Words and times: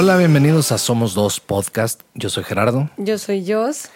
Hola, 0.00 0.16
bienvenidos 0.16 0.70
a 0.70 0.78
Somos 0.78 1.12
Dos 1.12 1.40
Podcast. 1.40 2.02
Yo 2.14 2.30
soy 2.30 2.44
Gerardo. 2.44 2.88
Yo 2.98 3.18
soy 3.18 3.44
Jos. 3.44 3.88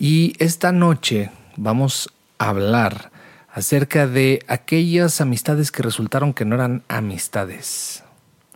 Y 0.00 0.34
esta 0.40 0.72
noche 0.72 1.30
vamos 1.56 2.08
a 2.38 2.48
hablar 2.48 3.12
acerca 3.52 4.08
de 4.08 4.44
aquellas 4.48 5.20
amistades 5.20 5.70
que 5.70 5.84
resultaron 5.84 6.34
que 6.34 6.44
no 6.44 6.56
eran 6.56 6.82
amistades. 6.88 8.02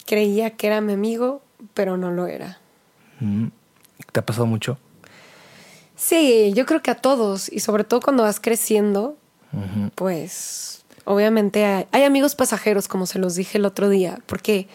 Creía 0.07 0.57
que 0.57 0.67
era 0.67 0.81
mi 0.81 0.93
amigo, 0.93 1.41
pero 1.73 1.97
no 1.97 2.11
lo 2.11 2.27
era. 2.27 2.59
Mm. 3.21 3.47
¿Te 4.11 4.19
ha 4.19 4.27
pasado 4.27 4.47
mucho? 4.47 4.77
Sí, 5.95 6.53
yo 6.53 6.67
creo 6.67 6.83
que 6.83 6.91
a 6.91 6.97
todos, 6.97 7.49
y 7.49 7.61
sobre 7.61 7.85
todo 7.85 8.01
cuando 8.01 8.25
vas 8.25 8.41
creciendo, 8.41 9.17
pues 9.95 10.83
obviamente 11.05 11.65
hay, 11.65 11.87
hay 11.93 12.03
amigos 12.03 12.35
pasajeros, 12.35 12.89
como 12.89 13.07
se 13.07 13.21
los 13.21 13.37
dije 13.37 13.59
el 13.59 13.67
otro 13.67 13.89
día, 13.89 14.19
porque 14.27 14.67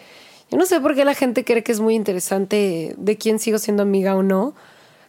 yo 0.50 0.58
no 0.58 0.66
sé 0.66 0.80
por 0.80 0.94
qué 0.94 1.04
la 1.04 1.14
gente 1.14 1.44
cree 1.44 1.62
que 1.62 1.72
es 1.72 1.80
muy 1.80 1.94
interesante 1.94 2.94
de 2.96 3.16
quién 3.16 3.38
sigo 3.38 3.58
siendo 3.58 3.82
amiga 3.82 4.16
o 4.16 4.22
no, 4.22 4.54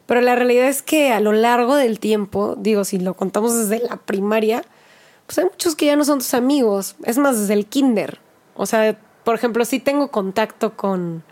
pero 0.06 0.22
la 0.22 0.36
realidad 0.36 0.68
es 0.68 0.82
que 0.82 1.12
a 1.12 1.20
lo 1.20 1.32
largo 1.32 1.76
del 1.76 2.00
tiempo, 2.00 2.56
digo, 2.58 2.84
si 2.84 3.00
lo 3.00 3.16
contamos 3.16 3.56
desde 3.58 3.84
la 3.86 3.98
primaria, 3.98 4.64
pues 5.26 5.40
hay 5.40 5.46
muchos 5.46 5.76
que 5.76 5.88
ya 5.88 5.96
no 5.96 6.06
son 6.06 6.20
tus 6.20 6.34
amigos, 6.34 6.96
es 7.04 7.18
más 7.18 7.40
desde 7.40 7.54
el 7.54 7.66
kinder. 7.66 8.20
O 8.56 8.66
sea, 8.66 8.98
por 9.24 9.36
ejemplo, 9.36 9.66
sí 9.66 9.80
tengo 9.80 10.12
contacto 10.12 10.78
con 10.78 11.24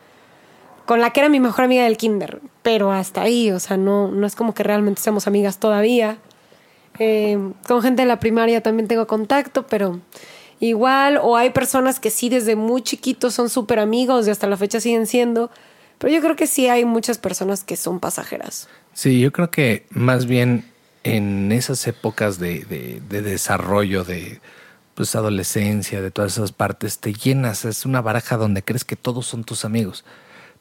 con 0.85 0.99
la 0.99 1.11
que 1.11 1.21
era 1.21 1.29
mi 1.29 1.39
mejor 1.39 1.65
amiga 1.65 1.83
del 1.83 1.97
kinder, 1.97 2.41
pero 2.61 2.91
hasta 2.91 3.21
ahí, 3.21 3.51
o 3.51 3.59
sea, 3.59 3.77
no, 3.77 4.09
no 4.09 4.27
es 4.27 4.35
como 4.35 4.53
que 4.53 4.63
realmente 4.63 5.01
seamos 5.01 5.27
amigas 5.27 5.57
todavía. 5.57 6.17
Eh, 6.99 7.37
con 7.67 7.81
gente 7.81 8.03
de 8.03 8.07
la 8.07 8.19
primaria 8.19 8.61
también 8.61 8.87
tengo 8.87 9.07
contacto, 9.07 9.65
pero 9.67 9.99
igual, 10.67 11.17
o 11.21 11.35
hay 11.35 11.49
personas 11.49 11.99
que 11.99 12.09
sí 12.09 12.29
desde 12.29 12.55
muy 12.55 12.81
chiquitos 12.81 13.33
son 13.33 13.49
súper 13.49 13.79
amigos 13.79 14.27
y 14.27 14.31
hasta 14.31 14.47
la 14.47 14.55
fecha 14.55 14.79
siguen 14.79 15.07
siendo, 15.07 15.51
pero 15.97 16.13
yo 16.13 16.21
creo 16.21 16.35
que 16.35 16.47
sí 16.47 16.67
hay 16.67 16.85
muchas 16.85 17.17
personas 17.17 17.63
que 17.63 17.75
son 17.75 17.99
pasajeras. 17.99 18.69
Sí, 18.93 19.19
yo 19.19 19.31
creo 19.33 19.51
que 19.51 19.85
más 19.89 20.25
bien 20.25 20.65
en 21.03 21.51
esas 21.51 21.85
épocas 21.87 22.39
de, 22.39 22.63
de, 22.65 23.01
de 23.09 23.21
desarrollo, 23.21 24.05
de 24.05 24.39
pues 24.95 25.15
adolescencia, 25.15 26.01
de 26.01 26.11
todas 26.11 26.33
esas 26.33 26.51
partes, 26.51 26.99
te 26.99 27.13
llenas, 27.13 27.65
es 27.65 27.85
una 27.85 28.01
baraja 28.01 28.37
donde 28.37 28.63
crees 28.63 28.85
que 28.85 28.95
todos 28.95 29.25
son 29.25 29.43
tus 29.43 29.65
amigos. 29.65 30.05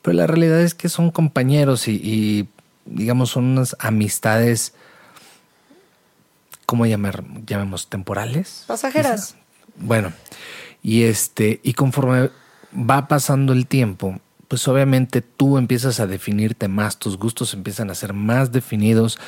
Pero 0.01 0.17
la 0.17 0.27
realidad 0.27 0.61
es 0.61 0.75
que 0.75 0.89
son 0.89 1.11
compañeros 1.11 1.87
y, 1.87 1.93
y 2.03 2.49
digamos, 2.87 3.31
son 3.31 3.45
unas 3.45 3.77
amistades, 3.79 4.75
¿cómo 6.67 6.87
llamar? 6.87 7.23
Llamemos 7.47 7.89
temporales. 7.89 8.65
Pasajeras. 8.67 9.37
Bueno, 9.77 10.13
y 10.83 11.03
este, 11.05 11.61
y 11.63 11.75
conforme 11.75 12.31
va 12.75 13.09
pasando 13.09 13.53
el 13.53 13.67
tiempo, 13.67 14.21
pues 14.49 14.69
obviamente 14.69 15.23
tú 15.23 15.57
empiezas 15.57 15.99
a 16.01 16.07
definirte 16.07 16.69
más, 16.69 16.99
tus 16.99 17.17
gustos 17.17 17.55
empiezan 17.55 17.91
a 17.91 17.95
ser 17.95 18.13
más 18.13 18.53
definidos, 18.53 19.19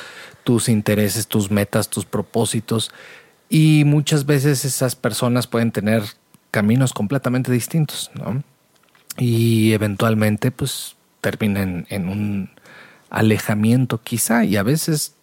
tus 0.43 0.69
intereses, 0.69 1.27
tus 1.27 1.49
metas, 1.49 1.89
tus 1.89 2.05
propósitos, 2.05 2.91
y 3.49 3.83
muchas 3.85 4.25
veces 4.25 4.65
esas 4.65 4.95
personas 4.95 5.47
pueden 5.47 5.71
tener 5.71 6.03
caminos 6.51 6.93
completamente 6.93 7.51
distintos, 7.51 8.11
¿no? 8.13 8.43
Y 9.17 9.73
eventualmente, 9.73 10.51
pues, 10.51 10.95
terminan 11.21 11.87
en 11.89 12.07
un 12.07 12.49
alejamiento 13.09 14.01
quizá, 14.01 14.43
y 14.45 14.57
a 14.57 14.63
veces, 14.63 15.15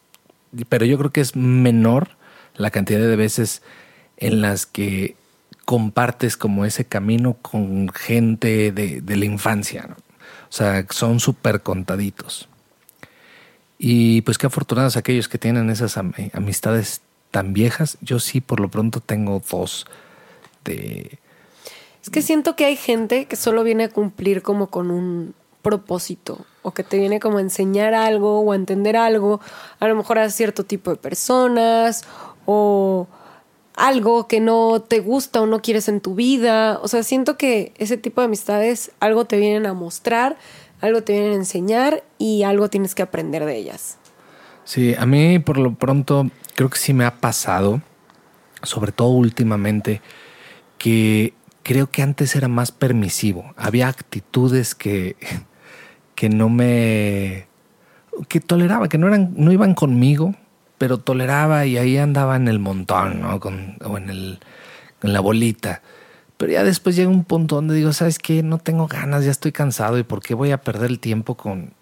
pero 0.68 0.84
yo 0.84 0.98
creo 0.98 1.12
que 1.12 1.20
es 1.20 1.36
menor 1.36 2.16
la 2.56 2.70
cantidad 2.70 3.00
de 3.00 3.16
veces 3.16 3.62
en 4.22 4.40
las 4.40 4.66
que 4.66 5.16
compartes 5.64 6.36
como 6.36 6.64
ese 6.64 6.84
camino 6.84 7.36
con 7.42 7.88
gente 7.88 8.70
de, 8.70 9.16
la 9.16 9.24
infancia. 9.24 9.96
O 10.48 10.52
sea, 10.52 10.86
son 10.90 11.18
súper 11.18 11.62
contaditos. 11.62 12.48
Y 13.78 14.22
pues 14.22 14.38
qué 14.38 14.46
afortunados 14.46 14.96
aquellos 14.96 15.28
que 15.28 15.38
tienen 15.38 15.70
esas 15.70 15.96
am 15.96 16.12
amistades 16.34 17.00
tan 17.32 17.52
viejas. 17.52 17.98
Yo 18.00 18.20
sí, 18.20 18.40
por 18.40 18.60
lo 18.60 18.68
pronto, 18.68 19.00
tengo 19.00 19.42
dos 19.50 19.86
de... 20.64 21.18
Es 22.00 22.10
que 22.10 22.22
siento 22.22 22.54
que 22.54 22.64
hay 22.64 22.76
gente 22.76 23.26
que 23.26 23.36
solo 23.36 23.64
viene 23.64 23.84
a 23.84 23.88
cumplir 23.88 24.42
como 24.42 24.68
con 24.68 24.90
un 24.90 25.34
propósito 25.62 26.44
o 26.62 26.72
que 26.72 26.84
te 26.84 26.98
viene 26.98 27.18
como 27.18 27.38
a 27.38 27.40
enseñar 27.40 27.94
algo 27.94 28.40
o 28.40 28.52
a 28.52 28.56
entender 28.56 28.96
algo, 28.96 29.40
a 29.80 29.88
lo 29.88 29.96
mejor 29.96 30.18
a 30.18 30.30
cierto 30.30 30.64
tipo 30.64 30.90
de 30.90 30.96
personas 30.96 32.04
o 32.44 33.08
algo 33.74 34.28
que 34.28 34.40
no 34.40 34.82
te 34.82 35.00
gusta 35.00 35.40
o 35.40 35.46
no 35.46 35.62
quieres 35.62 35.88
en 35.88 36.00
tu 36.00 36.14
vida. 36.14 36.78
O 36.82 36.88
sea, 36.88 37.02
siento 37.02 37.36
que 37.36 37.72
ese 37.78 37.96
tipo 37.96 38.20
de 38.20 38.26
amistades 38.26 38.92
algo 39.00 39.24
te 39.24 39.38
vienen 39.38 39.66
a 39.66 39.74
mostrar, 39.74 40.36
algo 40.80 41.02
te 41.02 41.12
vienen 41.12 41.32
a 41.32 41.36
enseñar 41.36 42.04
y 42.18 42.42
algo 42.42 42.68
tienes 42.68 42.94
que 42.94 43.02
aprender 43.02 43.44
de 43.44 43.56
ellas. 43.56 43.98
Sí, 44.64 44.94
a 44.96 45.06
mí 45.06 45.38
por 45.38 45.58
lo 45.58 45.74
pronto 45.74 46.30
creo 46.54 46.70
que 46.70 46.78
sí 46.78 46.92
me 46.92 47.04
ha 47.04 47.16
pasado, 47.16 47.82
sobre 48.62 48.92
todo 48.92 49.08
últimamente, 49.08 50.00
que 50.78 51.34
creo 51.62 51.90
que 51.90 52.02
antes 52.02 52.36
era 52.36 52.48
más 52.48 52.72
permisivo. 52.72 53.52
Había 53.56 53.88
actitudes 53.88 54.74
que, 54.74 55.16
que 56.14 56.28
no 56.28 56.48
me... 56.48 57.46
que 58.28 58.40
toleraba, 58.40 58.88
que 58.88 58.98
no, 58.98 59.08
eran, 59.08 59.32
no 59.36 59.50
iban 59.52 59.74
conmigo, 59.74 60.34
pero 60.82 60.98
toleraba 60.98 61.64
y 61.64 61.78
ahí 61.78 61.96
andaba 61.96 62.34
en 62.34 62.48
el 62.48 62.58
montón, 62.58 63.20
¿no? 63.20 63.38
Con, 63.38 63.76
o 63.84 63.96
en, 63.98 64.10
el, 64.10 64.40
en 65.04 65.12
la 65.12 65.20
bolita. 65.20 65.80
Pero 66.38 66.50
ya 66.50 66.64
después 66.64 66.96
llega 66.96 67.08
un 67.08 67.22
punto 67.22 67.54
donde 67.54 67.76
digo, 67.76 67.92
¿sabes 67.92 68.18
qué? 68.18 68.42
No 68.42 68.58
tengo 68.58 68.88
ganas, 68.88 69.24
ya 69.24 69.30
estoy 69.30 69.52
cansado 69.52 69.96
y 69.96 70.02
¿por 70.02 70.22
qué 70.24 70.34
voy 70.34 70.50
a 70.50 70.60
perder 70.60 70.90
el 70.90 70.98
tiempo 70.98 71.36
con, 71.36 71.72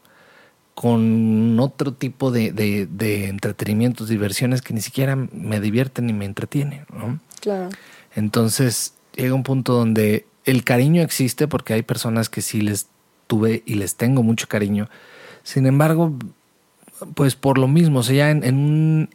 con 0.75 1.59
otro 1.61 1.95
tipo 1.95 2.31
de, 2.31 2.53
de, 2.53 2.87
de 2.91 3.29
entretenimientos, 3.29 4.11
diversiones 4.11 4.61
que 4.61 4.75
ni 4.75 4.83
siquiera 4.83 5.17
me 5.17 5.61
divierten 5.61 6.05
ni 6.05 6.13
me 6.13 6.27
entretienen, 6.27 6.85
¿no? 6.93 7.21
Claro. 7.41 7.71
Entonces 8.15 8.93
llega 9.17 9.33
un 9.33 9.45
punto 9.45 9.73
donde 9.73 10.27
el 10.45 10.63
cariño 10.63 11.01
existe 11.01 11.49
porque 11.49 11.73
hay 11.73 11.81
personas 11.81 12.29
que 12.29 12.43
sí 12.43 12.61
les 12.61 12.89
tuve 13.29 13.63
y 13.65 13.77
les 13.77 13.97
tengo 13.97 14.23
mucho 14.23 14.47
cariño. 14.47 14.91
Sin 15.43 15.65
embargo, 15.65 16.13
pues 17.15 17.37
por 17.37 17.59
lo 17.59 17.69
mismo, 17.69 18.01
o 18.01 18.03
sea, 18.03 18.17
ya 18.17 18.31
en, 18.31 18.45
en 18.45 18.57
un 18.57 19.11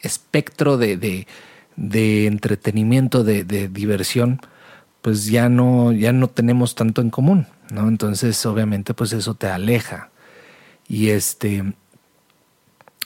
espectro 0.00 0.76
de, 0.76 0.96
de, 0.96 1.26
de 1.76 2.26
entretenimiento, 2.26 3.24
de, 3.24 3.44
de, 3.44 3.68
diversión, 3.68 4.40
pues 5.00 5.26
ya 5.26 5.48
no, 5.48 5.92
ya 5.92 6.12
no 6.12 6.28
tenemos 6.28 6.74
tanto 6.74 7.00
en 7.00 7.10
común, 7.10 7.46
¿no? 7.70 7.88
Entonces, 7.88 8.44
obviamente, 8.46 8.94
pues 8.94 9.12
eso 9.12 9.34
te 9.34 9.48
aleja. 9.48 10.10
Y 10.88 11.10
este, 11.10 11.72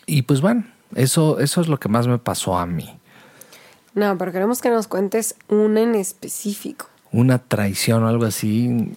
y 0.07 0.23
pues 0.23 0.41
bueno, 0.41 0.65
eso, 0.95 1.41
eso 1.41 1.61
es 1.61 1.69
lo 1.69 1.79
que 1.79 1.89
más 1.89 2.07
me 2.07 2.19
pasó 2.19 2.57
a 2.57 2.67
mí. 2.67 2.99
No, 3.95 4.17
pero 4.19 4.31
queremos 4.31 4.61
que 4.61 4.71
nos 4.71 4.87
cuentes 4.87 5.35
una 5.49 5.81
en 5.81 5.95
específico. 5.95 6.87
Una 7.13 7.39
traición 7.39 8.05
o 8.05 8.09
algo 8.09 8.25
así. 8.25 8.95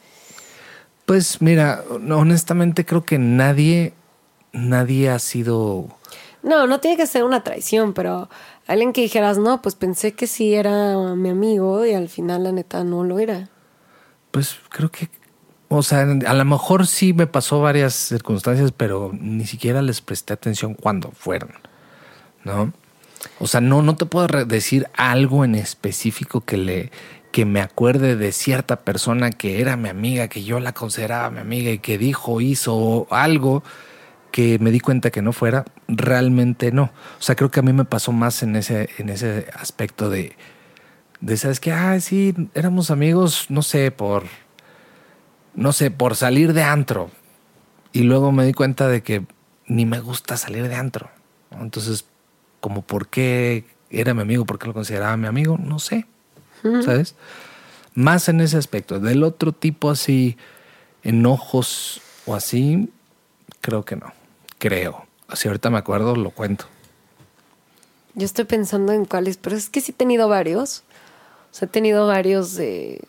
Pues 1.05 1.41
mira, 1.41 1.83
honestamente 1.89 2.85
creo 2.85 3.03
que 3.03 3.17
nadie, 3.17 3.93
nadie 4.51 5.09
ha 5.09 5.19
sido. 5.19 5.87
No, 6.41 6.67
no 6.67 6.79
tiene 6.79 6.97
que 6.97 7.07
ser 7.07 7.23
una 7.23 7.43
traición, 7.43 7.93
pero 7.93 8.29
alguien 8.67 8.93
que 8.93 9.01
dijeras, 9.01 9.37
no, 9.37 9.61
pues 9.61 9.75
pensé 9.75 10.13
que 10.13 10.27
sí 10.27 10.53
era 10.53 11.15
mi 11.15 11.29
amigo 11.29 11.85
y 11.85 11.93
al 11.93 12.09
final 12.09 12.43
la 12.43 12.51
neta 12.51 12.83
no 12.83 13.03
lo 13.03 13.19
era. 13.19 13.49
Pues 14.31 14.57
creo 14.69 14.89
que, 14.89 15.09
o 15.67 15.83
sea, 15.83 16.01
a 16.01 16.33
lo 16.33 16.45
mejor 16.45 16.87
sí 16.87 17.13
me 17.13 17.27
pasó 17.27 17.61
varias 17.61 17.93
circunstancias, 17.93 18.71
pero 18.75 19.11
ni 19.13 19.45
siquiera 19.45 19.81
les 19.81 20.01
presté 20.01 20.33
atención 20.33 20.75
cuando 20.75 21.11
fueron, 21.11 21.51
¿no? 22.43 22.71
O 23.39 23.47
sea, 23.47 23.59
no, 23.59 23.81
no 23.81 23.95
te 23.97 24.05
puedo 24.05 24.27
decir 24.45 24.87
algo 24.95 25.43
en 25.43 25.55
específico 25.55 26.41
que 26.41 26.57
le 26.57 26.91
que 27.31 27.45
me 27.45 27.61
acuerde 27.61 28.15
de 28.15 28.31
cierta 28.31 28.77
persona 28.77 29.29
que 29.29 29.61
era 29.61 29.77
mi 29.77 29.89
amiga, 29.89 30.27
que 30.27 30.43
yo 30.43 30.59
la 30.59 30.73
consideraba 30.73 31.29
mi 31.29 31.39
amiga 31.39 31.69
y 31.71 31.79
que 31.79 31.97
dijo, 31.97 32.41
hizo 32.41 33.07
algo 33.11 33.63
que 34.31 34.59
me 34.59 34.71
di 34.71 34.79
cuenta 34.79 35.11
que 35.11 35.21
no 35.21 35.33
fuera, 35.33 35.65
realmente 35.87 36.71
no. 36.71 36.91
O 37.19 37.21
sea, 37.21 37.35
creo 37.35 37.51
que 37.51 37.59
a 37.59 37.63
mí 37.63 37.73
me 37.73 37.85
pasó 37.85 38.11
más 38.11 38.43
en 38.43 38.55
ese, 38.55 38.89
en 38.97 39.09
ese 39.09 39.47
aspecto 39.53 40.09
de, 40.09 40.35
de 41.21 41.37
sabes 41.37 41.59
que, 41.59 41.71
ah, 41.71 41.99
sí, 41.99 42.33
éramos 42.53 42.91
amigos, 42.91 43.47
no 43.49 43.61
sé, 43.61 43.91
por, 43.91 44.25
no 45.55 45.71
sé, 45.71 45.91
por 45.91 46.15
salir 46.15 46.53
de 46.53 46.63
antro. 46.63 47.09
Y 47.91 48.03
luego 48.03 48.31
me 48.31 48.45
di 48.45 48.53
cuenta 48.53 48.87
de 48.87 49.01
que 49.01 49.25
ni 49.65 49.85
me 49.85 49.99
gusta 49.99 50.37
salir 50.37 50.67
de 50.67 50.75
antro. 50.75 51.09
Entonces, 51.51 52.05
como 52.59 52.81
por 52.81 53.07
qué 53.07 53.65
era 53.89 54.13
mi 54.13 54.21
amigo, 54.21 54.45
por 54.45 54.59
qué 54.59 54.67
lo 54.67 54.73
consideraba 54.73 55.17
mi 55.17 55.27
amigo, 55.27 55.57
no 55.57 55.79
sé, 55.79 56.05
¿sabes? 56.85 57.15
Más 57.95 58.29
en 58.29 58.41
ese 58.41 58.57
aspecto. 58.57 58.99
Del 58.99 59.23
otro 59.23 59.51
tipo 59.51 59.89
así, 59.89 60.37
enojos 61.03 62.01
o 62.25 62.35
así, 62.35 62.91
creo 63.61 63.83
que 63.83 63.95
no. 63.95 64.18
Creo. 64.59 65.07
Así 65.27 65.47
ahorita 65.47 65.69
me 65.71 65.79
acuerdo, 65.79 66.15
lo 66.15 66.29
cuento. 66.31 66.65
Yo 68.13 68.25
estoy 68.25 68.45
pensando 68.45 68.93
en 68.93 69.05
cuáles, 69.05 69.37
pero 69.37 69.55
es 69.55 69.69
que 69.69 69.81
sí 69.81 69.91
he 69.91 69.95
tenido 69.95 70.29
varios. 70.29 70.83
O 71.51 71.55
sea, 71.55 71.65
he 71.67 71.69
tenido 71.69 72.05
varios 72.05 72.53
de... 72.55 73.01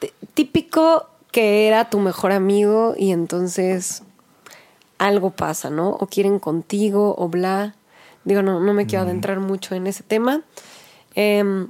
de 0.00 0.12
típico 0.34 1.08
que 1.32 1.66
era 1.66 1.90
tu 1.90 1.98
mejor 1.98 2.30
amigo 2.30 2.94
y 2.96 3.10
entonces 3.10 4.04
algo 4.98 5.30
pasa, 5.30 5.70
¿no? 5.70 5.90
O 5.90 6.06
quieren 6.06 6.38
contigo 6.38 7.16
o 7.18 7.28
bla. 7.28 7.74
Digo, 8.24 8.42
no, 8.42 8.60
no 8.60 8.72
me 8.72 8.86
quiero 8.86 9.04
adentrar 9.04 9.40
mucho 9.40 9.74
en 9.74 9.88
ese 9.88 10.04
tema. 10.04 10.42
Eh, 11.16 11.66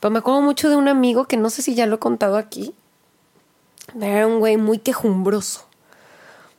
pero 0.00 0.10
me 0.10 0.18
acuerdo 0.18 0.42
mucho 0.42 0.68
de 0.68 0.76
un 0.76 0.88
amigo 0.88 1.24
que 1.24 1.38
no 1.38 1.48
sé 1.48 1.62
si 1.62 1.74
ya 1.74 1.86
lo 1.86 1.96
he 1.96 1.98
contado 1.98 2.36
aquí. 2.36 2.74
Era 3.98 4.26
un 4.26 4.38
güey 4.38 4.58
muy 4.58 4.78
quejumbroso. 4.78 5.66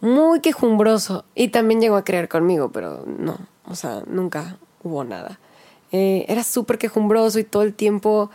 Muy 0.06 0.40
quejumbroso. 0.40 1.26
Y 1.34 1.48
también 1.48 1.82
llegó 1.82 1.96
a 1.96 2.04
creer 2.04 2.30
conmigo, 2.30 2.72
pero 2.72 3.04
no. 3.08 3.40
O 3.66 3.74
sea, 3.74 4.04
nunca 4.06 4.60
hubo 4.84 5.04
nada. 5.04 5.40
Eh, 5.92 6.26
era 6.28 6.44
súper 6.44 6.78
quejumbroso 6.78 7.40
y 7.40 7.44
todo 7.44 7.64
el 7.64 7.74
tiempo 7.74 8.30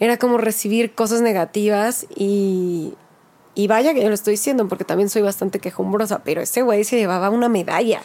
era 0.00 0.18
como 0.18 0.36
recibir 0.36 0.94
cosas 0.94 1.22
negativas 1.22 2.06
y, 2.14 2.94
vaya 3.68 3.94
que 3.94 4.02
yo 4.02 4.08
lo 4.08 4.14
estoy 4.14 4.32
diciendo 4.32 4.68
porque 4.68 4.84
también 4.84 5.08
soy 5.08 5.22
bastante 5.22 5.60
quejumbrosa, 5.60 6.24
pero 6.24 6.42
ese 6.42 6.60
güey 6.60 6.84
se 6.84 6.98
llevaba 6.98 7.30
una 7.30 7.48
medalla. 7.48 8.02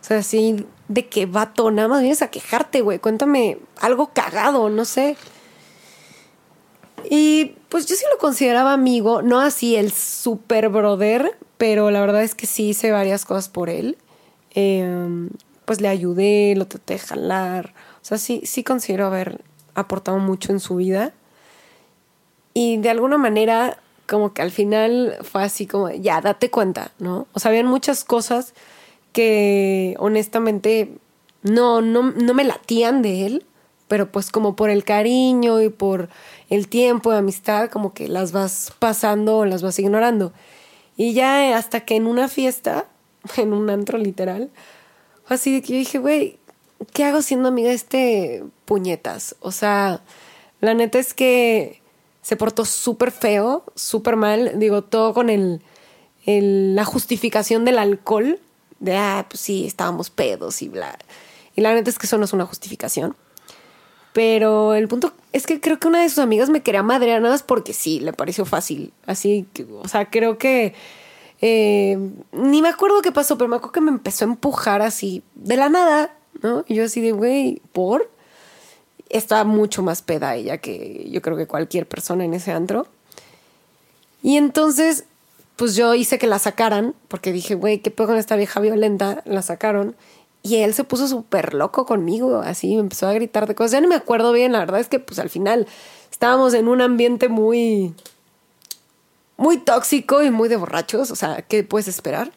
O 0.00 0.04
sea, 0.04 0.18
así 0.18 0.66
de 0.86 1.08
que 1.08 1.26
vato, 1.26 1.72
nada 1.72 1.88
más 1.88 2.00
vienes 2.02 2.22
a 2.22 2.30
quejarte, 2.30 2.80
güey. 2.80 3.00
Cuéntame 3.00 3.58
algo 3.80 4.12
cagado, 4.14 4.70
no 4.70 4.84
sé. 4.84 5.16
Y 7.10 7.56
pues 7.70 7.86
yo 7.86 7.96
sí 7.96 8.04
lo 8.12 8.18
consideraba 8.18 8.72
amigo, 8.72 9.22
no 9.22 9.40
así 9.40 9.74
el 9.74 9.90
super 9.90 10.68
brother, 10.68 11.36
pero 11.58 11.90
la 11.90 12.00
verdad 12.00 12.22
es 12.22 12.34
que 12.34 12.46
sí 12.46 12.70
hice 12.70 12.90
varias 12.90 13.24
cosas 13.24 13.48
por 13.48 13.70
él. 13.70 13.96
Em, 14.54 15.30
pues 15.64 15.80
le 15.80 15.88
ayudé, 15.88 16.54
lo 16.56 16.66
traté 16.66 16.94
de 16.94 17.00
jalar. 17.00 17.74
O 18.02 18.04
sea, 18.04 18.18
sí, 18.18 18.42
sí 18.44 18.62
considero 18.64 19.06
haber 19.06 19.40
aportado 19.74 20.18
mucho 20.18 20.52
en 20.52 20.60
su 20.60 20.76
vida. 20.76 21.12
Y 22.54 22.78
de 22.78 22.90
alguna 22.90 23.18
manera, 23.18 23.78
como 24.06 24.32
que 24.32 24.42
al 24.42 24.50
final 24.50 25.18
fue 25.22 25.42
así 25.42 25.66
como, 25.66 25.90
ya, 25.90 26.20
date 26.20 26.50
cuenta, 26.50 26.92
¿no? 26.98 27.26
O 27.32 27.40
sea, 27.40 27.50
habían 27.50 27.66
muchas 27.66 28.04
cosas 28.04 28.54
que 29.12 29.94
honestamente 29.98 30.98
no, 31.42 31.80
no, 31.80 32.12
no 32.12 32.34
me 32.34 32.44
latían 32.44 33.02
de 33.02 33.26
él, 33.26 33.46
pero 33.88 34.10
pues 34.10 34.30
como 34.30 34.56
por 34.56 34.70
el 34.70 34.84
cariño 34.84 35.60
y 35.60 35.68
por 35.68 36.08
el 36.48 36.68
tiempo 36.68 37.12
de 37.12 37.18
amistad, 37.18 37.70
como 37.70 37.92
que 37.92 38.08
las 38.08 38.32
vas 38.32 38.72
pasando 38.78 39.38
o 39.38 39.44
las 39.44 39.62
vas 39.62 39.78
ignorando. 39.78 40.32
Y 40.96 41.12
ya 41.12 41.56
hasta 41.56 41.80
que 41.80 41.96
en 41.96 42.06
una 42.06 42.28
fiesta, 42.28 42.86
en 43.36 43.52
un 43.52 43.70
antro 43.70 43.98
literal, 43.98 44.50
así 45.28 45.52
de 45.52 45.62
que 45.62 45.74
yo 45.74 45.78
dije, 45.78 45.98
güey, 45.98 46.38
¿qué 46.92 47.04
hago 47.04 47.22
siendo 47.22 47.48
amiga 47.48 47.68
de 47.68 47.74
este 47.74 48.44
puñetas? 48.64 49.36
O 49.40 49.52
sea, 49.52 50.02
la 50.60 50.74
neta 50.74 50.98
es 50.98 51.14
que 51.14 51.80
se 52.22 52.36
portó 52.36 52.64
súper 52.64 53.12
feo, 53.12 53.64
súper 53.74 54.16
mal, 54.16 54.58
digo, 54.58 54.82
todo 54.82 55.14
con 55.14 55.30
el, 55.30 55.62
la 56.24 56.84
justificación 56.84 57.64
del 57.64 57.78
alcohol, 57.78 58.40
de, 58.80 58.96
ah, 58.96 59.26
pues 59.28 59.40
sí, 59.40 59.66
estábamos 59.66 60.10
pedos 60.10 60.60
y 60.62 60.68
bla. 60.68 60.98
Y 61.54 61.60
la 61.60 61.72
neta 61.72 61.88
es 61.88 61.98
que 61.98 62.06
eso 62.06 62.18
no 62.18 62.24
es 62.24 62.32
una 62.32 62.44
justificación. 62.44 63.16
Pero 64.16 64.72
el 64.72 64.88
punto 64.88 65.12
es 65.34 65.46
que 65.46 65.60
creo 65.60 65.78
que 65.78 65.88
una 65.88 66.00
de 66.00 66.08
sus 66.08 66.20
amigas 66.20 66.48
me 66.48 66.62
quería 66.62 66.82
madrear 66.82 67.20
nada 67.20 67.34
más 67.34 67.42
porque 67.42 67.74
sí, 67.74 68.00
le 68.00 68.14
pareció 68.14 68.46
fácil. 68.46 68.94
Así 69.04 69.46
que, 69.52 69.64
o 69.64 69.86
sea, 69.88 70.08
creo 70.08 70.38
que. 70.38 70.72
Eh, 71.42 71.98
ni 72.32 72.62
me 72.62 72.70
acuerdo 72.70 73.02
qué 73.02 73.12
pasó, 73.12 73.36
pero 73.36 73.46
me 73.48 73.56
acuerdo 73.56 73.72
que 73.72 73.80
me 73.82 73.90
empezó 73.90 74.24
a 74.24 74.28
empujar 74.28 74.80
así 74.80 75.22
de 75.34 75.58
la 75.58 75.68
nada, 75.68 76.16
¿no? 76.40 76.64
Y 76.66 76.76
yo 76.76 76.84
así 76.84 77.02
de, 77.02 77.12
güey, 77.12 77.60
¿por? 77.74 78.10
Estaba 79.10 79.44
mucho 79.44 79.82
más 79.82 80.00
peda 80.00 80.34
ella 80.34 80.56
que 80.56 81.10
yo 81.10 81.20
creo 81.20 81.36
que 81.36 81.46
cualquier 81.46 81.86
persona 81.86 82.24
en 82.24 82.32
ese 82.32 82.52
antro. 82.52 82.86
Y 84.22 84.38
entonces, 84.38 85.04
pues 85.56 85.76
yo 85.76 85.92
hice 85.92 86.16
que 86.16 86.26
la 86.26 86.38
sacaran, 86.38 86.94
porque 87.08 87.32
dije, 87.32 87.54
güey, 87.54 87.80
¿qué 87.80 87.90
pedo 87.90 88.06
con 88.06 88.16
esta 88.16 88.36
vieja 88.36 88.60
violenta? 88.60 89.20
La 89.26 89.42
sacaron. 89.42 89.94
Y 90.46 90.58
él 90.58 90.74
se 90.74 90.84
puso 90.84 91.08
súper 91.08 91.54
loco 91.54 91.86
conmigo, 91.86 92.38
así 92.38 92.76
me 92.76 92.80
empezó 92.82 93.08
a 93.08 93.12
gritar 93.12 93.48
de 93.48 93.56
cosas. 93.56 93.72
Ya 93.72 93.80
no 93.80 93.88
me 93.88 93.96
acuerdo 93.96 94.30
bien, 94.32 94.52
la 94.52 94.60
verdad 94.60 94.78
es 94.78 94.86
que 94.86 95.00
pues 95.00 95.18
al 95.18 95.28
final 95.28 95.66
estábamos 96.08 96.54
en 96.54 96.68
un 96.68 96.80
ambiente 96.80 97.28
muy, 97.28 97.94
muy 99.36 99.58
tóxico 99.58 100.22
y 100.22 100.30
muy 100.30 100.48
de 100.48 100.54
borrachos, 100.54 101.10
o 101.10 101.16
sea, 101.16 101.42
¿qué 101.42 101.64
puedes 101.64 101.88
esperar? 101.88 102.30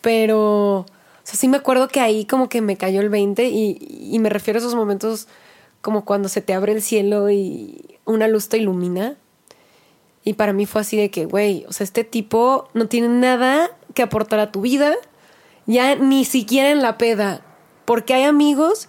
Pero, 0.00 0.78
o 0.78 0.86
sea, 1.24 1.34
sí 1.34 1.46
me 1.46 1.58
acuerdo 1.58 1.88
que 1.88 2.00
ahí 2.00 2.24
como 2.24 2.48
que 2.48 2.62
me 2.62 2.78
cayó 2.78 3.02
el 3.02 3.10
20 3.10 3.44
y, 3.50 4.08
y 4.10 4.18
me 4.18 4.30
refiero 4.30 4.56
a 4.56 4.60
esos 4.62 4.74
momentos 4.74 5.28
como 5.82 6.06
cuando 6.06 6.30
se 6.30 6.40
te 6.40 6.54
abre 6.54 6.72
el 6.72 6.80
cielo 6.80 7.28
y 7.28 7.98
una 8.06 8.28
luz 8.28 8.48
te 8.48 8.56
ilumina. 8.56 9.16
Y 10.24 10.34
para 10.34 10.54
mí 10.54 10.64
fue 10.64 10.80
así 10.80 10.96
de 10.96 11.10
que, 11.10 11.26
güey, 11.26 11.66
o 11.68 11.72
sea, 11.74 11.84
este 11.84 12.04
tipo 12.04 12.68
no 12.72 12.88
tiene 12.88 13.08
nada 13.08 13.76
que 13.92 14.02
aportar 14.02 14.38
a 14.40 14.50
tu 14.50 14.62
vida 14.62 14.94
ya 15.66 15.94
ni 15.96 16.24
siquiera 16.24 16.70
en 16.70 16.82
la 16.82 16.98
peda, 16.98 17.40
porque 17.84 18.14
hay 18.14 18.24
amigos 18.24 18.88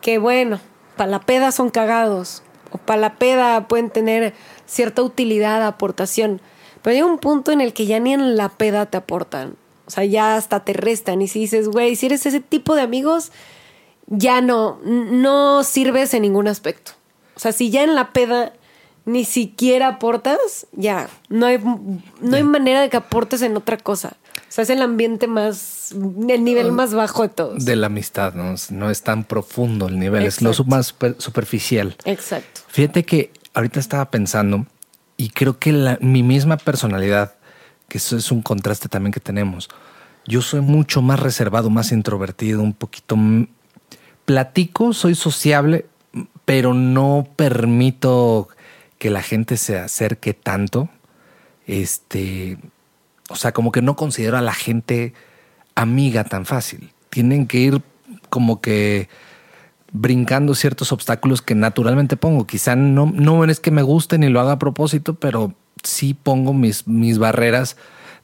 que, 0.00 0.18
bueno, 0.18 0.60
para 0.96 1.10
la 1.10 1.20
peda 1.20 1.52
son 1.52 1.70
cagados, 1.70 2.42
o 2.70 2.78
para 2.78 3.00
la 3.00 3.14
peda 3.16 3.68
pueden 3.68 3.90
tener 3.90 4.34
cierta 4.66 5.02
utilidad, 5.02 5.66
aportación, 5.66 6.40
pero 6.82 6.96
hay 6.96 7.02
un 7.02 7.18
punto 7.18 7.52
en 7.52 7.60
el 7.60 7.72
que 7.72 7.86
ya 7.86 7.98
ni 8.00 8.12
en 8.12 8.36
la 8.36 8.48
peda 8.48 8.86
te 8.86 8.96
aportan, 8.96 9.56
o 9.86 9.90
sea, 9.90 10.04
ya 10.04 10.36
hasta 10.36 10.64
te 10.64 10.72
restan, 10.72 11.22
y 11.22 11.28
si 11.28 11.40
dices, 11.40 11.68
güey, 11.68 11.96
si 11.96 12.06
eres 12.06 12.26
ese 12.26 12.40
tipo 12.40 12.74
de 12.74 12.82
amigos, 12.82 13.32
ya 14.06 14.40
no, 14.40 14.78
no 14.82 15.62
sirves 15.64 16.14
en 16.14 16.22
ningún 16.22 16.48
aspecto. 16.48 16.92
O 17.36 17.40
sea, 17.40 17.52
si 17.52 17.70
ya 17.70 17.82
en 17.82 17.94
la 17.94 18.12
peda 18.12 18.52
ni 19.04 19.24
siquiera 19.24 19.88
aportas, 19.88 20.66
ya, 20.72 21.08
no 21.28 21.46
hay, 21.46 21.58
no 22.20 22.36
hay 22.36 22.42
manera 22.42 22.80
de 22.80 22.88
que 22.88 22.96
aportes 22.96 23.42
en 23.42 23.56
otra 23.56 23.76
cosa. 23.76 24.16
O 24.48 24.50
sea, 24.50 24.62
es 24.62 24.70
el 24.70 24.80
ambiente 24.80 25.26
más, 25.26 25.92
el 25.92 26.42
nivel 26.42 26.72
más 26.72 26.94
bajo 26.94 27.22
de 27.22 27.28
todos. 27.28 27.64
De 27.64 27.76
la 27.76 27.88
amistad, 27.88 28.32
¿no? 28.32 28.54
No 28.70 28.90
es 28.90 29.02
tan 29.02 29.24
profundo 29.24 29.88
el 29.88 29.98
nivel, 29.98 30.24
es 30.24 30.40
lo 30.40 30.52
más 30.64 30.94
superficial. 31.18 31.96
Exacto. 32.04 32.62
Fíjate 32.68 33.04
que 33.04 33.30
ahorita 33.52 33.78
estaba 33.78 34.10
pensando 34.10 34.66
y 35.18 35.30
creo 35.30 35.58
que 35.58 35.72
la, 35.72 35.98
mi 36.00 36.22
misma 36.22 36.56
personalidad, 36.56 37.34
que 37.88 37.98
eso 37.98 38.16
es 38.16 38.32
un 38.32 38.40
contraste 38.40 38.88
también 38.88 39.12
que 39.12 39.20
tenemos, 39.20 39.68
yo 40.26 40.42
soy 40.42 40.60
mucho 40.60 41.02
más 41.02 41.20
reservado, 41.20 41.68
más 41.68 41.92
introvertido, 41.92 42.62
un 42.62 42.74
poquito 42.74 43.16
platico, 44.24 44.92
soy 44.92 45.14
sociable, 45.14 45.86
pero 46.44 46.74
no 46.74 47.28
permito 47.36 48.48
que 48.98 49.10
la 49.10 49.22
gente 49.22 49.56
se 49.56 49.78
acerque 49.78 50.34
tanto. 50.34 50.88
Este, 51.66 52.58
o 53.28 53.36
sea, 53.36 53.52
como 53.52 53.72
que 53.72 53.82
no 53.82 53.96
considero 53.96 54.38
a 54.38 54.42
la 54.42 54.54
gente 54.54 55.14
amiga 55.74 56.24
tan 56.24 56.46
fácil. 56.46 56.92
Tienen 57.10 57.46
que 57.46 57.58
ir 57.58 57.82
como 58.30 58.60
que 58.60 59.08
brincando 59.92 60.54
ciertos 60.54 60.92
obstáculos 60.92 61.42
que 61.42 61.54
naturalmente 61.54 62.16
pongo. 62.16 62.46
Quizá 62.46 62.76
no, 62.76 63.06
no 63.14 63.44
es 63.44 63.60
que 63.60 63.70
me 63.70 63.82
guste 63.82 64.18
ni 64.18 64.28
lo 64.28 64.40
haga 64.40 64.52
a 64.52 64.58
propósito, 64.58 65.14
pero 65.14 65.54
sí 65.82 66.14
pongo 66.14 66.52
mis, 66.52 66.86
mis 66.86 67.18
barreras 67.18 67.76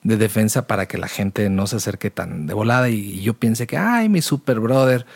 de 0.03 0.17
defensa 0.17 0.67
para 0.67 0.87
que 0.87 0.99
la 0.99 1.09
gente 1.09 1.49
no 1.49 1.67
se 1.67 1.77
acerque 1.77 2.11
tan 2.11 2.47
de 2.47 2.55
volada 2.55 2.91
y 2.91 3.23
yo 3.23 3.35
piense 3.35 3.67
que, 3.67 3.79
ay, 3.79 4.09
mi 4.09 4.21
super 4.21 4.61
brother 4.61 5.07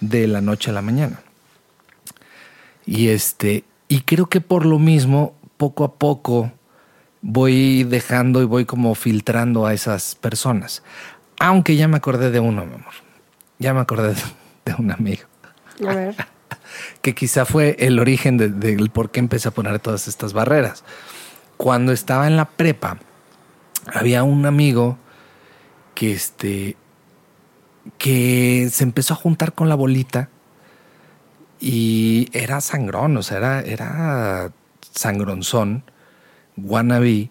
de 0.00 0.26
la 0.26 0.40
noche 0.40 0.70
a 0.70 0.74
la 0.74 0.82
mañana. 0.82 1.20
Y 2.86 3.08
este, 3.08 3.64
y 3.88 4.00
creo 4.00 4.26
que 4.26 4.40
por 4.40 4.64
lo 4.64 4.78
mismo, 4.78 5.34
poco 5.58 5.84
a 5.84 5.94
poco, 5.94 6.52
voy 7.22 7.84
dejando 7.84 8.42
y 8.42 8.44
voy 8.44 8.64
como 8.64 8.94
filtrando 8.94 9.66
a 9.66 9.74
esas 9.74 10.14
personas. 10.14 10.82
Aunque 11.38 11.76
ya 11.76 11.88
me 11.88 11.96
acordé 11.96 12.30
de 12.30 12.40
uno, 12.40 12.64
mi 12.64 12.74
amor. 12.74 12.94
Ya 13.58 13.74
me 13.74 13.80
acordé 13.80 14.14
de, 14.64 14.74
un 14.78 14.90
amigo. 14.90 15.22
A 15.86 15.94
ver. 15.94 16.14
que 17.02 17.14
quizá 17.14 17.44
fue 17.44 17.76
el 17.78 17.98
origen 17.98 18.36
del 18.36 18.90
por 18.90 19.10
qué 19.10 19.20
empecé 19.20 19.48
a 19.48 19.52
poner 19.52 19.78
todas 19.78 20.08
estas 20.08 20.32
barreras. 20.32 20.84
Cuando 21.56 21.92
estaba 21.92 22.26
en 22.26 22.36
la 22.36 22.46
prepa, 22.46 22.98
había 23.92 24.22
un 24.22 24.46
amigo 24.46 24.98
que 25.94 26.12
este 26.12 26.76
que 27.96 28.68
se 28.70 28.84
empezó 28.84 29.14
a 29.14 29.16
juntar 29.16 29.54
con 29.54 29.68
la 29.68 29.74
bolita 29.74 30.28
y 31.58 32.28
era 32.32 32.60
sangrón, 32.60 33.16
o 33.16 33.22
sea, 33.22 33.38
era, 33.38 33.60
era 33.62 34.52
sangronzón 34.92 35.84
wannabe. 36.64 37.30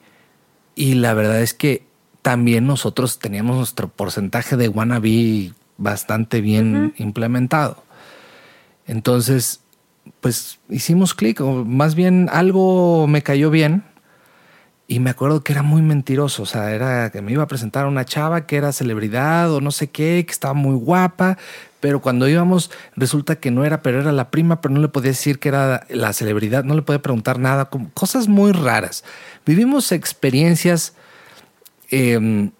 Y 0.76 0.94
la 0.96 1.14
verdad 1.14 1.42
es 1.42 1.54
que 1.54 1.84
también 2.22 2.68
nosotros 2.68 3.20
teníamos 3.20 3.58
nuestro 3.58 3.88
porcentaje 3.88 4.58
de 4.58 4.70
wannabe 4.70 5.54
bastante 5.78 6.42
bien 6.42 6.94
implementado. 6.98 7.84
Entonces, 8.88 9.62
pues 10.22 10.60
hicimos 10.70 11.14
clic, 11.14 11.42
o 11.42 11.64
más 11.66 11.96
bien 11.96 12.30
algo 12.32 13.08
me 13.08 13.22
cayó 13.22 13.50
bien. 13.50 13.84
Y 14.88 15.00
me 15.00 15.12
acuerdo 15.12 15.44
que 15.44 15.54
era 15.54 15.62
muy 15.62 15.84
mentiroso, 15.84 16.42
o 16.42 16.46
sea, 16.48 16.72
era 16.72 17.12
que 17.12 17.22
me 17.22 17.32
iba 17.32 17.44
a 17.44 17.48
presentar 17.48 17.86
a 17.86 17.88
una 17.88 18.06
chava 18.06 18.48
que 18.48 18.56
era 18.56 18.72
celebridad 18.72 19.54
o 19.54 19.62
no 19.62 19.70
sé 19.70 19.92
qué, 19.92 20.24
que 20.26 20.32
estaba 20.32 20.56
muy 20.56 20.76
guapa, 20.76 21.38
pero 21.80 22.02
cuando 22.02 22.28
íbamos 22.28 22.72
resulta 22.96 23.38
que 23.38 23.52
no 23.52 23.66
era, 23.66 23.82
pero 23.82 24.00
era 24.00 24.12
la 24.12 24.30
prima, 24.32 24.62
pero 24.62 24.74
no 24.74 24.82
le 24.82 24.90
podía 24.90 25.12
decir 25.12 25.40
que 25.40 25.50
era 25.50 25.86
la 25.90 26.14
celebridad, 26.14 26.64
no 26.64 26.76
le 26.76 26.82
podía 26.82 27.02
preguntar 27.02 27.40
nada, 27.40 27.70
cosas 27.94 28.28
muy 28.28 28.52
raras. 28.52 29.04
Vivimos 29.46 29.92
experiencias 29.92 30.94
em, 31.90 32.52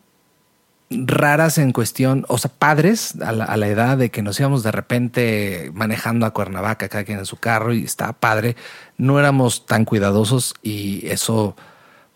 raras 0.90 1.58
en 1.58 1.72
cuestión, 1.72 2.26
o 2.28 2.38
sea, 2.38 2.52
padres 2.58 3.16
a 3.22 3.32
la, 3.32 3.68
edad 3.68 3.98
de 3.98 4.10
que 4.10 4.22
nos 4.22 4.40
íbamos 4.40 4.64
de 4.64 4.72
repente 4.72 5.72
manejando 5.74 6.26
a 6.26 6.34
Cuernavaca, 6.34 6.90
cada 6.90 7.04
quien 7.04 7.20
en 7.20 7.26
su 7.26 7.38
carro 7.38 7.74
y 7.74 7.84
estaba 7.84 8.14
padre, 8.14 8.56
no 8.98 9.20
éramos 9.20 9.66
tan 9.66 9.86
cuidadosos 9.86 10.56
y 10.64 11.08
eso, 11.08 11.56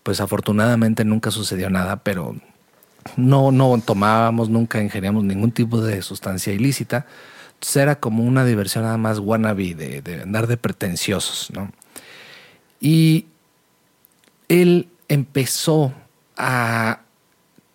pues 0.02 0.20
afortunadamente 0.20 1.04
nunca 1.04 1.30
sucedió 1.30 1.70
nada, 1.70 1.96
pero 1.96 2.36
no, 3.16 3.52
no 3.52 3.80
tomábamos, 3.84 4.48
nunca 4.48 4.82
ingeríamos 4.82 5.24
ningún 5.24 5.52
tipo 5.52 5.80
de 5.80 6.02
sustancia 6.02 6.52
ilícita. 6.52 7.06
Entonces 7.54 7.76
era 7.76 8.00
como 8.00 8.24
una 8.24 8.44
diversión 8.44 8.84
nada 8.84 8.98
más 8.98 9.18
wannabe, 9.18 9.74
de, 9.74 10.02
de 10.02 10.22
andar 10.22 10.46
de 10.46 10.56
pretenciosos, 10.56 11.50
¿no? 11.52 11.70
Y 12.80 13.26
él 14.48 14.88
empezó 15.08 15.92
a 16.36 17.00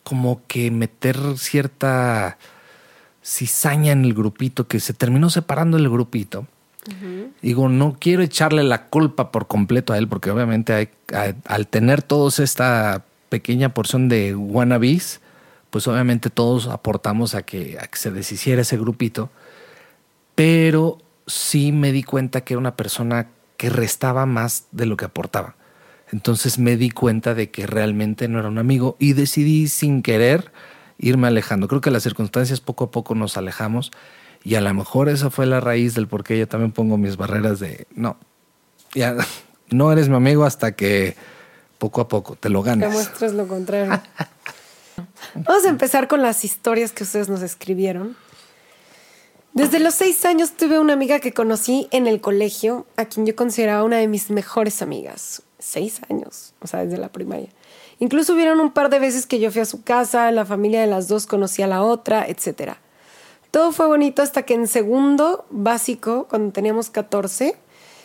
como 0.04 0.42
que 0.48 0.72
meter 0.72 1.18
cierta 1.38 2.38
cizaña 3.24 3.92
en 3.92 4.06
el 4.06 4.14
grupito, 4.14 4.68
que 4.68 4.80
se 4.80 4.94
terminó 4.94 5.30
separando 5.30 5.78
el 5.78 5.90
grupito. 5.90 6.48
Digo, 7.44 7.70
no 7.70 7.98
quiero 8.00 8.24
echarle 8.24 8.64
la 8.64 8.88
culpa 8.88 9.32
por 9.32 9.48
completo 9.48 9.94
a 9.94 10.00
él, 10.00 10.08
porque 10.08 10.32
obviamente 10.32 10.74
hay, 10.74 10.90
al 11.46 11.68
tener 11.68 12.02
todos 12.02 12.40
esta 12.40 13.04
pequeña 13.30 13.74
porción 13.74 14.10
de 14.10 14.36
wannabes, 14.36 15.22
pues 15.70 15.88
obviamente 15.88 16.30
todos 16.30 16.68
aportamos 16.68 17.36
a 17.36 17.44
que, 17.44 17.78
a 17.80 17.88
que 17.88 17.98
se 17.98 18.12
deshiciera 18.12 18.62
ese 18.62 18.78
grupito, 18.78 19.30
pero 20.36 20.98
sí 21.28 21.72
me 21.72 21.92
di 21.92 22.04
cuenta 22.04 22.42
que 22.42 22.54
era 22.54 22.60
una 22.60 22.76
persona 22.76 23.28
que 23.58 23.70
restaba 23.70 24.26
más 24.26 24.66
de 24.72 24.86
lo 24.86 24.98
que 24.98 25.06
aportaba. 25.06 25.56
Entonces 26.12 26.58
me 26.58 26.76
di 26.76 26.90
cuenta 26.90 27.36
de 27.36 27.52
que 27.52 27.68
realmente 27.68 28.28
no 28.28 28.40
era 28.40 28.48
un 28.48 28.58
amigo 28.58 28.96
y 29.00 29.14
decidí 29.14 29.68
sin 29.68 30.02
querer 30.02 30.52
irme 30.98 31.28
alejando. 31.28 31.68
Creo 31.68 31.82
que 31.82 31.92
las 31.92 32.04
circunstancias 32.04 32.62
poco 32.62 32.86
a 32.86 32.92
poco 32.92 33.16
nos 33.16 33.38
alejamos 33.38 33.92
y 34.44 34.56
a 34.56 34.62
lo 34.62 34.74
mejor 34.74 35.10
esa 35.10 35.30
fue 35.30 35.46
la 35.46 35.60
raíz 35.60 35.94
del 35.94 36.08
por 36.08 36.24
qué 36.24 36.38
yo 36.38 36.48
también 36.48 36.72
pongo 36.72 36.98
mis 36.98 37.18
barreras 37.18 37.60
de 37.60 37.88
no, 37.94 38.18
ya 38.94 39.16
no 39.70 39.92
eres 39.92 40.10
mi 40.10 40.16
amigo 40.16 40.46
hasta 40.46 40.72
que 40.74 41.16
poco 41.80 42.02
a 42.02 42.08
poco, 42.08 42.36
te 42.36 42.50
lo 42.50 42.62
ganas. 42.62 42.90
Te 42.90 42.94
muestras 42.94 43.34
lo 43.34 43.48
contrario. 43.48 44.00
Vamos 45.34 45.66
a 45.66 45.70
empezar 45.70 46.08
con 46.08 46.22
las 46.22 46.46
historias 46.46 46.92
que 46.92 47.04
ustedes 47.04 47.30
nos 47.30 47.42
escribieron. 47.42 48.16
Desde 49.54 49.80
los 49.80 49.96
seis 49.96 50.26
años 50.26 50.52
tuve 50.52 50.78
una 50.78 50.94
amiga 50.94 51.20
que 51.20 51.34
conocí 51.34 51.88
en 51.92 52.06
el 52.06 52.22
colegio, 52.22 52.86
a 52.98 53.06
quien 53.06 53.26
yo 53.26 53.36
consideraba 53.36 53.84
una 53.84 53.98
de 53.98 54.08
mis 54.08 54.30
mejores 54.30 54.82
amigas. 54.82 55.42
Seis 55.58 56.02
años, 56.10 56.54
o 56.62 56.68
sea, 56.68 56.86
desde 56.86 56.98
la 56.98 57.10
primaria. 57.10 57.50
Incluso 58.00 58.34
hubieron 58.34 58.60
un 58.60 58.72
par 58.72 58.90
de 58.90 59.00
veces 59.00 59.26
que 59.26 59.40
yo 59.40 59.52
fui 59.52 59.62
a 59.62 59.66
su 59.66 59.84
casa, 59.84 60.32
la 60.32 60.46
familia 60.46 60.82
de 60.82 60.88
las 60.88 61.08
dos 61.08 61.26
conocía 61.26 61.66
a 61.66 61.70
la 61.70 61.84
otra, 61.84 62.26
etc. 62.28 62.74
Todo 63.52 63.72
fue 63.72 63.88
bonito 63.88 64.22
hasta 64.22 64.44
que 64.44 64.54
en 64.54 64.68
segundo 64.68 65.46
básico, 65.50 66.28
cuando 66.30 66.52
teníamos 66.54 66.90
14, 66.90 67.58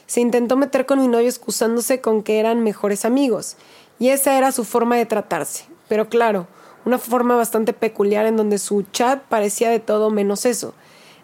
se 0.07 0.21
intentó 0.21 0.57
meter 0.57 0.87
con 0.87 1.01
mi 1.01 1.09
novio 1.09 1.29
excusándose 1.29 2.01
con 2.01 2.23
que 2.23 2.39
eran 2.39 2.61
mejores 2.61 3.05
amigos, 3.05 3.57
y 3.99 4.09
esa 4.09 4.37
era 4.37 4.53
su 4.53 4.65
forma 4.65 4.97
de 4.97 5.07
tratarse. 5.07 5.65
Pero 5.89 6.09
claro, 6.09 6.47
una 6.85 6.99
forma 6.99 7.37
bastante 7.37 7.73
peculiar 7.73 8.27
en 8.27 8.37
donde 8.37 8.59
su 8.59 8.83
chat 8.83 9.23
parecía 9.23 9.71
de 9.71 9.81
todo 9.81 10.11
menos 10.11 10.45
eso. 10.45 10.75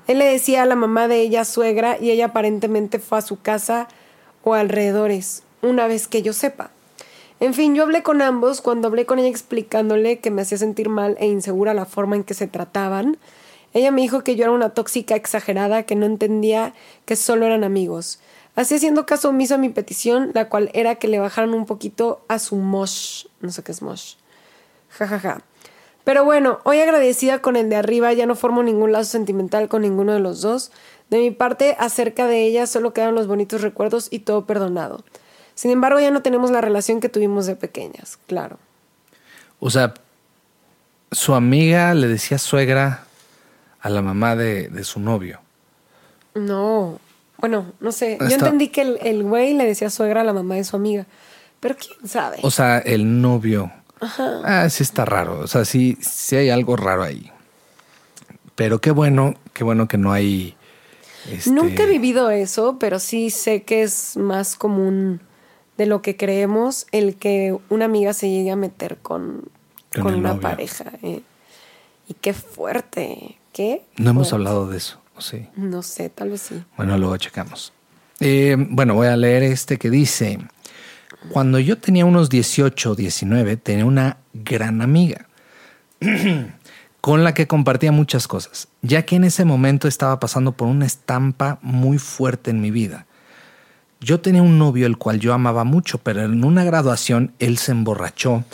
Él 0.06 0.18
le 0.18 0.24
decía 0.24 0.62
a 0.62 0.66
la 0.66 0.76
mamá 0.76 1.08
de 1.08 1.20
ella 1.20 1.44
suegra 1.44 1.98
y 2.00 2.10
ella 2.10 2.26
aparentemente 2.26 2.98
fue 2.98 3.18
a 3.18 3.22
su 3.22 3.40
casa 3.40 3.88
o 4.42 4.54
alrededores, 4.54 5.42
una 5.62 5.86
vez 5.86 6.08
que 6.08 6.22
yo 6.22 6.32
sepa. 6.32 6.70
En 7.40 7.54
fin, 7.54 7.74
yo 7.74 7.84
hablé 7.84 8.02
con 8.02 8.20
ambos 8.20 8.60
cuando 8.60 8.88
hablé 8.88 9.06
con 9.06 9.18
ella 9.18 9.28
explicándole 9.28 10.18
que 10.18 10.30
me 10.30 10.42
hacía 10.42 10.58
sentir 10.58 10.88
mal 10.88 11.16
e 11.20 11.26
insegura 11.26 11.74
la 11.74 11.86
forma 11.86 12.16
en 12.16 12.24
que 12.24 12.34
se 12.34 12.46
trataban. 12.46 13.18
Ella 13.72 13.90
me 13.90 14.02
dijo 14.02 14.24
que 14.24 14.36
yo 14.36 14.44
era 14.44 14.52
una 14.52 14.70
tóxica 14.70 15.14
exagerada 15.14 15.84
que 15.84 15.94
no 15.94 16.04
entendía 16.06 16.74
que 17.06 17.16
solo 17.16 17.46
eran 17.46 17.64
amigos. 17.64 18.20
Así 18.60 18.74
haciendo 18.74 19.06
caso 19.06 19.30
omiso 19.30 19.54
a 19.54 19.56
mi 19.56 19.70
petición, 19.70 20.32
la 20.34 20.50
cual 20.50 20.70
era 20.74 20.96
que 20.96 21.08
le 21.08 21.18
bajaran 21.18 21.54
un 21.54 21.64
poquito 21.64 22.22
a 22.28 22.38
su 22.38 22.56
mosh. 22.56 23.24
No 23.40 23.50
sé 23.50 23.62
qué 23.62 23.72
es 23.72 23.80
mosh. 23.80 24.16
Ja, 24.90 25.06
ja, 25.06 25.18
ja. 25.18 25.40
Pero 26.04 26.26
bueno, 26.26 26.58
hoy 26.64 26.78
agradecida 26.78 27.40
con 27.40 27.56
el 27.56 27.70
de 27.70 27.76
arriba, 27.76 28.12
ya 28.12 28.26
no 28.26 28.34
formo 28.34 28.62
ningún 28.62 28.92
lazo 28.92 29.12
sentimental 29.12 29.70
con 29.70 29.80
ninguno 29.80 30.12
de 30.12 30.20
los 30.20 30.42
dos. 30.42 30.72
De 31.08 31.20
mi 31.20 31.30
parte, 31.30 31.74
acerca 31.78 32.26
de 32.26 32.44
ella 32.44 32.66
solo 32.66 32.92
quedan 32.92 33.14
los 33.14 33.26
bonitos 33.26 33.62
recuerdos 33.62 34.08
y 34.10 34.18
todo 34.18 34.44
perdonado. 34.44 35.04
Sin 35.54 35.70
embargo, 35.70 35.98
ya 35.98 36.10
no 36.10 36.20
tenemos 36.20 36.50
la 36.50 36.60
relación 36.60 37.00
que 37.00 37.08
tuvimos 37.08 37.46
de 37.46 37.56
pequeñas, 37.56 38.18
claro. 38.26 38.58
O 39.58 39.70
sea, 39.70 39.94
su 41.12 41.32
amiga 41.32 41.94
le 41.94 42.08
decía 42.08 42.36
suegra 42.36 43.06
a 43.80 43.88
la 43.88 44.02
mamá 44.02 44.36
de, 44.36 44.84
su 44.84 45.00
novio. 45.00 45.40
No, 46.34 47.00
bueno, 47.40 47.72
no 47.80 47.92
sé. 47.92 48.18
Yo 48.20 48.28
entendí 48.28 48.68
que 48.68 48.82
el, 49.02 49.22
güey 49.22 49.54
le 49.54 49.64
decía 49.64 49.90
suegra 49.90 50.20
a 50.20 50.24
la 50.24 50.32
mamá 50.32 50.54
de 50.54 50.64
su 50.64 50.76
amiga, 50.76 51.06
pero 51.60 51.76
quién 51.76 52.08
sabe. 52.08 52.38
O 52.42 52.50
sea, 52.50 52.78
el 52.78 53.20
novio 53.20 53.72
Ah, 54.00 54.68
sí 54.70 54.82
está 54.82 55.04
raro. 55.04 55.40
O 55.40 55.46
sea, 55.46 55.64
sí, 55.64 55.98
sí 56.00 56.36
hay 56.36 56.50
algo 56.50 56.76
raro 56.76 57.02
ahí. 57.02 57.30
Pero 58.54 58.80
qué 58.80 58.90
bueno, 58.90 59.34
qué 59.52 59.64
bueno 59.64 59.88
que 59.88 59.98
no 59.98 60.12
hay. 60.12 60.54
Este... 61.30 61.50
Nunca 61.50 61.82
he 61.82 61.86
vivido 61.86 62.30
eso, 62.30 62.78
pero 62.78 62.98
sí 62.98 63.30
sé 63.30 63.62
que 63.62 63.82
es 63.82 64.16
más 64.16 64.56
común 64.56 65.20
de 65.76 65.86
lo 65.86 66.02
que 66.02 66.16
creemos 66.16 66.86
el 66.92 67.16
que 67.16 67.56
una 67.68 67.86
amiga 67.86 68.12
se 68.12 68.30
llegue 68.30 68.50
a 68.50 68.56
meter 68.56 68.98
con, 68.98 69.48
con, 69.94 70.14
una 70.14 70.40
pareja. 70.40 70.92
Eh. 71.02 71.22
Y 72.08 72.14
qué 72.14 72.32
fuerte. 72.32 73.36
¿Qué? 73.52 73.84
No 73.96 74.10
hemos 74.10 74.32
hablado 74.32 74.68
de 74.68 74.78
eso, 74.78 74.99
sí? 75.20 75.48
No 75.56 75.82
sé, 75.82 76.08
tal 76.08 76.30
vez 76.30 76.42
sí. 76.42 76.62
Bueno, 76.76 76.96
luego 76.98 77.16
checamos. 77.16 77.72
Eh, 78.20 78.56
bueno, 78.58 78.94
voy 78.94 79.08
a 79.08 79.16
leer 79.16 79.42
este 79.42 79.78
que 79.78 79.90
dice. 79.90 80.38
Cuando 81.30 81.58
yo 81.58 81.78
tenía 81.78 82.06
unos 82.06 82.30
18 82.30 82.92
o 82.92 82.94
19, 82.94 83.56
tenía 83.58 83.84
una 83.84 84.18
gran 84.32 84.80
amiga 84.80 85.26
con 87.00 87.24
la 87.24 87.34
que 87.34 87.46
compartía 87.46 87.92
muchas 87.92 88.26
cosas, 88.26 88.68
ya 88.80 89.04
que 89.04 89.16
en 89.16 89.24
ese 89.24 89.44
momento 89.44 89.86
estaba 89.86 90.18
pasando 90.18 90.52
por 90.52 90.68
una 90.68 90.86
estampa 90.86 91.58
muy 91.60 91.98
fuerte 91.98 92.50
en 92.50 92.60
mi 92.60 92.70
vida. 92.70 93.06
Yo 94.00 94.20
tenía 94.20 94.40
un 94.40 94.58
novio 94.58 94.86
el 94.86 94.96
cual 94.96 95.20
yo 95.20 95.34
amaba 95.34 95.64
mucho, 95.64 95.98
pero 95.98 96.22
en 96.22 96.42
una 96.42 96.64
graduación 96.64 97.34
él 97.38 97.58
se 97.58 97.72
emborrachó 97.72 98.44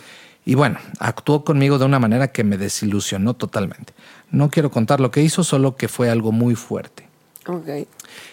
y 0.47 0.55
bueno, 0.55 0.79
actuó 1.01 1.45
conmigo 1.45 1.77
de 1.77 1.85
una 1.85 1.99
manera 1.99 2.29
que 2.29 2.45
me 2.45 2.57
desilusionó 2.57 3.35
totalmente. 3.35 3.95
No 4.31 4.51
quiero 4.51 4.71
contar 4.71 5.01
lo 5.01 5.11
que 5.11 5.23
hizo, 5.23 5.45
solo 5.45 5.77
que 5.77 5.89
fue 5.89 6.11
algo 6.11 6.33
muy 6.33 6.55
fuerte. 6.55 7.09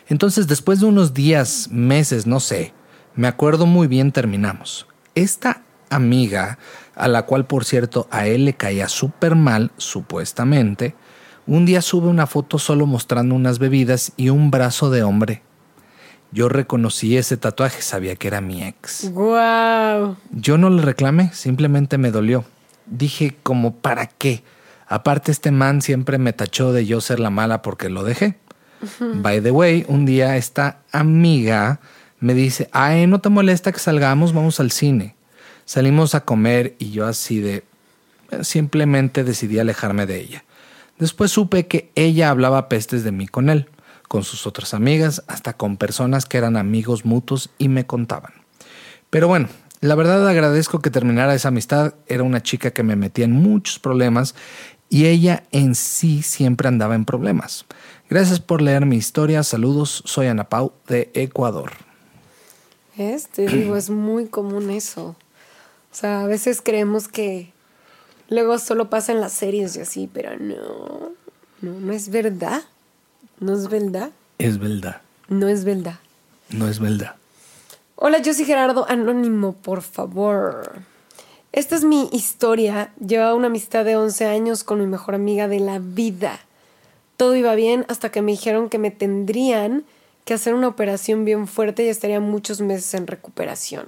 Entonces, 0.08 0.48
después 0.48 0.80
de 0.80 0.88
unos 0.88 1.14
días, 1.14 1.70
meses, 1.72 2.26
no 2.26 2.40
sé, 2.40 2.74
me 3.16 3.28
acuerdo 3.28 3.66
muy 3.66 3.88
bien 3.88 4.12
terminamos. 4.12 4.88
Esta 5.14 5.62
amiga, 5.90 6.58
a 6.96 7.08
la 7.08 7.26
cual 7.26 7.46
por 7.46 7.66
cierto 7.66 8.08
a 8.10 8.26
él 8.26 8.46
le 8.46 8.54
caía 8.54 8.88
súper 8.88 9.36
mal, 9.36 9.72
supuestamente, 9.78 10.96
un 11.46 11.66
día 11.66 11.82
sube 11.82 12.08
una 12.08 12.26
foto 12.26 12.58
solo 12.58 12.86
mostrando 12.86 13.36
unas 13.36 13.60
bebidas 13.60 14.14
y 14.18 14.30
un 14.30 14.50
brazo 14.50 14.90
de 14.90 15.04
hombre. 15.04 15.44
Yo 16.32 16.50
reconocí 16.50 17.16
ese 17.16 17.38
tatuaje, 17.38 17.84
sabía 17.84 18.16
que 18.16 18.28
era 18.28 18.42
mi 18.42 18.64
ex. 18.64 19.12
Wow. 19.12 20.18
Yo 20.32 20.58
no 20.58 20.72
le 20.72 20.82
reclamé, 20.82 21.32
simplemente 21.34 22.00
me 22.00 22.10
dolió. 22.10 22.44
Dije, 22.88 23.38
como 23.44 23.76
para 23.76 24.08
qué? 24.08 24.44
Aparte 24.88 25.32
este 25.32 25.52
man 25.52 25.82
siempre 25.82 26.18
me 26.18 26.34
tachó 26.34 26.74
de 26.74 26.86
yo 26.86 27.02
ser 27.02 27.20
la 27.20 27.30
mala 27.30 27.62
porque 27.62 27.90
lo 27.90 28.04
dejé. 28.04 28.38
By 29.00 29.42
the 29.42 29.52
way, 29.52 29.86
un 29.88 30.06
día 30.06 30.36
esta 30.38 30.80
amiga 30.92 31.80
me 32.20 32.34
dice, 32.34 32.70
ay, 32.72 33.08
no 33.08 33.22
te 33.22 33.30
molesta 33.30 33.72
que 33.72 33.80
salgamos, 33.80 34.34
vamos 34.34 34.60
al 34.60 34.72
cine. 34.72 35.16
Salimos 35.66 36.16
a 36.16 36.26
comer 36.26 36.76
y 36.80 36.92
yo 36.92 37.06
así 37.06 37.40
de... 37.40 37.64
Simplemente 38.42 39.24
decidí 39.24 39.60
alejarme 39.60 40.06
de 40.06 40.20
ella. 40.20 40.44
Después 40.98 41.32
supe 41.32 41.68
que 41.68 41.92
ella 41.96 42.30
hablaba 42.30 42.70
pestes 42.70 43.04
de 43.04 43.12
mí 43.12 43.28
con 43.28 43.50
él, 43.50 43.70
con 44.08 44.24
sus 44.24 44.48
otras 44.48 44.74
amigas, 44.74 45.24
hasta 45.28 45.54
con 45.54 45.78
personas 45.78 46.26
que 46.26 46.38
eran 46.38 46.58
amigos 46.58 47.06
mutuos 47.06 47.52
y 47.58 47.68
me 47.68 47.86
contaban. 47.86 48.34
Pero 49.10 49.28
bueno, 49.28 49.50
la 49.82 49.96
verdad 49.96 50.26
agradezco 50.28 50.80
que 50.80 50.90
terminara 50.90 51.36
esa 51.36 51.50
amistad. 51.50 51.96
Era 52.08 52.24
una 52.24 52.42
chica 52.42 52.72
que 52.72 52.84
me 52.84 52.96
metía 52.96 53.26
en 53.26 53.34
muchos 53.34 53.80
problemas 53.80 54.34
y 54.94 55.08
ella 55.08 55.42
en 55.52 55.74
sí 55.74 56.22
siempre 56.22 56.68
andaba 56.68 56.94
en 56.94 57.04
problemas. 57.04 57.66
Gracias 58.12 58.40
por 58.40 58.62
leer 58.62 58.86
mi 58.86 58.96
historia. 58.96 59.42
Saludos, 59.42 60.04
soy 60.06 60.28
Ana 60.28 60.44
Pau 60.50 60.72
de 60.88 61.10
Ecuador. 61.16 61.72
Este, 62.96 63.48
digo, 63.48 63.76
es 63.76 63.90
muy 63.90 64.28
común 64.28 64.70
eso. 64.70 65.16
O 65.92 65.96
sea, 65.96 66.22
a 66.22 66.28
veces 66.28 66.62
creemos 66.62 67.08
que 67.08 67.52
luego 68.30 68.60
solo 68.60 68.92
pasa 68.92 69.14
en 69.14 69.20
las 69.20 69.34
series 69.34 69.76
y 69.78 69.80
así, 69.82 70.08
pero 70.14 70.38
no, 70.38 71.14
no, 71.62 71.80
no 71.80 71.92
es 71.92 72.10
verdad. 72.10 72.62
¿No 73.40 73.54
es 73.54 73.70
verdad? 73.70 74.12
Es 74.38 74.60
verdad. 74.60 75.02
No 75.28 75.48
es 75.48 75.64
verdad. 75.64 75.98
No 76.52 76.68
es 76.68 76.78
verdad. 76.78 77.16
Hola, 77.96 78.20
yo 78.20 78.32
soy 78.36 78.46
Gerardo 78.46 78.88
Anónimo, 78.88 79.54
por 79.54 79.82
favor. 79.82 80.84
Esta 81.54 81.76
es 81.76 81.84
mi 81.84 82.10
historia. 82.12 82.92
Llevaba 83.00 83.36
una 83.36 83.46
amistad 83.46 83.86
de 83.86 83.96
11 83.96 84.26
años 84.26 84.64
con 84.64 84.80
mi 84.80 84.88
mejor 84.88 85.14
amiga 85.14 85.48
de 85.48 85.60
la 85.60 85.78
vida. 85.78 86.40
Todo 87.16 87.36
iba 87.36 87.54
bien 87.54 87.86
hasta 87.90 88.10
que 88.10 88.24
me 88.24 88.32
dijeron 88.32 88.70
que 88.70 88.80
me 88.80 88.90
tendrían 88.90 89.86
que 90.26 90.34
hacer 90.34 90.56
una 90.56 90.68
operación 90.68 91.26
bien 91.26 91.46
fuerte 91.46 91.86
y 91.86 91.90
estaría 91.90 92.20
muchos 92.20 92.60
meses 92.60 92.92
en 92.96 93.06
recuperación. 93.06 93.86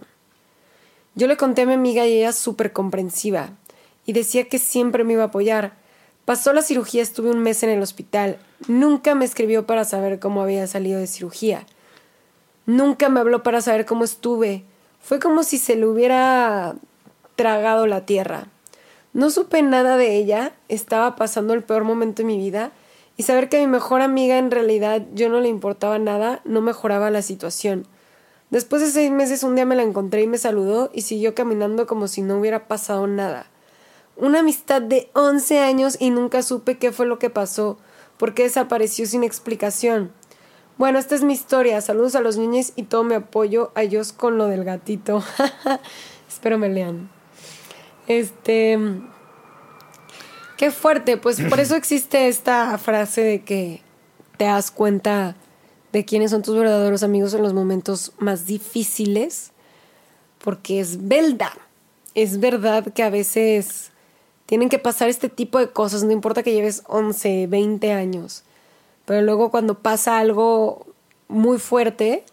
Yo 1.16 1.26
le 1.26 1.38
conté 1.38 1.64
a 1.64 1.66
mi 1.66 1.74
amiga 1.74 2.06
y 2.06 2.20
ella 2.20 2.34
súper 2.34 2.72
comprensiva 2.72 3.50
y 4.06 4.14
decía 4.14 4.48
que 4.48 4.60
siempre 4.60 5.04
me 5.04 5.14
iba 5.14 5.24
a 5.24 5.28
apoyar. 5.28 5.74
Pasó 6.26 6.54
la 6.54 6.62
cirugía, 6.62 7.02
estuve 7.02 7.32
un 7.32 7.40
mes 7.40 7.64
en 7.64 7.72
el 7.72 7.82
hospital. 7.82 8.38
Nunca 8.68 9.16
me 9.16 9.26
escribió 9.26 9.66
para 9.66 9.86
saber 9.86 10.20
cómo 10.20 10.44
había 10.44 10.68
salido 10.68 11.00
de 11.00 11.08
cirugía. 11.08 11.66
Nunca 12.68 13.10
me 13.10 13.22
habló 13.22 13.42
para 13.42 13.62
saber 13.62 13.88
cómo 13.88 14.04
estuve. 14.04 14.64
Fue 15.02 15.20
como 15.20 15.42
si 15.42 15.58
se 15.58 15.76
le 15.76 15.88
hubiera 15.88 16.76
tragado 17.36 17.88
la 17.88 18.06
tierra. 18.06 18.48
No 19.13 19.30
supe 19.30 19.62
nada 19.62 19.98
de 19.98 20.15
ella, 20.15 20.54
estaba 20.68 21.15
pasando 21.15 21.54
el 21.54 21.63
peor 21.63 21.84
momento 21.84 22.22
de 22.22 22.27
mi 22.27 22.38
vida 22.38 22.72
y 23.18 23.24
saber 23.24 23.48
que 23.48 23.58
a 23.58 23.62
mi 23.62 23.68
mejor 23.68 24.01
amiga 24.01 24.38
en 24.38 24.51
realidad 24.51 25.04
yo 25.13 25.30
no 25.30 25.39
le 25.39 25.48
importaba 25.48 26.00
nada 26.00 26.42
no 26.44 26.62
mejoraba 26.62 27.10
la 27.10 27.22
situación. 27.22 27.88
Después 28.50 28.82
de 28.82 28.92
seis 28.92 29.12
meses 29.12 29.44
un 29.44 29.56
día 29.56 29.65
me 29.65 29.75
la 29.75 29.84
encontré 29.84 30.22
y 30.22 30.27
me 30.27 30.38
saludó 30.38 30.92
y 30.94 31.01
siguió 31.01 31.34
caminando 31.34 31.88
como 31.88 32.08
si 32.08 32.22
no 32.22 32.39
hubiera 32.39 32.68
pasado 32.68 33.08
nada. 33.08 33.48
Una 34.18 34.39
amistad 34.39 34.82
de 34.82 35.10
11 35.13 35.60
años 35.60 35.98
y 36.00 36.10
nunca 36.10 36.42
supe 36.42 36.77
qué 36.77 36.92
fue 36.92 37.06
lo 37.06 37.20
que 37.20 37.30
pasó, 37.30 37.77
porque 38.18 38.44
desapareció 38.44 39.06
sin 39.06 39.24
explicación. 39.24 40.12
Bueno, 40.77 41.00
esta 41.00 41.15
es 41.15 41.24
mi 41.24 41.34
historia. 41.34 41.82
Saludos 41.82 42.15
a 42.15 42.22
los 42.22 42.38
niños 42.38 42.74
y 42.75 42.84
todo 42.84 43.04
mi 43.04 43.15
apoyo 43.15 43.72
a 43.75 43.84
ellos 43.84 44.13
con 44.13 44.38
lo 44.38 44.48
del 44.48 44.63
gatito. 44.63 45.24
Espero 46.30 46.58
me 46.58 46.70
lean. 46.70 47.15
Este. 48.08 48.80
Qué 50.58 50.72
fuerte, 50.72 51.18
pues 51.18 51.42
por 51.42 51.60
eso 51.60 51.76
existe 51.76 52.30
esta 52.30 52.78
frase 52.78 53.22
de 53.22 53.44
que 53.44 53.82
te 54.38 54.46
das 54.46 54.72
cuenta 54.72 55.36
de 55.92 56.06
quiénes 56.06 56.32
son 56.32 56.44
tus 56.44 56.56
verdaderos 56.56 57.04
amigos 57.04 57.34
en 57.34 57.42
los 57.42 57.54
momentos 57.54 58.14
más 58.20 58.46
difíciles, 58.46 59.52
porque 60.44 60.80
es 60.80 61.08
verdad, 61.08 61.54
es 62.16 62.40
verdad 62.40 62.92
que 62.94 63.04
a 63.04 63.10
veces 63.10 63.92
tienen 64.46 64.70
que 64.70 64.80
pasar 64.80 65.10
este 65.10 65.30
tipo 65.30 65.60
de 65.60 65.70
cosas, 65.70 66.04
no 66.04 66.12
importa 66.12 66.44
que 66.44 66.54
lleves 66.54 66.84
11, 66.88 67.48
20 67.48 67.92
años, 67.92 68.44
pero 69.06 69.22
luego 69.22 69.52
cuando 69.52 69.80
pasa 69.80 70.20
algo 70.20 70.86
muy 71.28 71.60
fuerte, 71.60 72.24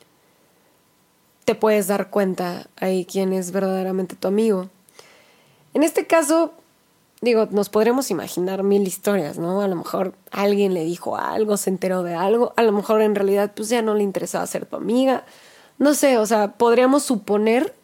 te 1.45 1.55
puedes 1.55 1.87
dar 1.87 2.11
cuenta 2.11 2.69
ahí 2.77 3.05
quién 3.05 3.33
es 3.33 3.51
verdaderamente 3.51 4.17
tu 4.17 4.29
amigo. 4.29 4.71
En 5.75 5.83
este 5.83 6.07
caso, 6.07 6.53
digo, 7.21 7.49
nos 7.51 7.69
podremos 7.69 8.11
imaginar 8.11 8.63
mil 8.63 8.87
historias, 8.87 9.39
¿no? 9.39 9.63
A 9.63 9.69
lo 9.69 9.77
mejor 9.77 10.15
alguien 10.31 10.75
le 10.75 10.85
dijo 10.85 11.17
algo, 11.17 11.57
se 11.57 11.71
enteró 11.71 12.03
de 12.03 12.15
algo, 12.15 12.53
a 12.57 12.63
lo 12.63 12.73
mejor 12.73 13.01
en 13.01 13.15
realidad 13.15 13.53
pues 13.55 13.69
ya 13.69 13.81
no 13.83 13.95
le 13.95 14.03
interesaba 14.03 14.47
ser 14.47 14.67
tu 14.67 14.77
amiga, 14.77 15.25
no 15.79 15.95
sé, 15.95 16.19
o 16.19 16.27
sea, 16.27 16.53
podríamos 16.53 17.03
suponer 17.03 17.75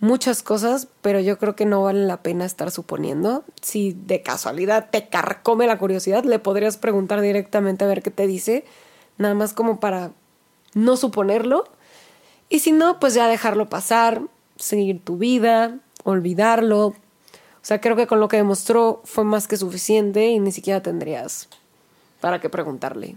muchas 0.00 0.42
cosas, 0.42 0.88
pero 1.02 1.20
yo 1.20 1.38
creo 1.38 1.56
que 1.56 1.66
no 1.66 1.82
vale 1.82 2.04
la 2.04 2.22
pena 2.22 2.44
estar 2.44 2.70
suponiendo. 2.70 3.44
Si 3.60 3.92
de 3.92 4.22
casualidad 4.22 4.90
te 4.90 5.08
carcome 5.08 5.66
la 5.66 5.78
curiosidad, 5.78 6.24
le 6.24 6.38
podrías 6.38 6.76
preguntar 6.76 7.20
directamente 7.20 7.84
a 7.84 7.88
ver 7.88 8.02
qué 8.02 8.10
te 8.10 8.26
dice, 8.26 8.64
nada 9.16 9.34
más 9.34 9.54
como 9.54 9.80
para 9.80 10.12
no 10.74 10.96
suponerlo. 10.96 11.64
Y 12.48 12.60
si 12.60 12.72
no, 12.72 13.00
pues 13.00 13.14
ya 13.14 13.28
dejarlo 13.28 13.68
pasar, 13.68 14.22
seguir 14.56 15.04
tu 15.04 15.18
vida, 15.18 15.78
olvidarlo. 16.10 16.86
O 16.86 16.94
sea, 17.62 17.80
creo 17.80 17.96
que 17.96 18.06
con 18.06 18.20
lo 18.20 18.28
que 18.28 18.36
demostró 18.36 19.02
fue 19.04 19.24
más 19.24 19.48
que 19.48 19.56
suficiente 19.56 20.28
y 20.28 20.38
ni 20.38 20.52
siquiera 20.52 20.82
tendrías 20.82 21.48
para 22.20 22.40
qué 22.40 22.48
preguntarle. 22.48 23.16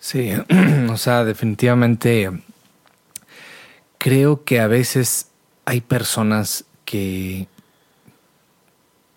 Sí, 0.00 0.32
o 0.90 0.96
sea, 0.96 1.24
definitivamente 1.24 2.30
creo 3.98 4.44
que 4.44 4.60
a 4.60 4.66
veces 4.66 5.28
hay 5.64 5.80
personas 5.80 6.64
que, 6.84 7.48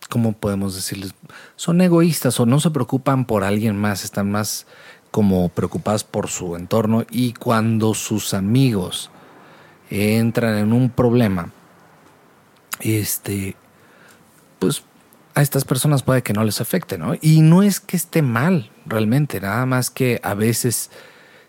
¿cómo 0.09 0.33
podemos 0.33 0.75
decirles? 0.75 1.13
Son 1.55 1.79
egoístas 1.81 2.39
o 2.39 2.45
no 2.45 2.59
se 2.59 2.71
preocupan 2.71 3.25
por 3.25 3.43
alguien 3.43 3.77
más, 3.77 4.03
están 4.03 4.31
más 4.31 4.65
como 5.11 5.49
preocupadas 5.49 6.03
por 6.03 6.29
su 6.29 6.55
entorno 6.55 7.05
y 7.09 7.33
cuando 7.33 7.93
sus 7.93 8.33
amigos 8.33 9.11
entran 9.89 10.57
en 10.57 10.73
un 10.73 10.89
problema, 10.89 11.51
este, 12.83 13.55
pues 14.59 14.83
a 15.33 15.41
estas 15.41 15.65
personas 15.65 16.03
puede 16.03 16.23
que 16.23 16.33
no 16.33 16.43
les 16.43 16.61
afecte, 16.61 16.97
¿no? 16.97 17.13
Y 17.21 17.41
no 17.41 17.63
es 17.63 17.79
que 17.79 17.95
esté 17.97 18.21
mal 18.21 18.69
realmente, 18.85 19.39
nada 19.39 19.65
más 19.65 19.89
que 19.89 20.19
a 20.23 20.33
veces 20.33 20.91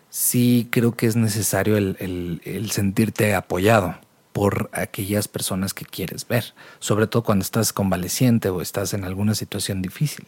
sí 0.09 0.67
creo 0.71 0.95
que 0.95 1.07
es 1.07 1.15
necesario 1.15 1.77
el, 1.77 2.41
el 2.43 2.71
sentirte 2.71 3.35
apoyado 3.35 3.95
por 4.31 4.69
aquellas 4.73 5.27
personas 5.27 5.73
que 5.73 5.85
quieres 5.85 6.27
ver, 6.27 6.53
sobre 6.79 7.07
todo 7.07 7.23
cuando 7.23 7.43
estás 7.43 7.71
convaleciente 7.71 8.49
o 8.49 8.61
estás 8.61 8.93
en 8.93 9.03
alguna 9.03 9.35
situación 9.35 9.81
difícil. 9.81 10.25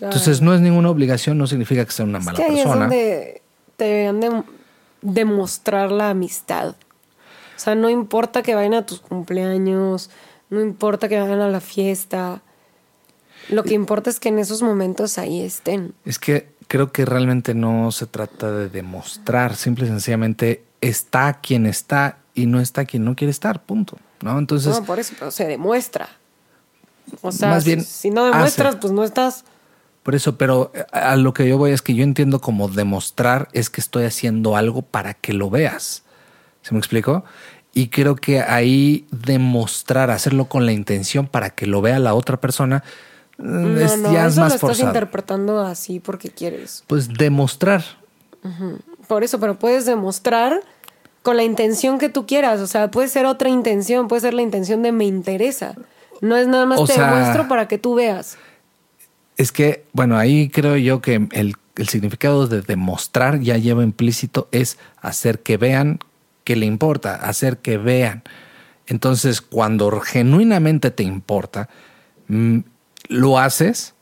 Entonces 0.00 0.42
no 0.42 0.54
es 0.54 0.60
ninguna 0.60 0.90
obligación, 0.90 1.38
no 1.38 1.46
significa 1.46 1.84
que 1.84 1.92
sea 1.92 2.04
una 2.04 2.18
mala 2.18 2.36
persona. 2.36 2.58
Es 2.58 2.64
donde 2.64 3.42
te 3.76 3.84
deben 3.84 4.20
de 4.20 4.42
demostrar 5.00 5.90
la 5.90 6.10
amistad. 6.10 6.74
O 7.56 7.58
sea, 7.58 7.74
no 7.74 7.88
importa 7.88 8.42
que 8.42 8.54
vayan 8.54 8.74
a 8.74 8.84
tus 8.84 9.00
cumpleaños, 9.00 10.10
no 10.50 10.60
importa 10.60 11.08
que 11.08 11.20
vayan 11.20 11.40
a 11.40 11.48
la 11.48 11.60
fiesta. 11.60 12.42
Lo 13.48 13.64
que 13.64 13.74
importa 13.74 14.10
es 14.10 14.20
que 14.20 14.28
en 14.28 14.38
esos 14.38 14.62
momentos 14.62 15.18
ahí 15.18 15.40
estén. 15.40 15.94
Es 16.04 16.18
que 16.18 16.48
creo 16.68 16.92
que 16.92 17.04
realmente 17.04 17.54
no 17.54 17.92
se 17.92 18.06
trata 18.06 18.50
de 18.50 18.68
demostrar, 18.68 19.56
simple 19.56 19.86
y 19.86 19.88
sencillamente 19.88 20.64
está 20.80 21.40
quien 21.40 21.66
está 21.66 22.18
y 22.34 22.46
no 22.46 22.60
está 22.60 22.84
quien 22.84 23.04
no 23.04 23.14
quiere 23.14 23.30
estar, 23.30 23.62
punto. 23.62 23.98
¿no? 24.22 24.38
Entonces, 24.38 24.78
no, 24.78 24.84
por 24.84 24.98
eso, 24.98 25.14
pero 25.18 25.30
se 25.30 25.46
demuestra. 25.46 26.08
O 27.22 27.30
sea, 27.30 27.50
más 27.50 27.64
bien 27.64 27.82
si, 27.82 28.10
no 28.10 28.24
demuestras, 28.24 28.76
pues 28.76 28.92
no 28.92 29.04
estás. 29.04 29.44
Por 30.02 30.14
eso, 30.14 30.36
pero 30.38 30.72
a 30.92 31.16
lo 31.16 31.34
que 31.34 31.48
yo 31.48 31.58
voy 31.58 31.72
es 31.72 31.82
que 31.82 31.94
yo 31.94 32.04
entiendo 32.04 32.40
como 32.40 32.68
demostrar 32.68 33.48
es 33.52 33.70
que 33.70 33.80
estoy 33.80 34.04
haciendo 34.04 34.56
algo 34.56 34.82
para 34.82 35.14
que 35.14 35.32
lo 35.32 35.50
veas. 35.50 36.04
¿Se 36.62 36.74
me 36.74 36.78
explicó? 36.78 37.24
Y 37.76 37.88
creo 37.88 38.16
que 38.16 38.40
ahí 38.40 39.06
demostrar, 39.10 40.10
hacerlo 40.10 40.46
con 40.46 40.64
la 40.64 40.72
intención 40.72 41.26
para 41.26 41.50
que 41.50 41.66
lo 41.66 41.82
vea 41.82 41.98
la 41.98 42.14
otra 42.14 42.40
persona, 42.40 42.82
no, 43.36 43.78
es, 43.78 43.98
no, 43.98 44.10
ya 44.10 44.26
es 44.28 44.38
más 44.38 44.62
lo 44.62 44.70
estás 44.70 44.80
interpretando 44.80 45.60
así 45.60 46.00
porque 46.00 46.30
quieres. 46.30 46.84
Pues 46.86 47.12
demostrar. 47.12 47.84
Por 49.06 49.24
eso, 49.24 49.38
pero 49.38 49.58
puedes 49.58 49.84
demostrar 49.84 50.58
con 51.20 51.36
la 51.36 51.44
intención 51.44 51.98
que 51.98 52.08
tú 52.08 52.24
quieras. 52.24 52.60
O 52.60 52.66
sea, 52.66 52.90
puede 52.90 53.08
ser 53.08 53.26
otra 53.26 53.50
intención, 53.50 54.08
puede 54.08 54.22
ser 54.22 54.32
la 54.32 54.40
intención 54.40 54.82
de 54.82 54.92
me 54.92 55.04
interesa. 55.04 55.74
No 56.22 56.34
es 56.38 56.48
nada 56.48 56.64
más 56.64 56.82
te 56.82 56.98
demuestro 56.98 57.46
para 57.46 57.68
que 57.68 57.76
tú 57.76 57.94
veas. 57.94 58.38
Es 59.36 59.52
que, 59.52 59.84
bueno, 59.92 60.16
ahí 60.16 60.48
creo 60.48 60.78
yo 60.78 61.02
que 61.02 61.28
el, 61.32 61.56
el 61.76 61.88
significado 61.90 62.46
de 62.46 62.62
demostrar 62.62 63.38
ya 63.40 63.58
lleva 63.58 63.82
implícito 63.82 64.48
es 64.50 64.78
hacer 65.02 65.40
que 65.40 65.58
vean 65.58 65.98
que 66.46 66.54
le 66.54 66.64
importa, 66.64 67.16
hacer 67.16 67.58
que 67.58 67.76
vean. 67.76 68.22
Entonces, 68.86 69.40
cuando 69.40 69.90
genuinamente 70.00 70.92
te 70.92 71.02
importa, 71.02 71.68
mm, 72.28 72.60
lo 73.08 73.40
haces 73.40 73.94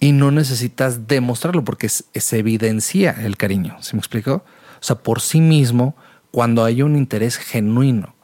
y 0.00 0.12
no 0.12 0.30
necesitas 0.30 1.06
demostrarlo 1.06 1.62
porque 1.62 1.90
se 1.90 2.38
evidencia 2.38 3.10
el 3.10 3.36
cariño. 3.36 3.76
¿Se 3.82 3.94
me 3.94 4.00
explicó? 4.00 4.42
O 4.80 4.82
sea, 4.82 4.96
por 4.96 5.20
sí 5.20 5.42
mismo 5.42 5.94
cuando 6.30 6.64
hay 6.64 6.80
un 6.80 6.96
interés 6.96 7.36
genuino. 7.36 8.14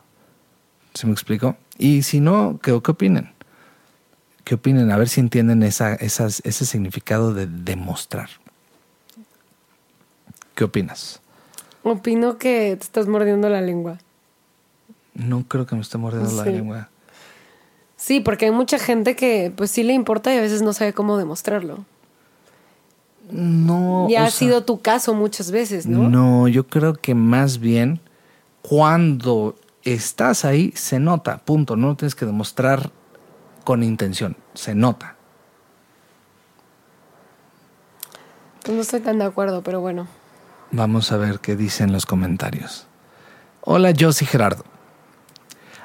¿Se 0.94 1.06
me 1.06 1.12
explicó? 1.12 1.58
Y 1.76 2.04
si 2.04 2.20
no, 2.20 2.58
¿qué, 2.62 2.80
qué 2.82 2.90
opinen? 2.90 3.34
¿Qué 4.44 4.54
opinen? 4.54 4.90
A 4.90 4.96
ver 4.96 5.10
si 5.10 5.20
entienden 5.20 5.62
esa, 5.62 5.92
ese 5.94 6.64
significado 6.64 7.34
de 7.34 7.46
demostrar. 7.46 8.30
¿Qué 10.54 10.64
opinas? 10.64 11.20
Opino 11.88 12.36
que 12.36 12.74
te 12.76 12.82
estás 12.82 13.06
mordiendo 13.06 13.48
la 13.48 13.60
lengua. 13.60 13.98
No 15.14 15.44
creo 15.46 15.66
que 15.66 15.76
me 15.76 15.82
esté 15.82 15.98
mordiendo 15.98 16.32
la 16.32 16.44
lengua. 16.44 16.88
Sí, 17.94 18.18
porque 18.18 18.46
hay 18.46 18.50
mucha 18.50 18.80
gente 18.80 19.14
que 19.14 19.52
pues 19.54 19.70
sí 19.70 19.84
le 19.84 19.92
importa 19.92 20.34
y 20.34 20.38
a 20.38 20.40
veces 20.40 20.62
no 20.62 20.72
sabe 20.72 20.94
cómo 20.94 21.16
demostrarlo. 21.16 21.84
No. 23.30 24.08
Ya 24.10 24.24
ha 24.24 24.30
sido 24.32 24.64
tu 24.64 24.80
caso 24.80 25.14
muchas 25.14 25.52
veces, 25.52 25.86
¿no? 25.86 26.08
No, 26.08 26.48
yo 26.48 26.66
creo 26.66 26.94
que 26.94 27.14
más 27.14 27.60
bien 27.60 28.00
cuando 28.62 29.54
estás 29.84 30.44
ahí 30.44 30.72
se 30.74 30.98
nota, 30.98 31.38
punto. 31.38 31.76
No 31.76 31.86
lo 31.86 31.94
tienes 31.94 32.16
que 32.16 32.26
demostrar 32.26 32.90
con 33.62 33.84
intención, 33.84 34.36
se 34.54 34.74
nota. 34.74 35.14
Pues 38.64 38.74
no 38.74 38.80
estoy 38.82 38.98
tan 38.98 39.20
de 39.20 39.24
acuerdo, 39.26 39.62
pero 39.62 39.80
bueno. 39.80 40.08
Vamos 40.72 41.12
a 41.12 41.16
ver 41.16 41.38
qué 41.38 41.54
dicen 41.54 41.92
los 41.92 42.06
comentarios. 42.06 42.86
Hola, 43.60 43.92
Jos 43.98 44.20
y 44.22 44.26
Gerardo. 44.26 44.64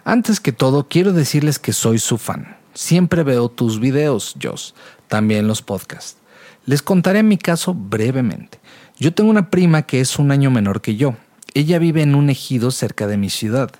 Antes 0.04 0.40
que 0.40 0.52
todo, 0.52 0.88
quiero 0.88 1.14
decirles 1.14 1.60
que 1.60 1.72
soy 1.72 2.00
su 2.00 2.18
fan. 2.18 2.58
Siempre 2.74 3.22
veo 3.22 3.50
tus 3.50 3.80
videos, 3.80 4.36
Jos, 4.42 4.74
también 5.08 5.48
los 5.48 5.62
podcasts. 5.62 6.18
Les 6.66 6.82
contaré 6.82 7.22
mi 7.22 7.38
caso 7.38 7.76
brevemente. 7.76 8.60
Yo 8.98 9.14
tengo 9.14 9.30
una 9.30 9.52
prima 9.52 9.84
que 9.84 10.02
es 10.02 10.18
un 10.18 10.32
año 10.32 10.50
menor 10.50 10.82
que 10.82 10.96
yo. 10.96 11.16
Ella 11.54 11.78
vive 11.78 12.02
en 12.02 12.16
un 12.16 12.32
ejido 12.32 12.72
cerca 12.72 13.06
de 13.06 13.18
mi 13.18 13.30
ciudad. 13.30 13.72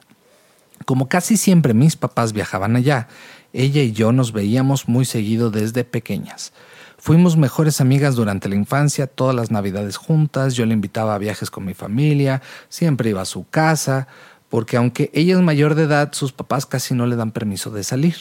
Como 0.86 1.10
casi 1.10 1.36
siempre 1.36 1.74
mis 1.74 1.96
papás 1.96 2.32
viajaban 2.32 2.76
allá, 2.76 3.08
ella 3.54 3.82
y 3.82 3.92
yo 3.92 4.12
nos 4.12 4.34
veíamos 4.34 4.88
muy 4.88 5.06
seguido 5.06 5.50
desde 5.50 5.84
pequeñas. 5.84 6.54
Fuimos 7.02 7.36
mejores 7.36 7.82
amigas 7.82 8.16
durante 8.16 8.48
la 8.48 8.54
infancia, 8.54 9.08
todas 9.08 9.36
las 9.36 9.50
navidades 9.50 9.98
juntas, 9.98 10.54
yo 10.54 10.68
le 10.68 10.76
invitaba 10.76 11.16
a 11.16 11.18
viajes 11.18 11.50
con 11.50 11.66
mi 11.66 11.74
familia, 11.74 12.44
siempre 12.70 13.10
iba 13.10 13.24
a 13.24 13.26
su 13.26 13.50
casa, 13.50 14.08
porque 14.50 14.78
aunque 14.78 15.10
ella 15.16 15.34
es 15.34 15.42
mayor 15.42 15.74
de 15.74 15.86
edad, 15.86 16.14
sus 16.14 16.32
papás 16.32 16.68
casi 16.68 16.94
no 16.94 17.08
le 17.08 17.16
dan 17.16 17.32
permiso 17.32 17.72
de 17.72 17.84
salir. 17.84 18.18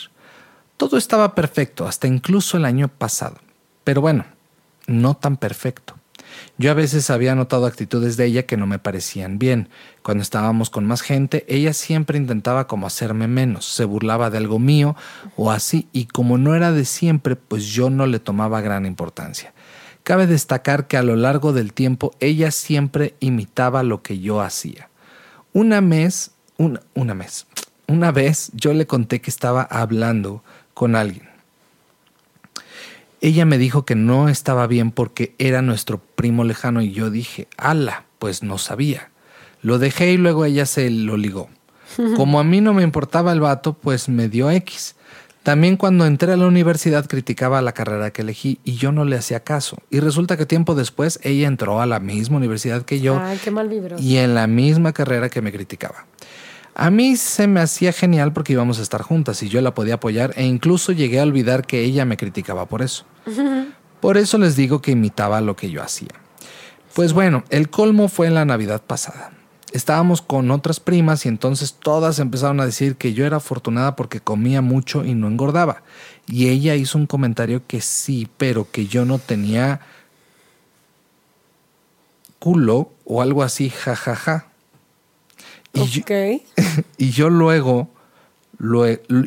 Todo 0.78 0.96
estaba 0.96 1.34
perfecto, 1.34 1.86
hasta 1.86 2.06
incluso 2.06 2.56
el 2.56 2.64
año 2.64 2.88
pasado. 2.88 3.36
Pero 3.84 4.00
bueno, 4.00 4.24
no 4.86 5.12
tan 5.12 5.36
perfecto. 5.36 5.99
Yo 6.58 6.70
a 6.70 6.74
veces 6.74 7.10
había 7.10 7.34
notado 7.34 7.66
actitudes 7.66 8.16
de 8.16 8.26
ella 8.26 8.44
que 8.44 8.56
no 8.56 8.66
me 8.66 8.78
parecían 8.78 9.38
bien. 9.38 9.68
Cuando 10.02 10.22
estábamos 10.22 10.70
con 10.70 10.86
más 10.86 11.02
gente, 11.02 11.44
ella 11.48 11.72
siempre 11.72 12.18
intentaba 12.18 12.66
hacerme 12.86 13.28
menos, 13.28 13.66
se 13.66 13.84
burlaba 13.84 14.30
de 14.30 14.38
algo 14.38 14.58
mío 14.58 14.96
o 15.36 15.50
así, 15.50 15.88
y 15.92 16.06
como 16.06 16.38
no 16.38 16.54
era 16.54 16.72
de 16.72 16.84
siempre, 16.84 17.36
pues 17.36 17.66
yo 17.66 17.90
no 17.90 18.06
le 18.06 18.18
tomaba 18.18 18.60
gran 18.60 18.86
importancia. 18.86 19.52
Cabe 20.02 20.26
destacar 20.26 20.86
que 20.86 20.96
a 20.96 21.02
lo 21.02 21.16
largo 21.16 21.52
del 21.52 21.72
tiempo 21.72 22.12
ella 22.20 22.50
siempre 22.50 23.14
imitaba 23.20 23.82
lo 23.82 24.02
que 24.02 24.18
yo 24.18 24.40
hacía. 24.40 24.88
Una 25.52 25.80
mes, 25.80 26.32
una 26.56 27.14
mes, 27.14 27.46
una 27.86 28.12
vez 28.12 28.50
yo 28.54 28.72
le 28.72 28.86
conté 28.86 29.20
que 29.20 29.30
estaba 29.30 29.62
hablando 29.62 30.42
con 30.74 30.96
alguien 30.96 31.30
ella 33.20 33.44
me 33.44 33.58
dijo 33.58 33.84
que 33.84 33.94
no 33.94 34.28
estaba 34.28 34.66
bien 34.66 34.90
porque 34.90 35.34
era 35.38 35.62
nuestro 35.62 36.00
primo 36.20 36.44
lejano 36.44 36.83
y 36.83 36.92
yo 36.92 37.09
dije, 37.09 37.48
ala, 37.56 38.04
pues 38.18 38.42
no 38.42 38.59
sabía. 38.59 39.11
Lo 39.62 39.78
dejé 39.78 40.12
y 40.12 40.16
luego 40.18 40.44
ella 40.44 40.66
se 40.66 40.90
lo 40.90 41.16
ligó. 41.16 41.48
Como 42.16 42.38
a 42.38 42.44
mí 42.44 42.61
no 42.61 42.74
me 42.74 42.83
importaba 42.83 43.33
el 43.33 43.40
vato, 43.40 43.72
pues 43.72 44.11
me 44.11 44.28
dio 44.28 44.50
X. 44.50 44.96
También 45.42 45.78
cuando 45.78 46.04
entré 46.04 46.35
a 46.35 46.37
la 46.37 46.46
universidad 46.46 47.06
criticaba 47.06 47.62
la 47.62 47.72
carrera 47.72 48.11
que 48.11 48.20
elegí 48.20 48.61
y 48.64 48.74
yo 48.74 48.92
no 48.92 49.06
le 49.06 49.16
hacía 49.16 49.40
caso. 49.40 49.78
Y 49.88 50.00
resulta 50.00 50.37
que 50.37 50.44
tiempo 50.44 50.74
después 50.74 51.18
ella 51.22 51.48
entró 51.48 51.80
a 51.80 51.87
la 51.87 52.00
misma 52.00 52.37
universidad 52.37 52.83
que 52.83 53.00
yo 53.00 53.18
Ay, 53.18 53.38
qué 53.42 53.50
mal 53.50 53.70
y 53.98 54.18
en 54.18 54.35
la 54.35 54.46
misma 54.46 54.92
carrera 54.92 55.30
que 55.30 55.40
me 55.40 55.52
criticaba. 55.52 56.04
A 56.74 56.90
mí 56.90 57.16
se 57.16 57.46
me 57.46 57.61
hacía 57.61 57.92
genial 57.92 58.35
porque 58.35 58.52
íbamos 58.52 58.78
a 58.78 58.83
estar 58.83 59.00
juntas 59.00 59.42
y 59.42 59.48
yo 59.48 59.62
la 59.62 59.74
podía 59.74 59.94
apoyar 59.94 60.35
e 60.37 60.44
incluso 60.44 60.92
llegué 60.92 61.18
a 61.18 61.22
olvidar 61.22 61.66
que 61.66 61.80
ella 61.80 62.04
me 62.04 62.18
criticaba 62.18 62.66
por 62.66 62.83
eso. 62.83 63.06
Por 64.00 64.16
eso 64.16 64.38
les 64.38 64.56
digo 64.56 64.80
que 64.80 64.92
imitaba 64.92 65.40
lo 65.40 65.56
que 65.56 65.70
yo 65.70 65.82
hacía. 65.82 66.10
Pues 66.94 67.12
bueno, 67.12 67.44
el 67.50 67.70
colmo 67.70 68.08
fue 68.08 68.26
en 68.26 68.34
la 68.34 68.44
Navidad 68.44 68.82
pasada. 68.82 69.32
Estábamos 69.72 70.20
con 70.22 70.50
otras 70.50 70.80
primas 70.80 71.24
y 71.24 71.28
entonces 71.28 71.74
todas 71.74 72.18
empezaron 72.18 72.60
a 72.60 72.66
decir 72.66 72.96
que 72.96 73.12
yo 73.12 73.24
era 73.24 73.36
afortunada 73.36 73.94
porque 73.94 74.20
comía 74.20 74.62
mucho 74.62 75.04
y 75.04 75.14
no 75.14 75.28
engordaba. 75.28 75.82
Y 76.26 76.48
ella 76.48 76.74
hizo 76.74 76.98
un 76.98 77.06
comentario 77.06 77.62
que 77.66 77.80
sí, 77.80 78.28
pero 78.36 78.68
que 78.70 78.86
yo 78.86 79.04
no 79.04 79.18
tenía 79.18 79.80
culo 82.40 82.92
o 83.04 83.22
algo 83.22 83.44
así, 83.44 83.70
jajaja. 83.70 84.14
Ja, 84.14 84.38
ja. 84.38 84.46
Y, 85.72 85.86
yo, 85.86 86.02
y 86.98 87.10
yo 87.10 87.30
luego, 87.30 87.90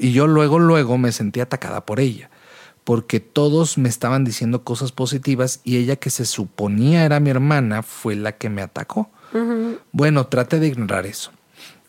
y 0.01 0.11
yo 0.11 0.27
luego, 0.27 0.59
luego 0.59 0.97
me 0.97 1.11
sentí 1.11 1.39
atacada 1.39 1.85
por 1.85 2.01
ella, 2.01 2.29
porque 2.83 3.19
todos 3.19 3.77
me 3.77 3.89
estaban 3.89 4.23
diciendo 4.23 4.63
cosas 4.63 4.91
positivas 4.91 5.61
y 5.63 5.77
ella 5.77 5.95
que 5.95 6.09
se 6.09 6.25
suponía 6.25 7.05
era 7.05 7.19
mi 7.19 7.29
hermana 7.29 7.83
fue 7.83 8.15
la 8.15 8.33
que 8.33 8.49
me 8.49 8.61
atacó. 8.61 9.09
Bueno, 9.91 10.27
traté 10.27 10.59
de 10.59 10.67
ignorar 10.67 11.05
eso. 11.05 11.31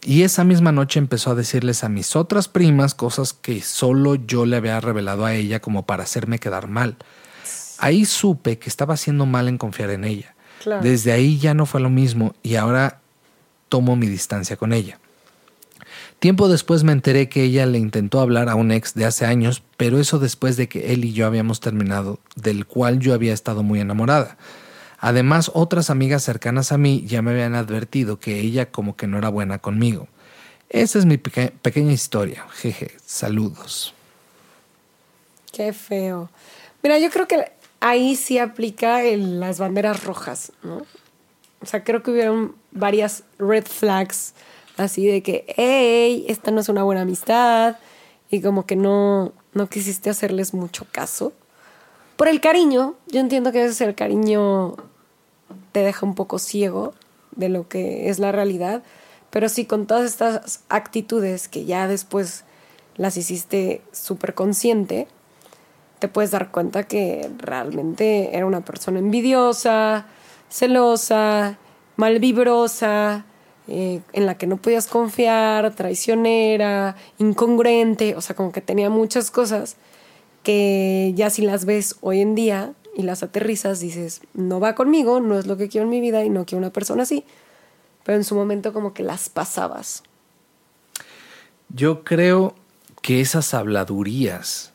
Y 0.03 0.23
esa 0.23 0.45
misma 0.45 0.71
noche 0.71 0.99
empezó 0.99 1.31
a 1.31 1.35
decirles 1.35 1.83
a 1.83 1.89
mis 1.89 2.15
otras 2.15 2.49
primas 2.49 2.95
cosas 2.95 3.33
que 3.33 3.63
solo 3.63 4.15
yo 4.15 4.45
le 4.45 4.57
había 4.57 4.81
revelado 4.81 5.25
a 5.25 5.35
ella 5.35 5.61
como 5.61 5.87
para 5.87 6.05
hacerme 6.05 6.39
quedar 6.39 6.69
mal. 6.69 6.97
Ahí 7.79 8.05
supe 8.05 8.59
que 8.59 8.69
estaba 8.69 8.95
haciendo 8.95 9.27
mal 9.27 9.49
en 9.49 9.59
confiar 9.59 9.91
en 9.91 10.05
ella. 10.05 10.35
Desde 10.83 11.13
ahí 11.13 11.39
ya 11.39 11.53
no 11.55 11.67
fue 11.67 11.81
lo 11.81 11.91
mismo 11.91 12.35
y 12.43 12.57
ahora 12.57 13.01
tomo 13.69 13.97
mi 13.97 14.07
distancia 14.07 14.57
con 14.57 14.73
ella. 14.73 14.99
Tiempo 16.19 16.49
después 16.49 16.85
me 16.85 16.93
enteré 16.93 17.29
que 17.29 17.43
ella 17.43 17.67
le 17.67 17.79
intentó 17.79 18.21
hablar 18.21 18.49
a 18.49 18.55
un 18.55 18.71
ex 18.71 18.95
de 18.95 19.05
hace 19.05 19.27
años, 19.27 19.63
pero 19.77 19.99
eso 20.01 20.19
después 20.19 20.57
de 20.57 20.69
que 20.69 20.93
él 20.93 21.05
y 21.05 21.13
yo 21.13 21.27
habíamos 21.27 21.61
terminado, 21.61 22.19
del 22.35 22.67
cual 22.67 22.99
yo 22.99 23.13
había 23.13 23.35
estado 23.35 23.63
muy 23.63 23.81
enamorada. 23.81 24.39
Además, 24.99 25.51
otras 25.53 25.91
amigas 25.91 26.23
cercanas 26.23 26.73
a 26.73 26.79
mí 26.79 27.05
ya 27.07 27.21
me 27.21 27.33
habían 27.33 27.55
advertido 27.55 28.19
que 28.19 28.41
ella 28.41 28.71
como 28.71 28.97
que 28.97 29.07
no 29.07 29.19
era 29.19 29.29
buena 29.29 29.59
conmigo. 29.59 30.09
Esa 30.71 30.99
es 30.99 31.05
mi 31.05 31.19
pequeña 31.19 31.93
historia. 31.93 32.47
Jeje, 32.55 32.93
saludos. 33.05 33.93
Qué 35.53 35.73
feo. 35.75 36.31
Mira, 36.83 36.99
yo 36.99 37.11
creo 37.11 37.29
que 37.29 37.53
ahí 37.81 38.17
sí 38.17 38.39
aplica 38.39 39.03
las 39.03 39.59
banderas 39.59 40.05
rojas, 40.05 40.53
¿no? 40.63 40.87
O 41.61 41.67
sea, 41.67 41.85
creo 41.85 42.03
que 42.03 42.11
hubieron 42.11 42.55
varias 42.73 43.25
red 43.39 43.65
flags, 43.65 44.35
así 44.77 45.07
de 45.07 45.23
que, 45.23 45.45
hey, 45.57 46.25
esta 46.29 46.51
no 46.51 46.61
es 46.61 46.69
una 46.69 46.83
buena 46.83 47.03
amistad, 47.03 47.77
y 48.31 48.41
como 48.41 48.67
que 48.67 48.77
no, 48.77 49.33
no 49.53 49.69
quisiste 49.69 50.11
hacerles 50.11 50.55
mucho 50.55 50.87
caso. 50.91 51.33
Por 52.17 52.29
el 52.29 52.41
cariño, 52.41 52.95
yo 53.07 53.21
entiendo 53.21 53.53
que 53.53 53.61
a 53.61 53.63
veces 53.63 53.81
el 53.81 53.95
cariño 53.95 54.77
te 55.73 55.81
deja 55.81 56.07
un 56.07 56.15
poco 56.15 56.39
ciego 56.39 56.95
de 57.37 57.49
lo 57.49 57.69
que 57.69 58.09
es 58.09 58.19
la 58.19 58.33
realidad, 58.33 58.83
pero 59.31 59.49
sí 59.49 59.67
con 59.67 59.87
todas 59.87 60.05
estas 60.05 60.63
actitudes 60.69 61.49
que 61.49 61.65
ya 61.65 61.89
después 61.89 62.45
las 62.97 63.17
hiciste 63.17 63.83
súper 63.93 64.35
consciente, 64.35 65.09
te 65.99 66.09
puedes 66.09 66.31
dar 66.31 66.51
cuenta 66.51 66.85
que 66.85 67.31
realmente 67.39 68.37
era 68.37 68.47
una 68.47 68.65
persona 68.65 68.99
envidiosa, 68.99 70.07
celosa, 70.49 71.59
malvibrosa, 71.97 73.25
eh, 73.67 74.01
en 74.13 74.27
la 74.27 74.37
que 74.37 74.47
no 74.47 74.59
podías 74.59 74.87
confiar, 74.87 75.75
traicionera, 75.75 76.97
incongruente, 77.19 78.15
o 78.15 78.21
sea, 78.21 78.37
como 78.37 78.53
que 78.53 78.61
tenía 78.61 78.91
muchas 78.91 79.31
cosas 79.31 79.77
que 80.43 81.13
ya 81.15 81.31
si 81.31 81.43
las 81.43 81.65
ves 81.65 81.97
hoy 82.03 82.21
en 82.21 82.35
día 82.35 82.75
y 82.95 83.03
las 83.03 83.23
aterrizas, 83.23 83.81
dices, 83.81 84.21
no 84.35 84.61
va 84.61 84.75
conmigo, 84.75 85.21
no 85.21 85.39
es 85.39 85.47
lo 85.47 85.57
que 85.57 85.69
quiero 85.69 85.87
en 85.87 85.91
mi 85.91 86.01
vida 86.01 86.25
y 86.25 86.31
no 86.31 86.45
quiero 86.45 86.59
una 86.59 86.73
persona 86.73 87.05
así. 87.05 87.25
Pero 88.05 88.17
en 88.17 88.25
su 88.25 88.35
momento 88.35 88.73
como 88.73 88.93
que 88.93 89.03
las 89.03 89.31
pasabas. 89.31 90.03
Yo 91.71 92.05
creo 92.05 92.55
que 93.01 93.23
esas 93.23 93.55
habladurías 93.55 94.73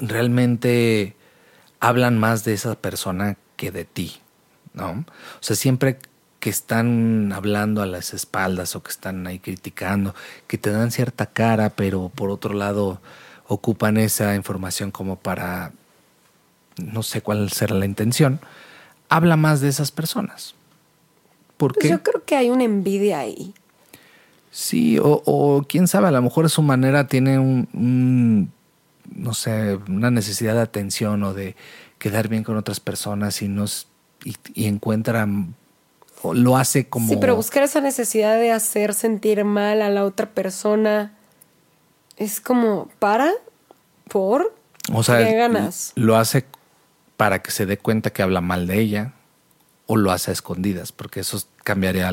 realmente 0.00 1.14
hablan 1.78 2.18
más 2.18 2.44
de 2.44 2.54
esa 2.54 2.74
persona 2.74 3.36
que 3.56 3.70
de 3.70 3.84
ti, 3.84 4.20
¿no? 4.74 4.90
O 4.90 5.42
sea, 5.42 5.54
siempre 5.54 5.98
que 6.40 6.50
están 6.50 7.32
hablando 7.34 7.82
a 7.82 7.86
las 7.86 8.14
espaldas 8.14 8.74
o 8.74 8.82
que 8.82 8.90
están 8.90 9.26
ahí 9.26 9.38
criticando, 9.38 10.14
que 10.46 10.58
te 10.58 10.70
dan 10.70 10.90
cierta 10.90 11.26
cara, 11.26 11.70
pero 11.70 12.10
por 12.14 12.30
otro 12.30 12.54
lado 12.54 13.00
ocupan 13.46 13.98
esa 13.98 14.34
información 14.34 14.90
como 14.90 15.16
para, 15.16 15.72
no 16.76 17.02
sé 17.02 17.20
cuál 17.20 17.50
será 17.50 17.74
la 17.74 17.84
intención, 17.84 18.40
habla 19.08 19.36
más 19.36 19.60
de 19.60 19.68
esas 19.68 19.92
personas. 19.92 20.54
¿Por 21.58 21.74
pues 21.74 21.90
Yo 21.90 22.02
creo 22.02 22.24
que 22.24 22.36
hay 22.36 22.48
una 22.48 22.64
envidia 22.64 23.18
ahí. 23.18 23.52
Sí, 24.50 24.98
o, 24.98 25.22
o, 25.26 25.62
quién 25.68 25.86
sabe, 25.86 26.08
a 26.08 26.10
lo 26.10 26.22
mejor 26.22 26.48
su 26.48 26.62
manera 26.62 27.06
tiene 27.06 27.38
un, 27.38 28.50
no 29.14 29.34
sé, 29.34 29.78
una 29.88 30.10
necesidad 30.10 30.54
de 30.54 30.62
atención 30.62 31.22
o 31.22 31.34
de 31.34 31.54
quedar 31.98 32.28
bien 32.28 32.44
con 32.44 32.56
otras 32.56 32.80
personas 32.80 33.42
y, 33.42 33.48
nos, 33.48 33.88
y, 34.24 34.64
encuentra 34.64 35.26
o 35.26 35.28
lo 36.34 36.56
hace 36.56 36.88
como... 36.88 37.08
Sí, 37.08 37.16
pero 37.20 37.36
buscar 37.36 37.62
esa 37.62 37.80
necesidad 37.80 38.36
de 38.36 38.52
hacer 38.52 38.94
sentir 38.94 39.44
mal 39.44 39.82
a 39.82 39.90
la 39.90 40.04
otra 40.04 40.26
persona 40.30 41.12
es 42.16 42.40
como, 42.40 42.88
¿para? 42.98 43.30
¿Por? 44.08 44.54
O 44.92 45.02
sea, 45.02 45.18
¿Qué 45.26 45.34
ganas? 45.34 45.92
lo 45.94 46.16
hace 46.16 46.44
para 47.16 47.42
que 47.42 47.50
se 47.50 47.66
dé 47.66 47.78
cuenta 47.78 48.10
que 48.10 48.22
habla 48.22 48.40
mal 48.40 48.66
de 48.66 48.80
ella 48.80 49.12
o 49.86 49.96
lo 49.96 50.10
hace 50.12 50.30
a 50.30 50.34
escondidas, 50.34 50.92
porque 50.92 51.20
eso 51.20 51.42
cambiaría 51.64 52.12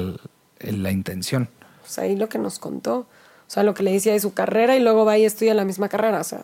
la 0.59 0.91
intención. 0.91 1.49
Pues 1.81 1.97
ahí 1.99 2.15
lo 2.15 2.27
que 2.29 2.37
nos 2.39 2.59
contó. 2.59 2.99
O 2.99 3.49
sea, 3.49 3.63
lo 3.63 3.73
que 3.73 3.83
le 3.83 3.91
decía 3.93 4.11
de 4.13 4.19
su 4.19 4.33
carrera 4.33 4.75
y 4.75 4.79
luego 4.81 5.05
va 5.05 5.17
y 5.17 5.23
estudia 5.25 5.53
la 5.53 5.63
misma 5.63 5.87
carrera. 5.89 6.19
O 6.19 6.23
sea, 6.23 6.41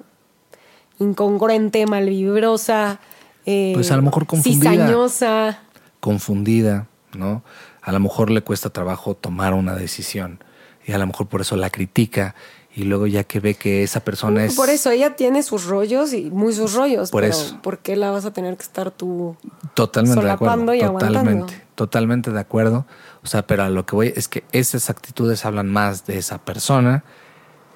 incongruente, 0.99 1.85
malvibrosa, 1.85 2.99
eh, 3.45 3.71
Pues 3.73 3.91
a 3.91 3.95
lo 3.97 4.03
mejor 4.03 4.25
confundida. 4.25 4.71
cizañosa. 4.71 5.59
confundida, 5.99 6.87
¿no? 7.15 7.43
A 7.81 7.91
lo 7.91 7.99
mejor 7.99 8.29
le 8.29 8.41
cuesta 8.41 8.69
trabajo 8.69 9.15
tomar 9.15 9.53
una 9.53 9.75
decisión 9.75 10.43
y 10.85 10.91
a 10.91 10.97
lo 10.97 11.07
mejor 11.07 11.27
por 11.27 11.41
eso 11.41 11.55
la 11.55 11.69
critica 11.69 12.35
y 12.75 12.83
luego 12.83 13.05
ya 13.05 13.23
que 13.23 13.39
ve 13.39 13.53
que 13.53 13.83
esa 13.83 13.99
persona 13.99 14.43
es 14.45 14.55
Por 14.55 14.69
eso 14.69 14.89
ella 14.89 15.15
tiene 15.15 15.43
sus 15.43 15.65
rollos 15.65 16.13
y 16.13 16.31
muy 16.31 16.53
sus 16.53 16.73
rollos. 16.73 17.11
Por 17.11 17.21
pero 17.21 17.33
eso. 17.33 17.59
¿Por 17.61 17.79
qué 17.79 17.95
la 17.95 18.09
vas 18.09 18.25
a 18.25 18.33
tener 18.33 18.57
que 18.57 18.63
estar 18.63 18.89
tú? 18.89 19.37
totalmente 19.75 20.23
de 20.23 20.31
acuerdo, 20.31 20.73
y 20.73 20.79
totalmente, 20.79 21.09
aguantando. 21.11 21.53
totalmente 21.75 22.31
de 22.31 22.39
acuerdo. 22.39 22.85
O 23.23 23.27
sea, 23.27 23.45
pero 23.45 23.63
a 23.63 23.69
lo 23.69 23.85
que 23.85 23.95
voy 23.95 24.13
es 24.15 24.27
que 24.27 24.43
esas 24.51 24.89
actitudes 24.89 25.45
hablan 25.45 25.69
más 25.69 26.05
de 26.05 26.17
esa 26.17 26.39
persona 26.39 27.03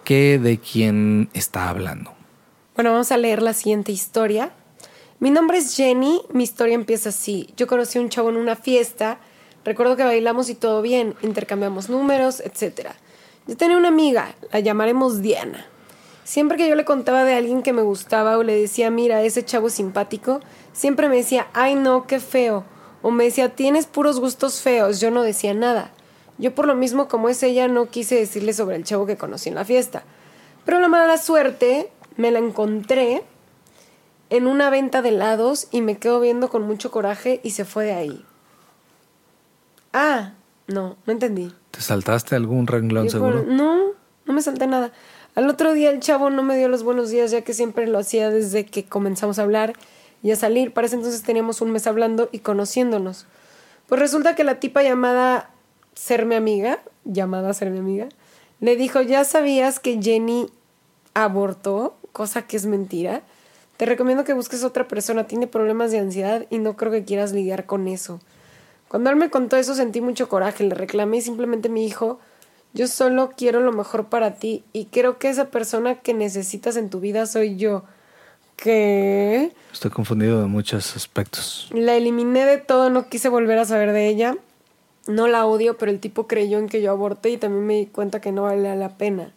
que 0.04 0.40
de 0.40 0.58
quien 0.58 1.30
está 1.34 1.70
hablando. 1.70 2.14
Bueno, 2.76 2.92
vamos 2.92 3.12
a 3.12 3.18
leer 3.18 3.42
la 3.42 3.54
siguiente 3.54 3.92
historia. 3.92 4.52
Mi 5.20 5.32
nombre 5.32 5.58
es 5.58 5.76
Jenny, 5.76 6.22
mi 6.32 6.44
historia 6.44 6.76
empieza 6.76 7.10
así. 7.10 7.50
Yo 7.58 7.66
conocí 7.66 7.98
a 7.98 8.02
un 8.02 8.10
chavo 8.10 8.30
en 8.30 8.38
una 8.38 8.56
fiesta, 8.56 9.18
recuerdo 9.66 9.96
que 9.96 10.04
bailamos 10.04 10.48
y 10.48 10.54
todo 10.54 10.84
bien, 10.84 11.16
intercambiamos 11.24 11.90
números, 11.90 12.40
etc. 12.40 12.90
Yo 13.48 13.58
tenía 13.58 13.78
una 13.78 13.88
amiga, 13.88 14.36
la 14.54 14.60
llamaremos 14.60 15.24
Diana. 15.24 15.66
Siempre 16.24 16.56
que 16.56 16.70
yo 16.70 16.76
le 16.76 16.86
contaba 16.86 17.24
de 17.24 17.34
alguien 17.34 17.64
que 17.64 17.74
me 17.74 17.82
gustaba 17.82 18.38
o 18.38 18.44
le 18.44 18.62
decía, 18.62 18.92
mira, 18.92 19.24
ese 19.24 19.44
chavo 19.44 19.72
simpático, 19.72 20.40
siempre 20.72 21.10
me 21.10 21.16
decía, 21.16 21.48
ay 21.54 21.74
no, 21.74 22.06
qué 22.06 22.20
feo. 22.20 22.64
O 23.02 23.10
me 23.10 23.24
decía, 23.24 23.56
tienes 23.56 23.88
puros 23.88 24.20
gustos 24.20 24.62
feos. 24.62 25.00
Yo 25.00 25.10
no 25.10 25.24
decía 25.24 25.56
nada. 25.56 25.94
Yo 26.38 26.54
por 26.54 26.68
lo 26.68 26.76
mismo 26.76 27.08
como 27.08 27.30
es 27.30 27.42
ella 27.42 27.68
no 27.68 27.90
quise 27.90 28.14
decirle 28.14 28.54
sobre 28.54 28.76
el 28.76 28.84
chavo 28.84 29.08
que 29.08 29.18
conocí 29.18 29.50
en 29.50 29.56
la 29.56 29.66
fiesta. 29.66 30.04
Pero 30.64 30.80
la 30.80 30.90
mala 30.90 31.18
suerte 31.18 31.90
me 32.18 32.30
la 32.30 32.38
encontré 32.38 33.24
en 34.30 34.48
una 34.48 34.70
venta 34.70 35.02
de 35.02 35.10
helados 35.10 35.68
y 35.72 35.82
me 35.82 35.98
quedo 35.98 36.20
viendo 36.20 36.50
con 36.50 36.64
mucho 36.64 36.92
coraje 36.92 37.40
y 37.44 37.52
se 37.52 37.66
fue 37.66 37.86
de 37.86 37.94
ahí. 37.94 38.26
Ah, 39.94 40.34
no, 40.68 40.98
no 41.06 41.14
entendí. 41.14 41.54
¿Te 41.72 41.82
saltaste 41.82 42.36
algún 42.36 42.68
renglón 42.68 43.06
Yo 43.06 43.12
seguro? 43.12 43.44
por- 43.44 43.48
no, 43.52 43.92
no 44.26 44.34
me 44.34 44.42
salté 44.42 44.68
nada. 44.68 44.92
Al 45.36 45.50
otro 45.50 45.74
día 45.74 45.92
el 45.92 46.00
chavo 46.00 46.30
no 46.30 46.44
me 46.44 46.58
dio 46.58 46.68
los 46.68 46.84
buenos 46.84 47.10
días 47.10 47.32
ya 47.32 47.42
que 47.42 47.54
siempre 47.54 47.88
lo 47.88 48.00
hacía 48.00 48.30
desde 48.30 48.66
que 48.66 48.86
comenzamos 48.86 49.40
a 49.40 49.44
hablar 49.44 49.74
y 50.24 50.32
a 50.32 50.36
salir. 50.36 50.74
Para 50.74 50.88
ese 50.88 50.96
entonces 50.96 51.22
teníamos 51.24 51.62
un 51.62 51.72
mes 51.72 51.88
hablando 51.88 52.30
y 52.32 52.40
conociéndonos. 52.40 53.28
Pues 53.88 54.02
resulta 54.02 54.36
que 54.36 54.44
la 54.44 54.60
tipa 54.60 54.84
llamada 54.84 55.52
ser 55.94 56.26
mi 56.26 56.36
amiga, 56.36 56.80
llamada 57.06 57.54
ser 57.54 57.70
mi 57.70 57.80
amiga, 57.80 58.10
le 58.60 58.76
dijo, 58.76 59.02
ya 59.02 59.24
sabías 59.24 59.80
que 59.80 60.02
Jenny 60.02 60.48
abortó, 61.14 61.96
cosa 62.12 62.42
que 62.48 62.58
es 62.58 62.66
mentira. 62.66 63.22
Te 63.78 63.86
recomiendo 63.86 64.24
que 64.24 64.34
busques 64.34 64.64
otra 64.64 64.88
persona, 64.88 65.28
tiene 65.28 65.46
problemas 65.46 65.92
de 65.92 66.00
ansiedad 66.00 66.46
y 66.50 66.58
no 66.58 66.76
creo 66.76 66.92
que 66.92 67.06
quieras 67.06 67.32
lidiar 67.32 67.66
con 67.66 67.88
eso. 67.88 68.20
Cuando 68.88 69.10
él 69.10 69.16
me 69.16 69.30
contó 69.30 69.56
eso 69.58 69.76
sentí 69.76 70.02
mucho 70.02 70.28
coraje, 70.30 70.64
le 70.64 70.74
reclamé 70.74 71.18
y 71.18 71.22
simplemente 71.22 71.70
me 71.70 71.82
dijo, 71.82 72.20
yo 72.74 72.88
solo 72.88 73.34
quiero 73.36 73.60
lo 73.60 73.72
mejor 73.72 74.06
para 74.06 74.36
ti 74.36 74.64
y 74.74 74.86
creo 74.86 75.20
que 75.20 75.30
esa 75.30 75.50
persona 75.50 75.96
que 75.96 76.14
necesitas 76.14 76.76
en 76.76 76.90
tu 76.90 77.00
vida 77.00 77.26
soy 77.26 77.58
yo. 77.58 77.84
¿Qué? 78.56 79.52
Estoy 79.72 79.92
confundido 79.92 80.42
de 80.42 80.48
muchos 80.48 80.96
aspectos. 80.96 81.70
La 81.72 81.96
eliminé 81.96 82.46
de 82.46 82.58
todo, 82.58 82.90
no 82.90 83.08
quise 83.08 83.30
volver 83.30 83.60
a 83.60 83.66
saber 83.66 83.92
de 83.92 84.08
ella. 84.08 84.38
No 85.06 85.28
la 85.28 85.46
odio, 85.46 85.78
pero 85.78 85.92
el 85.92 86.00
tipo 86.00 86.28
creyó 86.28 86.58
en 86.58 86.68
que 86.68 86.82
yo 86.82 86.92
aborté 86.92 87.30
y 87.30 87.38
también 87.38 87.66
me 87.66 87.76
di 87.76 87.86
cuenta 87.86 88.20
que 88.20 88.32
no 88.32 88.44
valía 88.44 88.76
la 88.76 88.98
pena. 88.98 89.32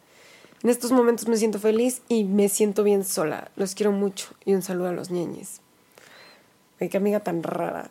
En 0.63 0.69
estos 0.71 0.93
momentos 0.93 1.27
me 1.29 1.37
siento 1.37 1.59
feliz 1.59 2.03
y 2.09 2.25
me 2.25 2.49
siento 2.49 2.83
bien 2.85 3.05
sola. 3.05 3.51
Los 3.57 3.75
quiero 3.75 3.93
mucho 3.93 4.29
y 4.45 4.53
un 4.55 4.63
saludo 4.63 4.89
a 4.89 4.93
los 4.93 5.11
ñeñes. 5.11 5.61
Ay, 6.81 6.89
qué 6.89 6.99
amiga 6.99 7.21
tan 7.21 7.43
rara. 7.43 7.91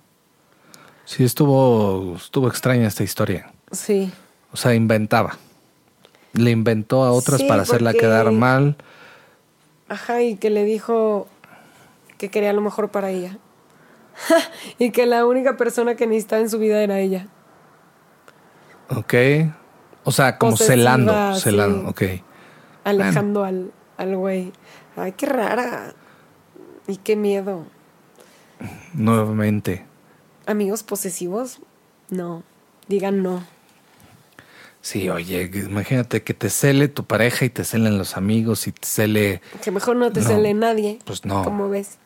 Sí, 1.06 1.24
estuvo, 1.24 2.16
estuvo 2.16 2.48
extraña 2.48 2.88
esta 2.88 3.04
historia. 3.04 3.52
Sí. 3.72 4.12
O 4.52 4.58
sea, 4.58 4.76
inventaba. 4.76 5.38
Le 6.34 6.52
inventó 6.52 7.04
a 7.04 7.12
otras 7.12 7.42
Sí, 7.42 7.48
para 7.48 7.64
hacerla 7.64 7.92
porque- 7.92 8.06
quedar 8.06 8.32
mal. 8.32 8.76
Ajá, 9.88 10.22
y 10.22 10.36
que 10.36 10.52
le 10.52 10.64
dijo 10.66 11.28
que 12.20 12.30
quería 12.30 12.54
lo 12.54 12.62
mejor 12.62 12.90
para 12.90 13.10
ella. 13.10 13.40
y 14.78 14.92
que 14.92 15.08
la 15.08 15.26
única 15.26 15.58
persona 15.58 15.96
que 15.96 16.06
necesitaba 16.06 16.42
en 16.44 16.50
su 16.52 16.60
vida 16.60 16.84
era 16.84 17.00
ella. 17.00 17.28
Ok. 18.90 19.14
O 20.04 20.12
sea, 20.12 20.38
como 20.38 20.52
Posesiva, 20.52 20.76
celando. 20.76 21.36
sí. 21.36 21.42
Celando, 21.42 21.90
ok. 21.90 22.02
Alejando 22.84 23.44
al, 23.44 23.72
al 23.98 24.16
güey. 24.16 24.52
Ay, 24.96 25.14
qué 25.14 25.26
rara. 25.26 25.94
Y 26.88 26.98
qué 26.98 27.16
miedo. 27.16 27.66
Nuevamente. 28.94 29.86
Amigos 30.46 30.84
posesivos, 30.84 31.60
no. 32.10 32.44
Digan 32.88 33.22
no. 33.22 33.44
Sí, 34.82 35.10
oye, 35.10 35.52
imagínate 35.54 36.24
que 36.24 36.34
te 36.34 36.50
cele 36.50 36.88
tu 36.88 37.04
pareja 37.06 37.46
y 37.46 37.50
te 37.50 37.64
celen 37.66 37.98
los 37.98 38.16
amigos 38.18 38.66
y 38.68 38.72
te 38.72 38.88
cele, 38.88 39.42
Que 39.62 39.72
mejor 39.72 39.98
no 39.98 40.12
te 40.12 40.22
No, 40.22 40.28
cele 40.28 40.54
nadie. 40.54 41.00
pues 41.06 41.26
no. 41.26 41.44
Como 41.44 41.70
ves. 41.70 42.00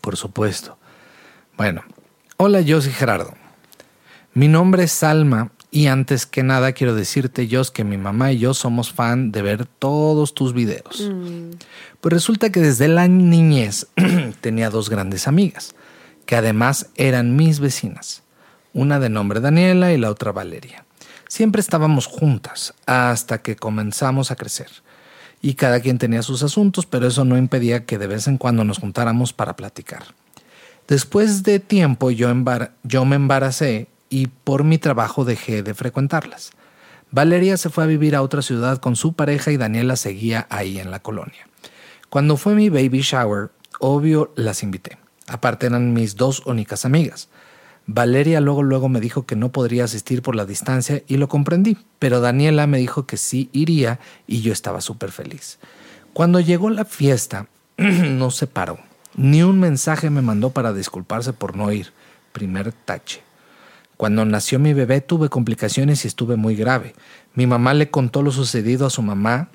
por 0.00 0.16
supuesto. 0.16 0.78
Bueno, 1.56 1.82
hola, 2.36 2.60
yo 2.60 2.80
soy 2.80 2.92
Gerardo. 2.92 3.34
Mi 4.34 4.46
nombre 4.46 4.84
es 4.84 4.92
Salma 4.92 5.50
y 5.70 5.86
antes 5.86 6.26
que 6.26 6.42
nada 6.42 6.72
quiero 6.72 6.94
decirte, 6.94 7.48
Jos, 7.50 7.70
que 7.70 7.84
mi 7.84 7.96
mamá 7.96 8.32
y 8.32 8.38
yo 8.38 8.54
somos 8.54 8.92
fan 8.92 9.30
de 9.32 9.42
ver 9.42 9.66
todos 9.66 10.34
tus 10.34 10.52
videos. 10.52 11.08
Mm. 11.10 11.50
Pues 12.00 12.12
resulta 12.12 12.50
que 12.50 12.60
desde 12.60 12.88
la 12.88 13.06
niñez 13.08 13.86
tenía 14.40 14.70
dos 14.70 14.90
grandes 14.90 15.28
amigas, 15.28 15.74
que 16.26 16.36
además 16.36 16.86
eran 16.96 17.36
mis 17.36 17.60
vecinas, 17.60 18.22
una 18.72 18.98
de 18.98 19.08
nombre 19.10 19.40
Daniela 19.40 19.92
y 19.92 19.98
la 19.98 20.10
otra 20.10 20.32
Valeria. 20.32 20.84
Siempre 21.28 21.60
estábamos 21.60 22.06
juntas 22.06 22.74
hasta 22.86 23.40
que 23.42 23.54
comenzamos 23.56 24.30
a 24.30 24.36
crecer. 24.36 24.68
Y 25.42 25.54
cada 25.54 25.80
quien 25.80 25.98
tenía 25.98 26.22
sus 26.22 26.42
asuntos, 26.42 26.84
pero 26.86 27.06
eso 27.06 27.24
no 27.24 27.38
impedía 27.38 27.84
que 27.86 27.96
de 27.98 28.06
vez 28.08 28.26
en 28.26 28.36
cuando 28.36 28.64
nos 28.64 28.78
juntáramos 28.78 29.32
para 29.32 29.56
platicar. 29.56 30.02
Después 30.88 31.44
de 31.44 31.60
tiempo 31.60 32.10
yo, 32.10 32.28
embar- 32.30 32.72
yo 32.82 33.04
me 33.04 33.16
embaracé 33.16 33.86
y 34.10 34.26
por 34.26 34.64
mi 34.64 34.76
trabajo 34.76 35.24
dejé 35.24 35.62
de 35.62 35.72
frecuentarlas. 35.72 36.50
Valeria 37.12 37.56
se 37.56 37.70
fue 37.70 37.84
a 37.84 37.86
vivir 37.86 38.14
a 38.14 38.22
otra 38.22 38.42
ciudad 38.42 38.78
con 38.78 38.96
su 38.96 39.14
pareja 39.14 39.50
y 39.50 39.56
Daniela 39.56 39.96
seguía 39.96 40.46
ahí 40.50 40.78
en 40.78 40.90
la 40.90 41.00
colonia. 41.00 41.48
Cuando 42.10 42.36
fue 42.36 42.54
mi 42.54 42.68
baby 42.68 43.00
shower, 43.00 43.50
obvio 43.78 44.32
las 44.36 44.62
invité. 44.62 44.98
Aparte 45.26 45.66
eran 45.66 45.92
mis 45.92 46.16
dos 46.16 46.44
únicas 46.46 46.84
amigas. 46.84 47.28
Valeria 47.86 48.40
luego 48.40 48.62
luego 48.62 48.88
me 48.88 49.00
dijo 49.00 49.26
que 49.26 49.36
no 49.36 49.50
podría 49.50 49.84
asistir 49.84 50.22
por 50.22 50.36
la 50.36 50.44
distancia 50.44 51.02
y 51.08 51.16
lo 51.16 51.28
comprendí, 51.28 51.78
pero 51.98 52.20
Daniela 52.20 52.66
me 52.66 52.78
dijo 52.78 53.06
que 53.06 53.16
sí 53.16 53.48
iría 53.52 53.98
y 54.26 54.42
yo 54.42 54.52
estaba 54.52 54.80
súper 54.80 55.10
feliz. 55.10 55.58
Cuando 56.12 56.40
llegó 56.40 56.70
la 56.70 56.84
fiesta, 56.84 57.46
no 57.76 58.30
se 58.30 58.46
paró. 58.46 58.78
Ni 59.16 59.42
un 59.42 59.58
mensaje 59.58 60.10
me 60.10 60.22
mandó 60.22 60.50
para 60.50 60.72
disculparse 60.72 61.32
por 61.32 61.56
no 61.56 61.72
ir. 61.72 61.92
Primer 62.32 62.72
tache. 62.72 63.22
Cuando 64.00 64.24
nació 64.24 64.58
mi 64.58 64.72
bebé 64.72 65.02
tuve 65.02 65.28
complicaciones 65.28 66.06
y 66.06 66.08
estuve 66.08 66.36
muy 66.36 66.56
grave. 66.56 66.94
Mi 67.34 67.46
mamá 67.46 67.74
le 67.74 67.90
contó 67.90 68.22
lo 68.22 68.32
sucedido 68.32 68.86
a 68.86 68.90
su 68.90 69.02
mamá 69.02 69.50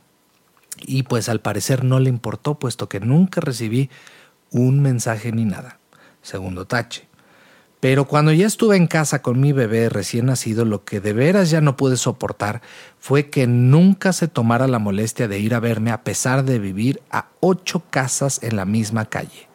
y 0.82 1.02
pues 1.02 1.30
al 1.30 1.42
parecer 1.42 1.84
no 1.84 2.00
le 2.00 2.12
importó 2.12 2.60
puesto 2.60 2.88
que 2.88 3.00
nunca 3.00 3.42
recibí 3.42 3.90
un 4.52 4.84
mensaje 4.84 5.32
ni 5.32 5.46
nada. 5.46 5.80
Segundo 6.22 6.66
tache. 6.66 7.08
Pero 7.80 8.06
cuando 8.06 8.32
ya 8.34 8.46
estuve 8.46 8.78
en 8.78 8.86
casa 8.86 9.24
con 9.24 9.42
mi 9.42 9.52
bebé 9.52 9.90
recién 9.90 10.28
nacido, 10.28 10.64
lo 10.64 10.86
que 10.86 11.00
de 11.00 11.14
veras 11.14 11.50
ya 11.50 11.60
no 11.60 11.76
pude 11.76 11.98
soportar 11.98 12.62
fue 13.00 13.32
que 13.32 13.48
nunca 13.48 14.14
se 14.14 14.28
tomara 14.28 14.68
la 14.68 14.78
molestia 14.78 15.28
de 15.28 15.40
ir 15.40 15.56
a 15.56 15.60
verme 15.60 15.90
a 15.90 16.04
pesar 16.04 16.46
de 16.46 16.60
vivir 16.60 17.02
a 17.10 17.30
ocho 17.40 17.82
casas 17.90 18.44
en 18.44 18.58
la 18.58 18.66
misma 18.66 19.06
calle. 19.06 19.48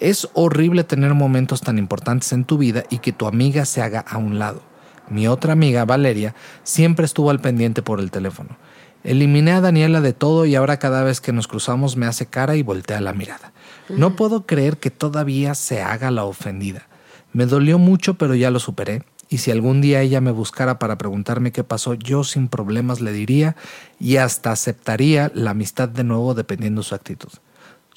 Es 0.00 0.28
horrible 0.32 0.82
tener 0.82 1.12
momentos 1.12 1.60
tan 1.60 1.76
importantes 1.76 2.32
en 2.32 2.44
tu 2.46 2.56
vida 2.56 2.84
y 2.88 2.98
que 2.98 3.12
tu 3.12 3.26
amiga 3.26 3.66
se 3.66 3.82
haga 3.82 4.00
a 4.00 4.16
un 4.16 4.38
lado. 4.38 4.62
Mi 5.10 5.28
otra 5.28 5.52
amiga, 5.52 5.84
Valeria, 5.84 6.34
siempre 6.62 7.04
estuvo 7.04 7.28
al 7.30 7.40
pendiente 7.40 7.82
por 7.82 8.00
el 8.00 8.10
teléfono. 8.10 8.56
Eliminé 9.04 9.52
a 9.52 9.60
Daniela 9.60 10.00
de 10.00 10.14
todo 10.14 10.46
y 10.46 10.54
ahora 10.54 10.78
cada 10.78 11.04
vez 11.04 11.20
que 11.20 11.34
nos 11.34 11.48
cruzamos 11.48 11.96
me 11.96 12.06
hace 12.06 12.24
cara 12.24 12.56
y 12.56 12.62
voltea 12.62 13.02
la 13.02 13.12
mirada. 13.12 13.52
No 13.90 14.16
puedo 14.16 14.46
creer 14.46 14.78
que 14.78 14.90
todavía 14.90 15.54
se 15.54 15.82
haga 15.82 16.10
la 16.10 16.24
ofendida. 16.24 16.86
Me 17.34 17.44
dolió 17.44 17.78
mucho, 17.78 18.14
pero 18.14 18.34
ya 18.34 18.50
lo 18.50 18.58
superé. 18.58 19.04
Y 19.28 19.38
si 19.38 19.50
algún 19.50 19.82
día 19.82 20.00
ella 20.00 20.22
me 20.22 20.30
buscara 20.30 20.78
para 20.78 20.96
preguntarme 20.96 21.52
qué 21.52 21.62
pasó, 21.62 21.92
yo 21.92 22.24
sin 22.24 22.48
problemas 22.48 23.02
le 23.02 23.12
diría 23.12 23.54
y 23.98 24.16
hasta 24.16 24.50
aceptaría 24.50 25.30
la 25.34 25.50
amistad 25.50 25.90
de 25.90 26.04
nuevo 26.04 26.34
dependiendo 26.34 26.82
su 26.82 26.94
actitud. 26.94 27.30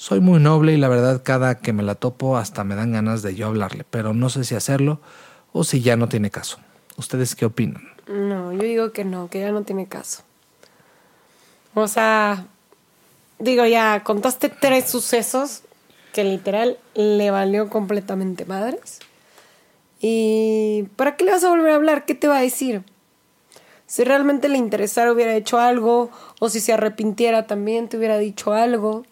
Soy 0.04 0.20
muy 0.20 0.42
noble 0.42 0.74
y 0.74 0.78
la 0.78 0.90
verdad 0.90 1.22
cada 1.24 1.60
que 1.60 1.72
me 1.72 1.82
la 1.82 1.96
topo 1.96 2.36
hasta 2.36 2.66
me 2.66 2.76
dan 2.76 2.92
ganas 2.92 3.22
de 3.22 3.36
yo 3.36 3.48
hablarle, 3.48 3.86
pero 3.90 4.14
no 4.14 4.28
sé 4.28 4.44
si 4.44 4.54
hacerlo 4.54 5.00
o 5.54 5.64
si 5.64 5.80
ya 5.80 5.96
no 5.96 6.10
tiene 6.10 6.30
caso. 6.30 6.58
¿Ustedes 6.98 7.36
qué 7.36 7.46
opinan? 7.46 7.88
No, 8.08 8.52
yo 8.52 8.64
digo 8.64 8.92
que 8.92 9.06
no, 9.06 9.30
que 9.30 9.40
ya 9.40 9.54
no 9.54 9.62
tiene 9.62 9.88
caso. 9.88 10.24
O 11.74 11.88
sea, 11.88 12.48
digo, 13.40 13.66
ya 13.66 14.04
contaste 14.04 14.50
tres 14.50 14.90
sucesos 14.90 15.62
que 16.12 16.26
literal 16.26 16.78
le 16.96 17.32
valió 17.32 17.70
completamente 17.70 18.44
madres. 18.44 19.00
¿Y 20.02 20.84
para 20.98 21.16
qué 21.16 21.24
le 21.24 21.32
vas 21.32 21.46
a 21.46 21.50
volver 21.50 21.72
a 21.72 21.76
hablar? 21.76 22.04
¿Qué 22.04 22.14
te 22.14 22.28
va 22.28 22.40
a 22.40 22.42
decir? 22.42 22.84
Si 23.88 24.04
realmente 24.04 24.50
le 24.50 24.58
interesara 24.58 25.14
hubiera 25.14 25.34
hecho 25.34 25.60
algo, 25.60 26.12
o 26.42 26.50
si 26.50 26.60
se 26.60 26.74
arrepintiera 26.74 27.48
también 27.48 27.88
te 27.88 27.96
hubiera 27.96 28.18
dicho 28.18 28.52
algo. 28.52 29.06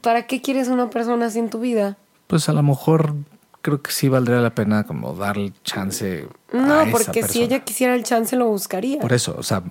¿Para 0.00 0.26
qué 0.26 0.42
quieres 0.42 0.68
una 0.68 0.90
persona 0.90 1.26
así 1.26 1.38
en 1.38 1.50
tu 1.50 1.60
vida? 1.60 1.96
Pues 2.26 2.48
a 2.48 2.52
lo 2.52 2.62
mejor 2.62 3.14
creo 3.62 3.82
que 3.82 3.90
sí 3.90 4.08
valdría 4.08 4.40
la 4.40 4.54
pena 4.54 4.84
como 4.84 5.14
darle 5.14 5.52
chance. 5.64 6.28
No, 6.52 6.84
porque 6.90 7.22
si 7.22 7.42
ella 7.42 7.60
quisiera 7.60 7.94
el 7.94 8.04
chance 8.04 8.36
lo 8.36 8.46
buscaría. 8.46 9.00
Por 9.00 9.12
eso, 9.12 9.34
o 9.38 9.42
sea, 9.42 9.62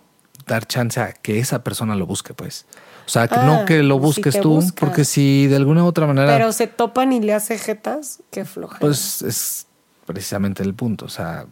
dar 0.47 0.65
chance 0.65 0.99
a 0.99 1.13
que 1.13 1.39
esa 1.39 1.63
persona 1.63 1.95
lo 1.95 2.05
busque, 2.05 2.33
pues. 2.33 2.65
O 3.05 3.09
sea, 3.09 3.27
que 3.27 3.37
no 3.37 3.61
ah, 3.61 3.65
que 3.65 3.83
lo 3.83 3.99
busques 3.99 4.39
tú, 4.41 4.63
porque 4.79 5.05
si 5.05 5.47
de 5.47 5.55
alguna 5.57 5.83
u 5.83 5.87
otra 5.87 6.07
manera. 6.07 6.33
Pero 6.33 6.51
se 6.51 6.67
topan 6.67 7.13
y 7.13 7.19
le 7.19 7.33
hace 7.33 7.57
jetas, 7.57 8.21
qué 8.31 8.45
floja. 8.45 8.79
Pues 8.79 9.21
es 9.21 9.67
precisamente 10.05 10.63
el 10.63 10.73
punto. 10.73 11.05
O 11.05 11.09
sea, 11.09 11.45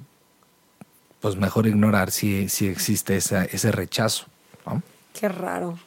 pues 1.22 1.36
mejor 1.36 1.68
ignorar 1.68 2.12
si, 2.12 2.50
si 2.50 2.68
existe 2.68 3.16
esa, 3.16 3.46
ese 3.46 3.72
rechazo. 3.72 4.26
Qué 5.14 5.30
raro. 5.30 5.78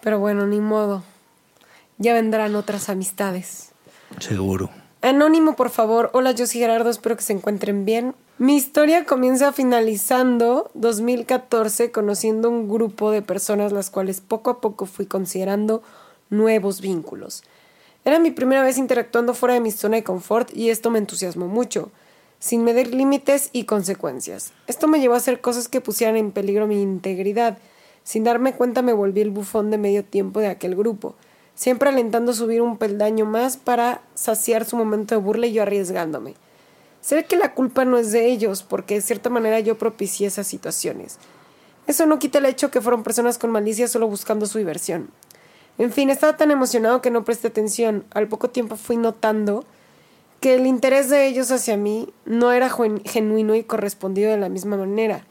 Pero 0.00 0.20
bueno, 0.20 0.46
ni 0.46 0.60
modo. 0.60 1.02
Ya 1.98 2.14
vendrán 2.14 2.54
otras 2.54 2.88
amistades. 2.88 3.72
Seguro. 4.20 4.70
Anónimo, 5.02 5.56
por 5.56 5.70
favor. 5.70 6.10
Hola, 6.12 6.32
yo 6.32 6.46
soy 6.46 6.60
Gerardo, 6.60 6.90
espero 6.90 7.16
que 7.16 7.22
se 7.22 7.32
encuentren 7.32 7.84
bien. 7.84 8.14
Mi 8.38 8.56
historia 8.56 9.04
comienza 9.04 9.52
finalizando 9.52 10.70
2014 10.74 11.90
conociendo 11.90 12.50
un 12.50 12.68
grupo 12.68 13.10
de 13.10 13.22
personas 13.22 13.72
las 13.72 13.88
cuales 13.88 14.20
poco 14.20 14.50
a 14.50 14.60
poco 14.60 14.84
fui 14.84 15.06
considerando 15.06 15.82
nuevos 16.28 16.80
vínculos. 16.80 17.44
Era 18.04 18.18
mi 18.18 18.30
primera 18.30 18.62
vez 18.62 18.78
interactuando 18.78 19.32
fuera 19.32 19.54
de 19.54 19.60
mi 19.60 19.70
zona 19.70 19.96
de 19.96 20.04
confort 20.04 20.54
y 20.54 20.70
esto 20.70 20.90
me 20.90 20.98
entusiasmó 20.98 21.46
mucho, 21.46 21.90
sin 22.38 22.62
medir 22.62 22.94
límites 22.94 23.48
y 23.52 23.64
consecuencias. 23.64 24.52
Esto 24.66 24.86
me 24.86 25.00
llevó 25.00 25.14
a 25.14 25.18
hacer 25.18 25.40
cosas 25.40 25.68
que 25.68 25.80
pusieran 25.80 26.16
en 26.16 26.30
peligro 26.30 26.66
mi 26.66 26.82
integridad. 26.82 27.58
Sin 28.04 28.22
darme 28.22 28.54
cuenta 28.54 28.82
me 28.82 28.92
volví 28.92 29.22
el 29.22 29.30
bufón 29.30 29.70
de 29.70 29.78
medio 29.78 30.04
tiempo 30.04 30.40
de 30.40 30.48
aquel 30.48 30.76
grupo, 30.76 31.16
siempre 31.56 31.88
alentando 31.88 32.32
subir 32.32 32.62
un 32.62 32.78
peldaño 32.78 33.24
más 33.24 33.56
para 33.56 34.02
saciar 34.14 34.64
su 34.64 34.76
momento 34.76 35.16
de 35.16 35.20
burla 35.20 35.48
y 35.48 35.54
yo 35.54 35.62
arriesgándome. 35.62 36.34
Ve 37.10 37.24
que 37.24 37.36
la 37.36 37.54
culpa 37.54 37.84
no 37.84 37.98
es 37.98 38.12
de 38.12 38.26
ellos, 38.26 38.62
porque 38.62 38.94
de 38.94 39.00
cierta 39.00 39.30
manera 39.30 39.60
yo 39.60 39.78
propicié 39.78 40.26
esas 40.26 40.46
situaciones. 40.46 41.18
Eso 41.86 42.04
no 42.06 42.18
quita 42.18 42.38
el 42.38 42.46
hecho 42.46 42.70
que 42.70 42.80
fueron 42.80 43.04
personas 43.04 43.38
con 43.38 43.50
malicia 43.50 43.86
solo 43.88 44.08
buscando 44.08 44.46
su 44.46 44.58
diversión. 44.58 45.10
En 45.78 45.92
fin, 45.92 46.10
estaba 46.10 46.36
tan 46.36 46.50
emocionado 46.50 47.00
que 47.00 47.10
no 47.10 47.24
presté 47.24 47.48
atención. 47.48 48.04
Al 48.12 48.28
poco 48.28 48.50
tiempo 48.50 48.76
fui 48.76 48.96
notando 48.96 49.64
que 50.40 50.54
el 50.54 50.66
interés 50.66 51.08
de 51.08 51.26
ellos 51.26 51.50
hacia 51.52 51.76
mí 51.76 52.12
no 52.24 52.50
era 52.50 52.70
genuino 53.04 53.54
y 53.54 53.62
correspondido 53.62 54.30
de 54.30 54.38
la 54.38 54.48
misma 54.48 54.76
manera. 54.76 55.24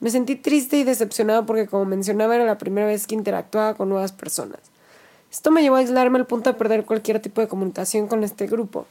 Me 0.00 0.10
sentí 0.10 0.36
triste 0.36 0.76
y 0.76 0.84
decepcionado 0.84 1.46
porque, 1.46 1.66
como 1.66 1.86
mencionaba, 1.86 2.34
era 2.34 2.44
la 2.44 2.58
primera 2.58 2.86
vez 2.86 3.06
que 3.06 3.14
interactuaba 3.14 3.74
con 3.74 3.88
nuevas 3.88 4.12
personas. 4.12 4.60
Esto 5.34 5.50
me 5.50 5.62
llevó 5.62 5.74
a 5.74 5.78
aislarme 5.80 6.20
al 6.20 6.26
punto 6.26 6.48
de 6.48 6.56
perder 6.56 6.84
cualquier 6.84 7.18
tipo 7.18 7.40
de 7.40 7.48
comunicación 7.48 8.06
con 8.06 8.22
este 8.22 8.46
grupo. 8.46 8.86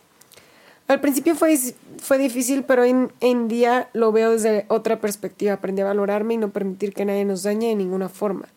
Al 0.89 0.99
principio 0.99 1.35
fue, 1.35 1.57
fue 1.99 2.17
difícil, 2.17 2.65
pero 2.65 2.81
hoy 2.81 2.93
en 3.21 3.47
día 3.47 3.89
lo 3.93 4.11
veo 4.11 4.31
desde 4.31 4.65
otra 4.67 4.99
perspectiva. 4.99 5.53
Aprendí 5.53 5.83
a 5.83 5.85
valorarme 5.85 6.33
y 6.33 6.37
no 6.37 6.49
permitir 6.49 6.93
que 6.93 7.05
nadie 7.05 7.23
nos 7.23 7.43
dañe 7.43 7.69
de 7.69 7.75
ninguna 7.75 8.09
forma. 8.09 8.49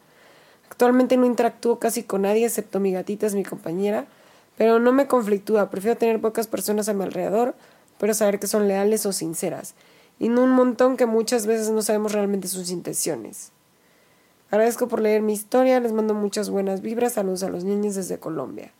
Actualmente 0.68 1.16
no 1.16 1.26
interactúo 1.26 1.78
casi 1.78 2.02
con 2.02 2.22
nadie, 2.22 2.46
excepto 2.46 2.80
mi 2.80 2.90
gatita 2.90 3.24
es 3.24 3.36
mi 3.36 3.44
compañera, 3.44 4.06
pero 4.58 4.80
no 4.80 4.90
me 4.90 5.06
conflictúa. 5.06 5.70
Prefiero 5.70 5.96
tener 5.96 6.20
pocas 6.20 6.48
personas 6.48 6.88
a 6.88 6.92
mi 6.92 7.04
alrededor, 7.04 7.54
pero 8.00 8.14
saber 8.14 8.40
que 8.40 8.48
son 8.48 8.66
leales 8.66 9.06
o 9.06 9.12
sinceras. 9.12 9.74
Y 10.18 10.28
no 10.28 10.42
un 10.42 10.50
montón 10.50 10.96
que 10.96 11.06
muchas 11.06 11.46
veces 11.46 11.70
no 11.70 11.82
sabemos 11.82 12.10
realmente 12.10 12.48
sus 12.48 12.68
intenciones. 12.70 13.52
Agradezco 14.50 14.86
por 14.88 15.00
leer 15.00 15.22
mi 15.22 15.32
historia, 15.32 15.80
les 15.80 15.92
mando 15.92 16.14
muchas 16.14 16.50
buenas 16.50 16.80
vibras, 16.80 17.14
saludos 17.14 17.42
a 17.42 17.48
los 17.48 17.64
niños 17.64 17.94
desde 17.96 18.18
Colombia. 18.18 18.72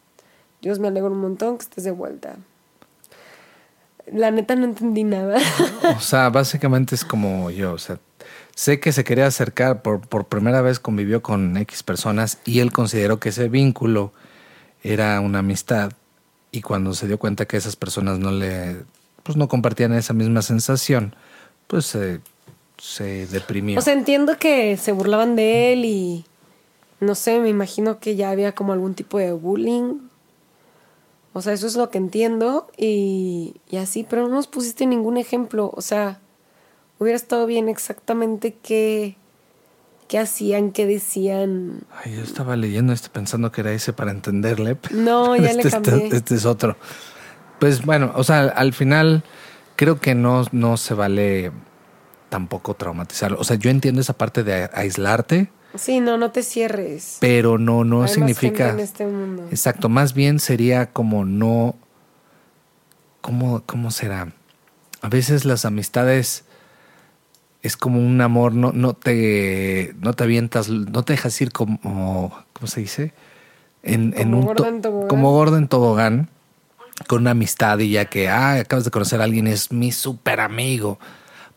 Dios 0.63 0.79
me 0.79 0.89
alegro 0.89 1.11
un 1.11 1.21
montón 1.21 1.59
que 1.59 1.65
estés 1.65 1.85
de 1.85 1.91
vuelta. 1.91 2.37
La 4.11 4.31
neta 4.31 4.55
no 4.55 4.65
entendí 4.65 5.03
nada. 5.03 5.39
o 5.97 6.01
sea, 6.01 6.31
básicamente 6.31 6.95
es 6.95 7.05
como 7.05 7.51
yo, 7.51 7.73
o 7.73 7.79
sea, 7.79 7.99
sé 8.55 8.79
que 8.79 8.93
se 8.93 9.03
quería 9.03 9.27
acercar, 9.27 9.83
por, 9.83 10.01
por 10.01 10.27
primera 10.27 10.63
vez 10.63 10.79
convivió 10.79 11.23
con 11.23 11.57
X 11.57 11.83
personas 11.83 12.39
y 12.45 12.61
él 12.61 12.73
consideró 12.73 13.19
que 13.19 13.31
ese 13.31 13.49
vínculo 13.49 14.13
era 14.83 15.21
una 15.21 15.41
amistad 15.41 15.93
y 16.53 16.63
cuando 16.63 16.95
se 16.95 17.09
dio 17.09 17.19
cuenta 17.19 17.47
que 17.47 17.57
esas 17.57 17.75
personas 17.75 18.21
no 18.21 18.31
le, 18.31 18.77
pues 19.25 19.37
no 19.37 19.49
compartían 19.49 19.93
esa 19.93 20.15
misma 20.15 20.43
sensación, 20.43 21.17
pues 21.67 21.87
se, 21.87 22.21
se 22.79 23.27
deprimió. 23.27 23.79
O 23.79 23.83
sea, 23.83 23.93
entiendo 23.93 24.39
que 24.39 24.77
se 24.77 24.93
burlaban 24.93 25.37
de 25.37 25.73
él 25.73 25.85
y 25.85 26.25
no 27.01 27.15
sé, 27.15 27.41
me 27.41 27.49
imagino 27.49 27.99
que 27.99 28.17
ya 28.17 28.31
había 28.31 28.55
como 28.55 28.73
algún 28.73 28.95
tipo 28.95 29.19
de 29.19 29.33
bullying 29.33 30.01
o 31.37 31.43
sea, 31.43 31.53
eso 31.53 31.67
es 31.67 31.77
lo 31.77 31.91
que 31.91 31.99
entiendo 31.99 32.67
y, 32.79 33.57
así, 33.79 34.07
pero 34.09 34.27
no 34.27 34.37
nos 34.37 34.47
pusiste 34.47 34.87
ningún 34.87 35.19
ejemplo. 35.19 35.71
O 35.77 35.83
sea, 35.83 36.19
hubiera 36.99 37.15
estado 37.15 37.45
bien 37.45 37.69
exactamente 37.69 38.57
qué, 38.63 39.19
qué 40.09 40.19
hacían, 40.19 40.73
qué 40.73 40.87
decían. 40.87 41.83
Ay, 42.03 42.17
yo 42.17 42.23
estaba 42.23 42.57
leyendo 42.57 42.95
esto 42.95 43.11
pensando 43.13 43.53
que 43.53 43.61
era 43.61 43.73
ese 43.73 43.93
para 43.93 44.13
entenderle. 44.13 44.79
No, 44.93 45.37
ya 45.37 45.53
le 45.53 45.61
este 45.61 45.73
cambié. 45.73 46.09
Este, 46.11 46.37
es 46.37 46.47
otro. 46.47 46.79
Pues 47.61 47.85
bueno, 47.85 48.13
o 48.17 48.25
sea, 48.25 48.45
al 48.45 48.73
final 48.73 49.23
creo 49.77 50.01
que 50.01 50.15
no, 50.15 50.43
no 50.53 50.79
se 50.79 50.95
vale 50.95 51.53
tampoco 52.37 52.75
traumatizarlo. 52.75 53.39
O 53.41 53.45
sea, 53.45 53.57
yo 53.57 53.71
entiendo 53.71 54.03
esa 54.03 54.13
parte 54.13 54.45
de 54.45 54.69
aislarte 54.75 55.49
Sí, 55.79 56.01
no, 56.01 56.17
no 56.17 56.31
te 56.31 56.43
cierres. 56.43 57.19
Pero 57.21 57.59
no, 57.59 57.85
no 57.85 58.07
significa. 58.09 58.71
en 58.71 58.81
este 58.81 59.07
mundo. 59.07 59.47
Exacto, 59.51 59.89
más 59.89 60.15
bien 60.15 60.39
sería 60.41 60.93
como 60.93 61.25
no. 61.25 61.77
¿Cómo, 63.21 63.63
¿Cómo 63.67 63.91
será? 63.91 64.33
A 65.03 65.09
veces 65.09 65.45
las 65.45 65.65
amistades 65.65 66.45
es 67.63 67.77
como 67.77 67.99
un 67.99 68.21
amor, 68.21 68.55
no, 68.55 68.73
no 68.73 68.95
te, 68.95 69.95
no 70.01 70.13
te 70.13 70.25
avientas, 70.25 70.69
no 70.69 71.03
te 71.05 71.15
dejas 71.15 71.41
ir 71.41 71.53
como, 71.53 71.79
¿cómo 72.53 72.67
se 72.67 72.81
dice? 72.81 73.13
En, 73.83 74.13
como 74.13 74.23
en 74.23 74.35
un 74.35 74.41
gordo 74.43 74.67
en 74.67 74.83
tobogán. 74.83 75.09
como 75.09 75.33
gordo 75.33 75.57
en 75.59 75.69
tobogán, 75.69 76.29
con 77.09 77.23
una 77.23 77.33
amistad 77.33 77.79
y 77.81 77.91
ya 77.91 78.05
que, 78.05 78.29
ah, 78.29 78.61
acabas 78.61 78.85
de 78.85 78.91
conocer 78.91 79.21
a 79.21 79.25
alguien, 79.25 79.47
es 79.49 79.73
mi 79.73 79.91
súper 79.91 80.41
amigo. 80.41 80.99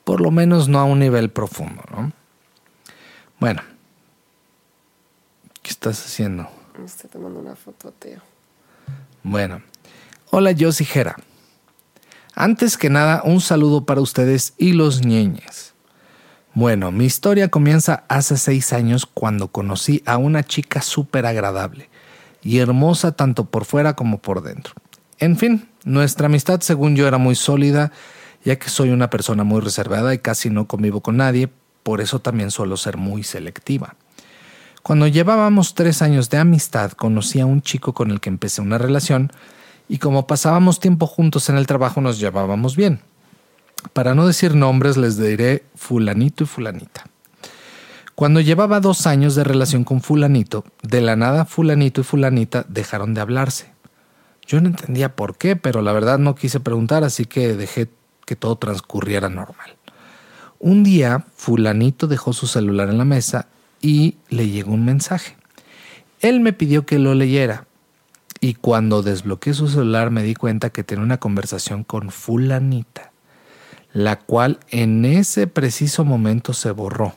Por 0.09 0.21
lo 0.21 0.31
menos 0.31 0.67
no 0.67 0.79
a 0.79 0.85
un 0.85 0.97
nivel 0.97 1.29
profundo, 1.29 1.83
¿no? 1.91 2.11
Bueno, 3.39 3.61
¿Qué 5.61 5.69
estás 5.69 6.03
haciendo? 6.03 6.49
estoy 6.83 7.11
tomando 7.11 7.39
una 7.39 7.55
foto, 7.55 7.91
Teo. 7.91 8.19
Bueno, 9.21 9.61
hola 10.31 10.55
Josie 10.59 10.87
Jera. 10.87 11.15
Antes 12.33 12.75
que 12.75 12.89
nada, 12.89 13.21
un 13.23 13.39
saludo 13.39 13.85
para 13.85 14.01
ustedes 14.01 14.55
y 14.57 14.71
los 14.71 15.05
ñeñes. 15.05 15.75
Bueno, 16.55 16.91
mi 16.91 17.05
historia 17.05 17.49
comienza 17.49 18.03
hace 18.07 18.37
seis 18.37 18.73
años 18.73 19.05
cuando 19.05 19.49
conocí 19.49 20.01
a 20.07 20.17
una 20.17 20.43
chica 20.43 20.81
súper 20.81 21.27
agradable 21.27 21.87
y 22.41 22.57
hermosa 22.57 23.11
tanto 23.11 23.45
por 23.45 23.63
fuera 23.63 23.95
como 23.95 24.17
por 24.17 24.41
dentro. 24.41 24.73
En 25.19 25.37
fin, 25.37 25.69
nuestra 25.83 26.25
amistad 26.25 26.61
según 26.61 26.95
yo 26.95 27.07
era 27.07 27.19
muy 27.19 27.35
sólida, 27.35 27.91
ya 28.43 28.57
que 28.57 28.69
soy 28.69 28.89
una 28.89 29.09
persona 29.09 29.43
muy 29.43 29.61
reservada 29.61 30.13
y 30.13 30.19
casi 30.19 30.49
no 30.49 30.67
convivo 30.67 31.01
con 31.01 31.17
nadie, 31.17 31.49
por 31.83 32.01
eso 32.01 32.19
también 32.19 32.51
suelo 32.51 32.77
ser 32.77 32.97
muy 32.97 33.23
selectiva. 33.23 33.95
Cuando 34.83 35.07
llevábamos 35.07 35.75
tres 35.75 36.01
años 36.01 36.29
de 36.29 36.37
amistad, 36.37 36.91
conocí 36.93 37.39
a 37.39 37.45
un 37.45 37.61
chico 37.61 37.93
con 37.93 38.11
el 38.11 38.19
que 38.19 38.29
empecé 38.29 38.61
una 38.61 38.77
relación 38.77 39.31
y 39.87 39.97
como 39.97 40.27
pasábamos 40.27 40.79
tiempo 40.79 41.07
juntos 41.07 41.49
en 41.49 41.57
el 41.57 41.67
trabajo 41.67 41.99
nos 42.01 42.19
llevábamos 42.19 42.75
bien. 42.75 43.01
Para 43.93 44.15
no 44.15 44.27
decir 44.27 44.55
nombres 44.55 44.97
les 44.97 45.17
diré 45.17 45.63
fulanito 45.75 46.43
y 46.43 46.47
fulanita. 46.47 47.05
Cuando 48.15 48.41
llevaba 48.41 48.81
dos 48.81 49.07
años 49.07 49.35
de 49.35 49.45
relación 49.45 49.83
con 49.83 50.01
fulanito, 50.01 50.65
de 50.83 51.01
la 51.01 51.15
nada 51.15 51.45
fulanito 51.45 52.01
y 52.01 52.03
fulanita 52.03 52.65
dejaron 52.67 53.13
de 53.13 53.21
hablarse. 53.21 53.71
Yo 54.45 54.59
no 54.59 54.67
entendía 54.67 55.15
por 55.15 55.37
qué, 55.37 55.55
pero 55.55 55.81
la 55.81 55.93
verdad 55.93 56.19
no 56.19 56.35
quise 56.35 56.59
preguntar, 56.59 57.03
así 57.03 57.25
que 57.25 57.55
dejé 57.55 57.89
que 58.29 58.35
todo 58.35 58.57
transcurriera 58.57 59.27
normal. 59.27 59.75
Un 60.59 60.83
día, 60.83 61.25
fulanito 61.35 62.05
dejó 62.05 62.31
su 62.31 62.45
celular 62.45 62.87
en 62.91 62.99
la 62.99 63.03
mesa 63.05 63.47
y 63.81 64.17
le 64.29 64.47
llegó 64.47 64.71
un 64.71 64.85
mensaje. 64.85 65.35
Él 66.19 66.39
me 66.39 66.53
pidió 66.53 66.85
que 66.85 66.99
lo 66.99 67.15
leyera 67.15 67.65
y 68.39 68.53
cuando 68.53 69.01
desbloqueé 69.01 69.55
su 69.55 69.67
celular 69.67 70.11
me 70.11 70.21
di 70.21 70.35
cuenta 70.35 70.69
que 70.69 70.83
tenía 70.83 71.03
una 71.03 71.17
conversación 71.17 71.83
con 71.83 72.11
fulanita, 72.11 73.11
la 73.93 74.19
cual 74.19 74.59
en 74.69 75.05
ese 75.05 75.47
preciso 75.47 76.05
momento 76.05 76.53
se 76.53 76.69
borró. 76.69 77.15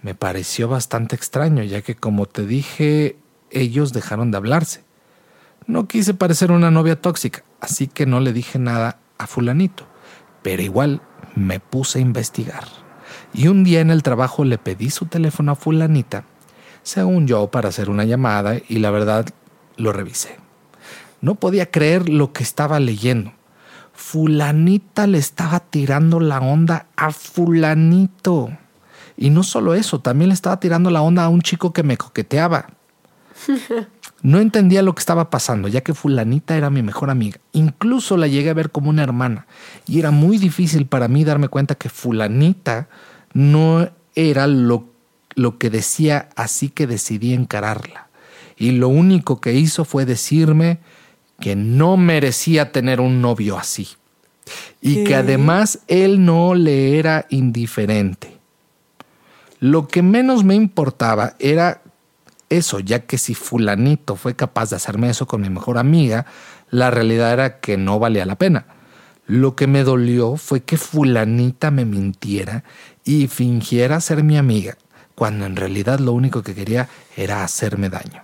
Me 0.00 0.14
pareció 0.14 0.68
bastante 0.68 1.16
extraño, 1.16 1.62
ya 1.64 1.82
que 1.82 1.96
como 1.96 2.24
te 2.24 2.46
dije, 2.46 3.18
ellos 3.50 3.92
dejaron 3.92 4.30
de 4.30 4.38
hablarse. 4.38 4.84
No 5.66 5.86
quise 5.86 6.14
parecer 6.14 6.50
una 6.50 6.70
novia 6.70 6.98
tóxica, 6.98 7.44
así 7.60 7.88
que 7.88 8.06
no 8.06 8.20
le 8.20 8.32
dije 8.32 8.58
nada 8.58 9.00
a 9.18 9.26
fulanito, 9.26 9.86
pero 10.44 10.62
igual 10.62 11.00
me 11.34 11.58
puse 11.58 11.98
a 11.98 12.02
investigar. 12.02 12.64
Y 13.32 13.48
un 13.48 13.64
día 13.64 13.80
en 13.80 13.90
el 13.90 14.02
trabajo 14.02 14.44
le 14.44 14.58
pedí 14.58 14.90
su 14.90 15.06
teléfono 15.06 15.52
a 15.52 15.54
fulanita, 15.56 16.24
según 16.82 17.26
yo, 17.26 17.48
para 17.50 17.70
hacer 17.70 17.88
una 17.88 18.04
llamada, 18.04 18.58
y 18.68 18.78
la 18.78 18.90
verdad 18.90 19.26
lo 19.76 19.92
revisé. 19.92 20.36
No 21.22 21.34
podía 21.36 21.70
creer 21.70 22.10
lo 22.10 22.34
que 22.34 22.42
estaba 22.42 22.78
leyendo. 22.78 23.32
Fulanita 23.94 25.06
le 25.06 25.16
estaba 25.16 25.60
tirando 25.60 26.20
la 26.20 26.40
onda 26.40 26.88
a 26.94 27.10
fulanito. 27.10 28.50
Y 29.16 29.30
no 29.30 29.44
solo 29.44 29.74
eso, 29.74 30.00
también 30.00 30.28
le 30.28 30.34
estaba 30.34 30.60
tirando 30.60 30.90
la 30.90 31.00
onda 31.00 31.24
a 31.24 31.30
un 31.30 31.40
chico 31.40 31.72
que 31.72 31.82
me 31.82 31.96
coqueteaba. 31.96 32.66
No 34.24 34.40
entendía 34.40 34.80
lo 34.80 34.94
que 34.94 35.00
estaba 35.00 35.28
pasando, 35.28 35.68
ya 35.68 35.82
que 35.82 35.92
fulanita 35.92 36.56
era 36.56 36.70
mi 36.70 36.82
mejor 36.82 37.10
amiga. 37.10 37.38
Incluso 37.52 38.16
la 38.16 38.26
llegué 38.26 38.48
a 38.48 38.54
ver 38.54 38.70
como 38.70 38.88
una 38.88 39.02
hermana. 39.02 39.46
Y 39.86 39.98
era 39.98 40.12
muy 40.12 40.38
difícil 40.38 40.86
para 40.86 41.08
mí 41.08 41.24
darme 41.24 41.48
cuenta 41.48 41.74
que 41.74 41.90
fulanita 41.90 42.88
no 43.34 43.90
era 44.14 44.46
lo, 44.46 44.86
lo 45.34 45.58
que 45.58 45.68
decía, 45.68 46.30
así 46.36 46.70
que 46.70 46.86
decidí 46.86 47.34
encararla. 47.34 48.08
Y 48.56 48.70
lo 48.70 48.88
único 48.88 49.42
que 49.42 49.52
hizo 49.52 49.84
fue 49.84 50.06
decirme 50.06 50.78
que 51.38 51.54
no 51.54 51.98
merecía 51.98 52.72
tener 52.72 53.02
un 53.02 53.20
novio 53.20 53.58
así. 53.58 53.88
Y 54.80 55.04
que 55.04 55.16
además 55.16 55.80
él 55.86 56.24
no 56.24 56.54
le 56.54 56.98
era 56.98 57.26
indiferente. 57.28 58.38
Lo 59.60 59.86
que 59.86 60.00
menos 60.00 60.44
me 60.44 60.54
importaba 60.54 61.34
era 61.38 61.82
eso, 62.50 62.80
ya 62.80 63.00
que 63.06 63.18
si 63.18 63.34
fulanito 63.34 64.16
fue 64.16 64.34
capaz 64.34 64.70
de 64.70 64.76
hacerme 64.76 65.10
eso 65.10 65.26
con 65.26 65.40
mi 65.40 65.50
mejor 65.50 65.78
amiga, 65.78 66.26
la 66.70 66.90
realidad 66.90 67.32
era 67.32 67.60
que 67.60 67.76
no 67.76 67.98
valía 67.98 68.26
la 68.26 68.36
pena. 68.36 68.66
Lo 69.26 69.56
que 69.56 69.66
me 69.66 69.84
dolió 69.84 70.36
fue 70.36 70.62
que 70.62 70.76
fulanita 70.76 71.70
me 71.70 71.84
mintiera 71.84 72.64
y 73.04 73.28
fingiera 73.28 74.00
ser 74.00 74.22
mi 74.22 74.36
amiga, 74.36 74.76
cuando 75.14 75.46
en 75.46 75.56
realidad 75.56 75.98
lo 75.98 76.12
único 76.12 76.42
que 76.42 76.54
quería 76.54 76.88
era 77.16 77.44
hacerme 77.44 77.88
daño. 77.88 78.22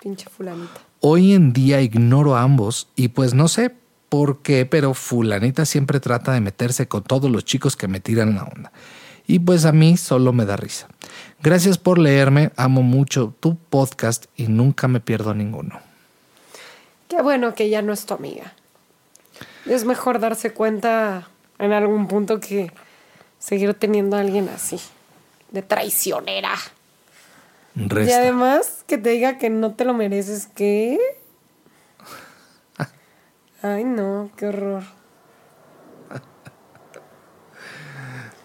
Pinche 0.00 0.28
fulanita. 0.30 0.80
Hoy 1.00 1.32
en 1.32 1.52
día 1.52 1.80
ignoro 1.80 2.36
a 2.36 2.42
ambos 2.42 2.88
y 2.94 3.08
pues 3.08 3.34
no 3.34 3.48
sé 3.48 3.74
por 4.08 4.42
qué, 4.42 4.66
pero 4.66 4.94
fulanita 4.94 5.64
siempre 5.64 6.00
trata 6.00 6.32
de 6.32 6.40
meterse 6.40 6.88
con 6.88 7.02
todos 7.02 7.30
los 7.30 7.44
chicos 7.44 7.76
que 7.76 7.88
me 7.88 8.00
tiran 8.00 8.34
la 8.34 8.44
onda. 8.44 8.72
Y 9.28 9.40
pues 9.40 9.66
a 9.66 9.72
mí 9.72 9.98
solo 9.98 10.32
me 10.32 10.46
da 10.46 10.56
risa. 10.56 10.88
Gracias 11.42 11.76
por 11.76 11.98
leerme, 11.98 12.50
amo 12.56 12.82
mucho 12.82 13.34
tu 13.38 13.56
podcast 13.56 14.24
y 14.36 14.48
nunca 14.48 14.88
me 14.88 15.00
pierdo 15.00 15.34
ninguno. 15.34 15.80
Qué 17.08 17.20
bueno 17.20 17.54
que 17.54 17.68
ya 17.68 17.82
no 17.82 17.92
es 17.92 18.06
tu 18.06 18.14
amiga. 18.14 18.54
Es 19.66 19.84
mejor 19.84 20.18
darse 20.18 20.54
cuenta 20.54 21.28
en 21.58 21.72
algún 21.72 22.08
punto 22.08 22.40
que 22.40 22.72
seguir 23.38 23.74
teniendo 23.74 24.16
a 24.16 24.20
alguien 24.20 24.48
así, 24.48 24.80
de 25.50 25.60
traicionera. 25.60 26.54
Y 27.76 28.10
además 28.10 28.82
que 28.86 28.96
te 28.96 29.10
diga 29.10 29.36
que 29.36 29.50
no 29.50 29.74
te 29.74 29.84
lo 29.84 29.92
mereces, 29.92 30.48
¿qué? 30.54 30.98
Ay, 33.62 33.84
no, 33.84 34.30
qué 34.38 34.46
horror. 34.46 34.97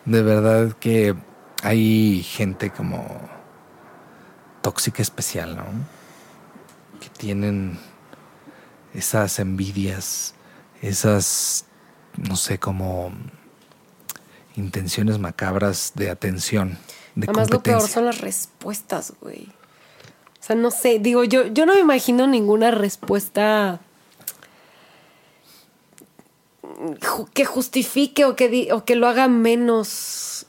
De 0.06 0.22
verdad 0.22 0.74
que 0.74 1.16
hay 1.64 2.24
gente 2.24 2.72
como 2.72 3.06
tóxica 4.62 5.01
especial, 5.01 5.56
¿no? 5.56 5.66
Que 6.99 7.10
tienen 7.10 7.80
esas 8.93 9.39
envidias, 9.39 10.36
esas, 10.82 11.66
no 12.18 12.36
sé, 12.36 12.60
como 12.60 13.12
intenciones 14.56 15.20
macabras 15.20 15.93
de 15.95 16.10
atención, 16.10 16.78
de 17.16 17.28
Además, 17.28 17.49
lo 17.49 17.64
peor 17.64 17.88
son 17.88 18.06
las 18.06 18.20
respuestas, 18.22 19.14
güey. 19.22 19.49
O 20.39 20.45
sea, 20.45 20.56
no 20.56 20.72
sé, 20.72 20.99
digo, 20.99 21.24
yo, 21.24 21.47
yo 21.47 21.66
no 21.66 21.76
me 21.76 21.80
imagino 21.80 22.28
ninguna 22.28 22.72
respuesta 22.72 23.80
que 27.34 27.45
justifique 27.45 28.26
o 28.26 28.36
que, 28.36 28.69
o 28.71 28.86
que 28.86 28.95
lo 28.95 29.07
haga 29.07 29.28
menos 29.28 30.45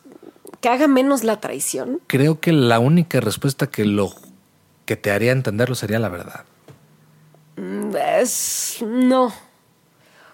que 0.64 0.70
haga 0.70 0.88
menos 0.88 1.24
la 1.24 1.40
traición? 1.40 2.00
Creo 2.06 2.40
que 2.40 2.50
la 2.50 2.78
única 2.78 3.20
respuesta 3.20 3.66
que 3.66 3.84
lo 3.84 4.14
que 4.86 4.96
te 4.96 5.10
haría 5.10 5.32
entenderlo 5.32 5.74
sería 5.74 5.98
la 5.98 6.08
verdad. 6.08 6.46
Mm, 7.56 7.94
es, 7.94 8.78
no. 8.80 9.26
O 9.26 9.32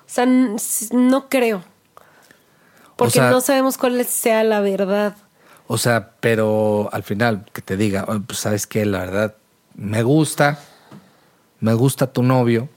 sea, 0.06 0.26
no 0.26 1.28
creo. 1.28 1.64
Porque 2.94 3.20
no 3.20 3.40
sabemos 3.40 3.76
cuál 3.76 4.04
sea 4.04 4.44
la 4.44 4.60
verdad. 4.60 5.16
O 5.66 5.78
sea, 5.78 6.12
pero 6.20 6.88
al 6.92 7.02
final 7.02 7.46
que 7.52 7.62
te 7.62 7.76
diga, 7.76 8.06
pues 8.26 8.38
sabes 8.38 8.68
que 8.68 8.86
la 8.86 9.00
verdad 9.00 9.34
me 9.74 10.04
gusta, 10.04 10.60
me 11.58 11.74
gusta 11.74 12.12
tu 12.12 12.22
novio 12.22 12.68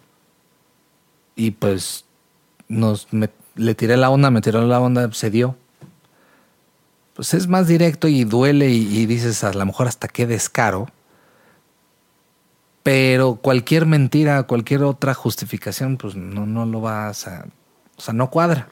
y 1.35 1.51
pues 1.51 2.05
nos 2.67 3.07
le 3.55 3.75
tiré 3.75 3.97
la 3.97 4.09
onda, 4.09 4.31
me 4.31 4.41
tiró 4.41 4.65
la 4.65 4.79
onda, 4.79 5.11
se 5.11 5.29
dio 5.29 5.55
pues 7.13 7.33
es 7.33 7.47
más 7.47 7.67
directo 7.67 8.07
y 8.07 8.23
duele 8.23 8.69
y, 8.69 9.05
dices 9.05 9.43
a 9.43 9.53
lo 9.53 9.65
mejor 9.65 9.87
hasta 9.87 10.07
qué 10.07 10.25
descaro. 10.25 10.87
Pero 12.81 13.35
cualquier 13.35 13.85
mentira, 13.85 14.43
cualquier 14.43 14.83
otra 14.83 15.13
justificación, 15.13 15.97
pues 15.97 16.15
no, 16.15 16.45
no 16.45 16.65
lo 16.65 16.81
vas 16.81 17.27
a. 17.27 17.45
O 17.97 18.01
sea, 18.01 18.13
no 18.13 18.29
cuadra. 18.29 18.67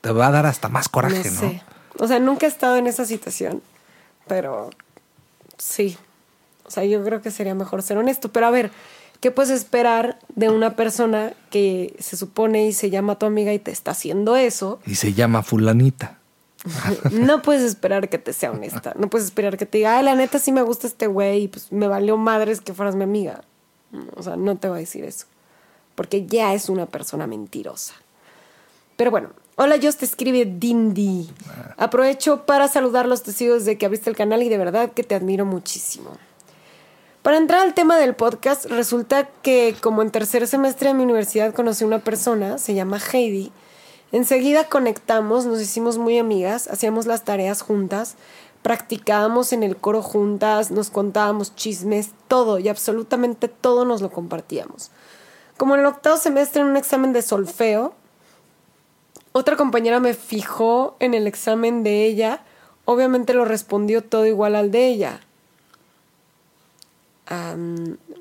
Te 0.00 0.10
va 0.10 0.26
a 0.26 0.30
dar 0.30 0.46
hasta 0.46 0.68
más 0.68 0.88
coraje, 0.88 1.30
¿no? 1.30 1.40
Sé. 1.40 1.62
O 1.98 2.08
sea, 2.08 2.18
nunca 2.18 2.46
he 2.46 2.48
estado 2.48 2.76
en 2.76 2.86
esa 2.88 3.04
situación, 3.04 3.62
pero 4.26 4.70
sí. 5.56 5.96
O 6.64 6.70
sea, 6.70 6.84
yo 6.84 7.04
creo 7.04 7.22
que 7.22 7.30
sería 7.30 7.54
mejor 7.54 7.82
ser 7.82 7.98
honesto. 7.98 8.32
Pero 8.32 8.46
a 8.46 8.50
ver, 8.50 8.72
¿qué 9.24 9.30
puedes 9.30 9.48
esperar 9.48 10.18
de 10.34 10.50
una 10.50 10.76
persona 10.76 11.32
que 11.48 11.96
se 11.98 12.14
supone 12.14 12.66
y 12.66 12.74
se 12.74 12.90
llama 12.90 13.18
tu 13.18 13.24
amiga 13.24 13.54
y 13.54 13.58
te 13.58 13.70
está 13.70 13.92
haciendo 13.92 14.36
eso? 14.36 14.80
Y 14.84 14.96
se 14.96 15.14
llama 15.14 15.42
fulanita. 15.42 16.18
no 17.10 17.40
puedes 17.40 17.62
esperar 17.62 18.10
que 18.10 18.18
te 18.18 18.34
sea 18.34 18.50
honesta. 18.50 18.92
No 18.98 19.08
puedes 19.08 19.24
esperar 19.24 19.56
que 19.56 19.64
te 19.64 19.78
diga, 19.78 19.96
ay, 19.96 20.04
la 20.04 20.14
neta 20.14 20.38
sí 20.38 20.52
me 20.52 20.60
gusta 20.60 20.86
este 20.86 21.06
güey 21.06 21.44
y 21.44 21.48
pues 21.48 21.72
me 21.72 21.88
valió 21.88 22.18
madres 22.18 22.60
que 22.60 22.74
fueras 22.74 22.96
mi 22.96 23.04
amiga. 23.04 23.40
O 24.14 24.22
sea, 24.22 24.36
no 24.36 24.56
te 24.56 24.68
va 24.68 24.76
a 24.76 24.80
decir 24.80 25.06
eso. 25.06 25.24
Porque 25.94 26.26
ya 26.26 26.52
es 26.52 26.68
una 26.68 26.84
persona 26.84 27.26
mentirosa. 27.26 27.94
Pero 28.96 29.10
bueno, 29.10 29.30
hola, 29.56 29.76
yo 29.76 29.90
te 29.90 30.04
escribe 30.04 30.44
Dindy. 30.44 31.30
Aprovecho 31.78 32.44
para 32.44 32.68
saludar 32.68 33.06
los 33.06 33.22
testigos 33.22 33.64
de 33.64 33.78
que 33.78 33.86
abriste 33.86 34.10
el 34.10 34.16
canal 34.16 34.42
y 34.42 34.50
de 34.50 34.58
verdad 34.58 34.92
que 34.92 35.02
te 35.02 35.14
admiro 35.14 35.46
muchísimo. 35.46 36.10
Para 37.24 37.38
entrar 37.38 37.62
al 37.62 37.72
tema 37.72 37.96
del 37.96 38.14
podcast, 38.14 38.66
resulta 38.66 39.26
que 39.40 39.74
como 39.80 40.02
en 40.02 40.10
tercer 40.10 40.46
semestre 40.46 40.88
de 40.88 40.94
mi 40.94 41.04
universidad 41.04 41.54
conocí 41.54 41.82
a 41.82 41.86
una 41.86 42.00
persona, 42.00 42.58
se 42.58 42.74
llama 42.74 43.00
Heidi, 43.00 43.50
Enseguida 44.12 44.68
conectamos, 44.68 45.46
nos 45.46 45.58
hicimos 45.58 45.96
muy 45.96 46.18
amigas, 46.18 46.68
hacíamos 46.68 47.06
las 47.06 47.24
tareas 47.24 47.62
juntas, 47.62 48.16
practicábamos 48.60 49.54
en 49.54 49.62
el 49.62 49.78
coro 49.78 50.02
juntas, 50.02 50.70
nos 50.70 50.90
contábamos 50.90 51.56
chismes, 51.56 52.10
todo 52.28 52.58
y 52.58 52.68
absolutamente 52.68 53.48
todo 53.48 53.86
nos 53.86 54.02
lo 54.02 54.10
compartíamos. 54.10 54.90
Como 55.56 55.76
en 55.76 55.80
el 55.80 55.86
octavo 55.86 56.18
semestre 56.18 56.60
en 56.60 56.68
un 56.68 56.76
examen 56.76 57.14
de 57.14 57.22
solfeo, 57.22 57.94
otra 59.32 59.56
compañera 59.56 59.98
me 59.98 60.12
fijó 60.12 60.94
en 61.00 61.14
el 61.14 61.26
examen 61.26 61.84
de 61.84 62.04
ella, 62.04 62.44
obviamente 62.84 63.32
lo 63.32 63.46
respondió 63.46 64.04
todo 64.04 64.26
igual 64.26 64.56
al 64.56 64.70
de 64.70 64.88
ella. 64.88 65.20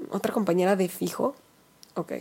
Otra 0.09 0.33
compañera 0.33 0.75
de 0.75 0.89
fijo, 0.89 1.35
ok. 1.95 2.13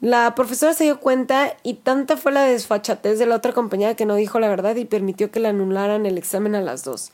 La 0.00 0.34
profesora 0.34 0.74
se 0.74 0.84
dio 0.84 1.00
cuenta 1.00 1.56
y 1.62 1.74
tanta 1.74 2.16
fue 2.16 2.32
la 2.32 2.42
desfachatez 2.42 3.18
de 3.18 3.26
la 3.26 3.36
otra 3.36 3.52
compañera 3.52 3.94
que 3.94 4.04
no 4.04 4.16
dijo 4.16 4.38
la 4.38 4.48
verdad 4.48 4.76
y 4.76 4.84
permitió 4.84 5.30
que 5.30 5.40
le 5.40 5.48
anularan 5.48 6.04
el 6.04 6.18
examen 6.18 6.54
a 6.54 6.60
las 6.60 6.84
dos. 6.84 7.12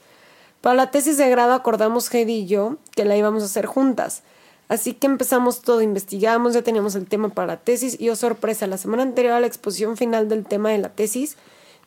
Para 0.60 0.74
la 0.74 0.90
tesis 0.90 1.16
de 1.16 1.30
grado 1.30 1.52
acordamos 1.52 2.12
Heidi 2.12 2.40
y 2.40 2.46
yo 2.46 2.76
que 2.96 3.04
la 3.04 3.16
íbamos 3.16 3.42
a 3.42 3.46
hacer 3.46 3.66
juntas. 3.66 4.22
Así 4.68 4.94
que 4.94 5.06
empezamos 5.06 5.62
todo, 5.62 5.82
investigamos, 5.82 6.54
ya 6.54 6.62
teníamos 6.62 6.94
el 6.94 7.06
tema 7.06 7.28
para 7.28 7.48
la 7.48 7.56
tesis 7.58 7.96
y 8.00 8.08
oh 8.08 8.16
sorpresa, 8.16 8.66
la 8.66 8.76
semana 8.76 9.02
anterior 9.02 9.34
a 9.34 9.40
la 9.40 9.46
exposición 9.46 9.96
final 9.96 10.28
del 10.28 10.44
tema 10.44 10.70
de 10.70 10.78
la 10.78 10.90
tesis, 10.90 11.36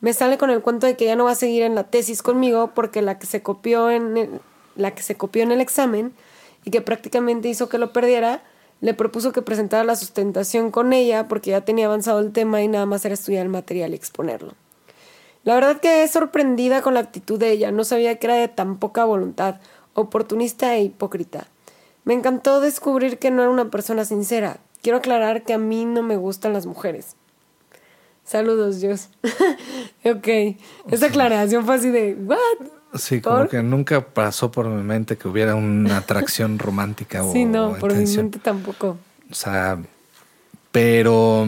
me 0.02 0.14
sale 0.14 0.38
con 0.38 0.50
el 0.50 0.62
cuento 0.62 0.86
de 0.86 0.98
que 0.98 1.06
ya 1.06 1.16
no 1.16 1.24
va 1.24 1.32
a 1.32 1.36
seguir 1.36 1.64
en 1.64 1.76
la 1.76 1.86
tesis 1.86 2.22
conmigo 2.22 2.72
porque 2.76 3.02
la 3.02 3.20
que 3.20 3.26
se 3.26 3.42
copió 3.42 3.90
en 3.90 4.42
la 4.76 4.92
que 4.92 5.02
se 5.02 5.16
copió 5.16 5.44
en 5.44 5.52
el 5.54 5.62
examen 5.62 6.14
y 6.64 6.72
que 6.72 6.82
prácticamente 6.82 7.50
hizo 7.50 7.70
que 7.70 7.78
lo 7.78 7.94
perdiera, 7.94 8.44
le 8.82 8.94
propuso 8.94 9.32
que 9.32 9.42
presentara 9.42 9.84
la 9.84 9.96
sustentación 9.96 10.72
con 10.72 10.94
ella 10.94 11.28
porque 11.28 11.52
ya 11.52 11.62
tenía 11.62 11.86
avanzado 11.86 12.20
el 12.20 12.32
tema 12.32 12.62
y 12.62 12.68
nada 12.68 12.86
más 12.86 13.06
era 13.06 13.14
estudiar 13.14 13.44
el 13.44 13.50
material 13.50 13.92
y 13.92 13.96
exponerlo. 13.96 14.54
La 15.44 15.56
verdad 15.56 15.80
quedé 15.80 16.08
sorprendida 16.08 16.82
con 16.82 16.94
la 16.94 17.02
actitud 17.02 17.40
de 17.40 17.52
ella, 17.52 17.72
no 17.72 17.84
sabía 17.84 18.18
que 18.18 18.28
era 18.28 18.36
de 18.36 18.48
tan 18.48 18.78
poca 18.80 19.06
voluntad, 19.06 19.60
oportunista 19.94 20.76
e 20.76 20.84
hipócrita. 20.84 21.48
Me 22.06 22.14
encantó 22.14 22.60
descubrir 22.60 23.20
que 23.20 23.32
no 23.32 23.42
era 23.42 23.52
una 23.52 23.70
persona 23.70 24.06
sincera. 24.06 24.58
Quiero 24.82 24.98
aclarar 24.98 25.44
que 25.44 25.54
a 25.54 25.58
mí 25.58 25.86
no 25.86 26.02
me 26.02 26.18
gustan 26.18 26.54
las 26.54 26.66
mujeres. 26.66 27.16
Saludos, 28.26 28.82
Dios. 28.82 29.10
ok. 30.06 30.58
Esa 30.92 31.08
aclaración 31.08 31.66
fue 31.66 31.76
así 31.76 31.90
de, 31.90 32.16
¿what? 32.16 32.68
Sí, 32.96 33.22
como 33.22 33.48
que 33.48 33.64
nunca 33.64 34.02
pasó 34.02 34.52
por 34.52 34.68
mi 34.68 34.84
mente 34.84 35.18
que 35.18 35.28
hubiera 35.28 35.56
una 35.56 35.98
atracción 35.98 36.60
romántica 36.60 37.24
sí, 37.32 37.46
no, 37.46 37.76
por 37.76 37.94
mi 37.96 38.06
mente 38.06 38.40
tampoco. 38.40 38.98
O 39.32 39.34
sea, 39.34 39.80
pero 40.72 41.48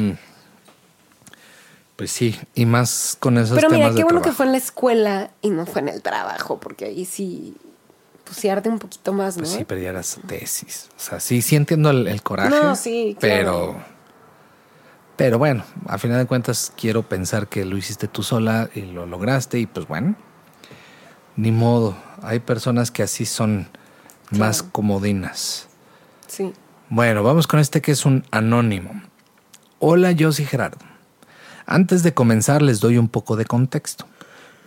pues 1.95 2.11
sí, 2.11 2.35
y 2.55 2.65
más 2.65 3.15
con 3.19 3.37
esos 3.37 3.55
Pero 3.55 3.69
mira, 3.69 3.93
qué 3.93 4.03
bueno 4.03 4.21
que 4.21 4.31
fue 4.31 4.45
en 4.45 4.51
la 4.51 4.57
escuela 4.57 5.31
y 5.41 5.49
no 5.49 5.65
fue 5.65 5.81
en 5.81 5.89
el 5.89 6.01
trabajo, 6.01 6.59
porque 6.59 6.85
ahí 6.85 7.05
sí 7.05 7.55
pues 8.25 8.37
sí 8.37 8.49
arde 8.49 8.69
un 8.69 8.79
poquito 8.79 9.13
más, 9.13 9.35
pues 9.35 9.51
¿no? 9.51 9.57
Sí, 9.57 9.65
pero 9.65 9.79
ya 9.79 9.93
las 9.93 10.19
tesis. 10.27 10.89
O 10.97 10.99
sea, 10.99 11.19
sí, 11.19 11.41
sí 11.41 11.55
entiendo 11.55 11.91
el, 11.91 12.21
coraje. 12.23 12.49
No, 12.49 12.75
sí, 12.75 13.15
Pero, 13.21 13.75
pero 15.15 15.37
bueno, 15.37 15.63
a 15.87 15.97
final 15.99 16.17
de 16.17 16.25
cuentas 16.25 16.73
quiero 16.75 17.03
pensar 17.03 17.47
que 17.47 17.63
lo 17.65 17.77
hiciste 17.77 18.07
tú 18.07 18.23
sola 18.23 18.69
y 18.73 18.81
lo 18.81 19.05
lograste 19.05 19.59
y 19.59 19.67
pues 19.67 19.87
bueno, 19.87 20.15
ni 21.35 21.51
modo. 21.51 21.95
Hay 22.21 22.39
personas 22.39 22.91
que 22.91 23.03
así 23.03 23.25
son 23.25 23.67
más 24.31 24.63
comodinas. 24.63 25.67
Sí. 26.27 26.53
Bueno, 26.89 27.23
vamos 27.23 27.47
con 27.47 27.59
este 27.59 27.81
que 27.81 27.91
es 27.91 28.05
un 28.05 28.25
anónimo. 28.31 29.01
Hola, 29.79 30.11
yo 30.11 30.31
soy 30.31 30.45
Gerardo. 30.45 30.85
Antes 31.65 32.03
de 32.03 32.13
comenzar 32.13 32.61
les 32.61 32.79
doy 32.79 32.97
un 32.97 33.09
poco 33.09 33.35
de 33.35 33.45
contexto. 33.45 34.05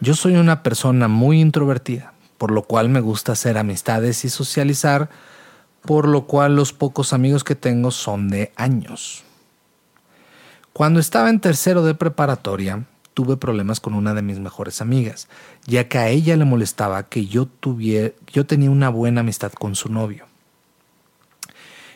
Yo 0.01 0.15
soy 0.15 0.37
una 0.37 0.63
persona 0.63 1.09
muy 1.09 1.41
introvertida 1.41 2.13
por 2.39 2.53
lo 2.53 2.63
cual 2.63 2.89
me 2.89 3.01
gusta 3.01 3.33
hacer 3.33 3.59
amistades 3.59 4.25
y 4.25 4.31
socializar, 4.31 5.11
por 5.83 6.09
lo 6.09 6.27
cual 6.27 6.55
los 6.57 6.73
pocos 6.73 7.13
amigos 7.13 7.45
que 7.45 7.57
tengo 7.57 7.91
son 7.91 8.29
de 8.29 8.53
años. 8.57 9.25
Cuando 10.73 11.01
estaba 11.01 11.29
en 11.29 11.41
tercero 11.41 11.83
de 11.83 11.95
preparatoria, 11.95 12.85
tuve 13.19 13.37
problemas 13.37 13.81
con 13.81 13.95
una 13.95 14.15
de 14.15 14.23
mis 14.23 14.39
mejores 14.39 14.81
amigas, 14.81 15.27
ya 15.67 15.89
que 15.89 15.99
a 15.99 16.09
ella 16.09 16.37
le 16.37 16.45
molestaba 16.45 17.09
que 17.09 17.27
yo, 17.27 17.47
tuviera, 17.47 18.15
yo 18.29 18.47
tenía 18.47 18.71
una 18.71 18.91
buena 18.91 19.23
amistad 19.23 19.51
con 19.51 19.75
su 19.75 19.89
novio. 19.89 20.27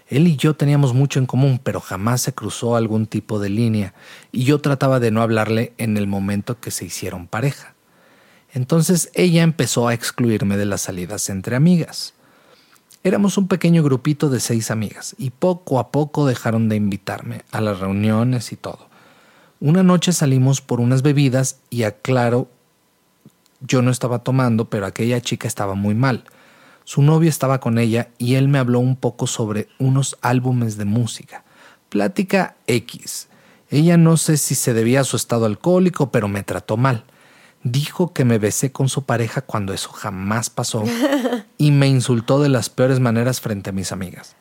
Él 0.08 0.26
y 0.26 0.34
yo 0.34 0.56
teníamos 0.56 0.94
mucho 0.94 1.20
en 1.20 1.26
común, 1.26 1.60
pero 1.62 1.80
jamás 1.80 2.22
se 2.22 2.34
cruzó 2.34 2.74
algún 2.74 3.06
tipo 3.06 3.38
de 3.38 3.50
línea, 3.50 3.94
y 4.32 4.42
yo 4.42 4.60
trataba 4.60 4.98
de 4.98 5.12
no 5.12 5.22
hablarle 5.22 5.74
en 5.78 5.96
el 5.96 6.08
momento 6.08 6.58
que 6.58 6.72
se 6.72 6.86
hicieron 6.86 7.28
pareja. 7.28 7.74
Entonces 8.52 9.08
ella 9.14 9.44
empezó 9.44 9.86
a 9.86 9.94
excluirme 9.94 10.56
de 10.56 10.66
las 10.66 10.80
salidas 10.80 11.30
entre 11.30 11.54
amigas. 11.54 12.14
Éramos 13.04 13.38
un 13.38 13.46
pequeño 13.46 13.84
grupito 13.84 14.28
de 14.28 14.40
seis 14.40 14.72
amigas 14.72 15.14
y 15.18 15.30
poco 15.30 15.78
a 15.78 15.92
poco 15.92 16.26
dejaron 16.26 16.68
de 16.68 16.74
invitarme 16.74 17.42
a 17.52 17.60
las 17.60 17.78
reuniones 17.78 18.50
y 18.50 18.56
todo. 18.56 18.90
Una 19.64 19.84
noche 19.84 20.12
salimos 20.12 20.60
por 20.60 20.80
unas 20.80 21.02
bebidas 21.02 21.60
y 21.70 21.84
aclaro, 21.84 22.48
yo 23.60 23.80
no 23.80 23.92
estaba 23.92 24.18
tomando, 24.18 24.64
pero 24.68 24.86
aquella 24.86 25.20
chica 25.20 25.46
estaba 25.46 25.76
muy 25.76 25.94
mal. 25.94 26.24
Su 26.82 27.00
novio 27.00 27.30
estaba 27.30 27.60
con 27.60 27.78
ella 27.78 28.08
y 28.18 28.34
él 28.34 28.48
me 28.48 28.58
habló 28.58 28.80
un 28.80 28.96
poco 28.96 29.28
sobre 29.28 29.68
unos 29.78 30.18
álbumes 30.20 30.76
de 30.78 30.84
música. 30.84 31.44
Plática 31.90 32.56
X. 32.66 33.28
Ella 33.70 33.96
no 33.96 34.16
sé 34.16 34.36
si 34.36 34.56
se 34.56 34.74
debía 34.74 35.02
a 35.02 35.04
su 35.04 35.14
estado 35.14 35.46
alcohólico, 35.46 36.10
pero 36.10 36.26
me 36.26 36.42
trató 36.42 36.76
mal 36.76 37.04
dijo 37.64 38.12
que 38.12 38.24
me 38.24 38.38
besé 38.38 38.72
con 38.72 38.88
su 38.88 39.04
pareja 39.04 39.42
cuando 39.42 39.72
eso 39.72 39.90
jamás 39.90 40.50
pasó 40.50 40.82
y 41.58 41.70
me 41.70 41.86
insultó 41.86 42.42
de 42.42 42.48
las 42.48 42.68
peores 42.68 42.98
maneras 42.98 43.40
frente 43.40 43.70
a 43.70 43.72
mis 43.72 43.92
amigas. 43.92 44.34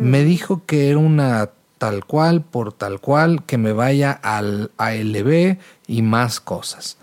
Me 0.00 0.24
dijo 0.24 0.64
que 0.66 0.90
era 0.90 0.98
una 0.98 1.50
tal 1.78 2.04
cual 2.04 2.42
por 2.42 2.72
tal 2.72 3.00
cual, 3.00 3.44
que 3.44 3.56
me 3.56 3.72
vaya 3.72 4.12
al 4.12 4.70
ALB 4.76 5.58
y 5.86 6.02
más 6.02 6.40
cosas. 6.40 6.98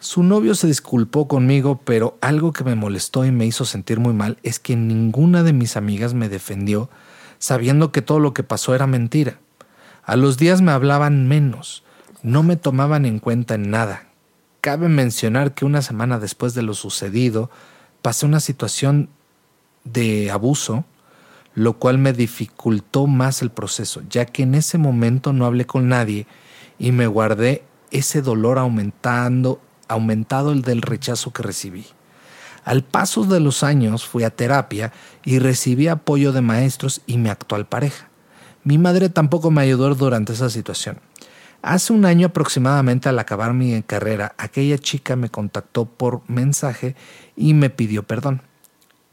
Su 0.00 0.22
novio 0.22 0.54
se 0.54 0.66
disculpó 0.66 1.28
conmigo, 1.28 1.80
pero 1.84 2.16
algo 2.20 2.52
que 2.52 2.64
me 2.64 2.74
molestó 2.74 3.24
y 3.24 3.32
me 3.32 3.46
hizo 3.46 3.64
sentir 3.64 4.00
muy 4.00 4.14
mal 4.14 4.38
es 4.42 4.58
que 4.58 4.76
ninguna 4.76 5.42
de 5.42 5.52
mis 5.52 5.76
amigas 5.76 6.14
me 6.14 6.28
defendió 6.28 6.88
sabiendo 7.38 7.90
que 7.90 8.02
todo 8.02 8.20
lo 8.20 8.32
que 8.32 8.44
pasó 8.44 8.74
era 8.74 8.86
mentira. 8.86 9.38
A 10.04 10.16
los 10.16 10.38
días 10.38 10.62
me 10.62 10.72
hablaban 10.72 11.28
menos, 11.28 11.82
no 12.22 12.42
me 12.42 12.56
tomaban 12.56 13.04
en 13.04 13.18
cuenta 13.18 13.54
en 13.54 13.70
nada, 13.70 14.06
Cabe 14.62 14.88
mencionar 14.88 15.54
que 15.54 15.64
una 15.64 15.82
semana 15.82 16.20
después 16.20 16.54
de 16.54 16.62
lo 16.62 16.74
sucedido, 16.74 17.50
pasé 18.00 18.26
una 18.26 18.38
situación 18.38 19.08
de 19.82 20.30
abuso, 20.30 20.84
lo 21.54 21.74
cual 21.74 21.98
me 21.98 22.12
dificultó 22.12 23.06
más 23.06 23.42
el 23.42 23.50
proceso, 23.50 24.02
ya 24.08 24.24
que 24.24 24.42
en 24.42 24.54
ese 24.54 24.78
momento 24.78 25.32
no 25.32 25.46
hablé 25.46 25.66
con 25.66 25.88
nadie 25.88 26.26
y 26.78 26.92
me 26.92 27.06
guardé 27.06 27.64
ese 27.90 28.22
dolor 28.22 28.58
aumentando, 28.58 29.60
aumentado 29.88 30.52
el 30.52 30.62
del 30.62 30.82
rechazo 30.82 31.32
que 31.32 31.42
recibí. 31.42 31.86
Al 32.64 32.84
paso 32.84 33.24
de 33.24 33.40
los 33.40 33.62
años 33.62 34.06
fui 34.06 34.24
a 34.24 34.30
terapia 34.30 34.92
y 35.24 35.38
recibí 35.38 35.88
apoyo 35.88 36.32
de 36.32 36.40
maestros 36.40 37.02
y 37.06 37.18
mi 37.18 37.28
actual 37.28 37.66
pareja. 37.66 38.08
Mi 38.64 38.78
madre 38.78 39.08
tampoco 39.08 39.50
me 39.50 39.62
ayudó 39.62 39.92
durante 39.94 40.32
esa 40.32 40.48
situación. 40.48 41.00
Hace 41.62 41.92
un 41.92 42.04
año 42.04 42.28
aproximadamente 42.28 43.08
al 43.08 43.18
acabar 43.18 43.52
mi 43.52 43.82
carrera, 43.82 44.34
aquella 44.38 44.78
chica 44.78 45.16
me 45.16 45.28
contactó 45.28 45.84
por 45.84 46.22
mensaje 46.28 46.96
y 47.36 47.54
me 47.54 47.70
pidió 47.70 48.04
perdón. 48.04 48.42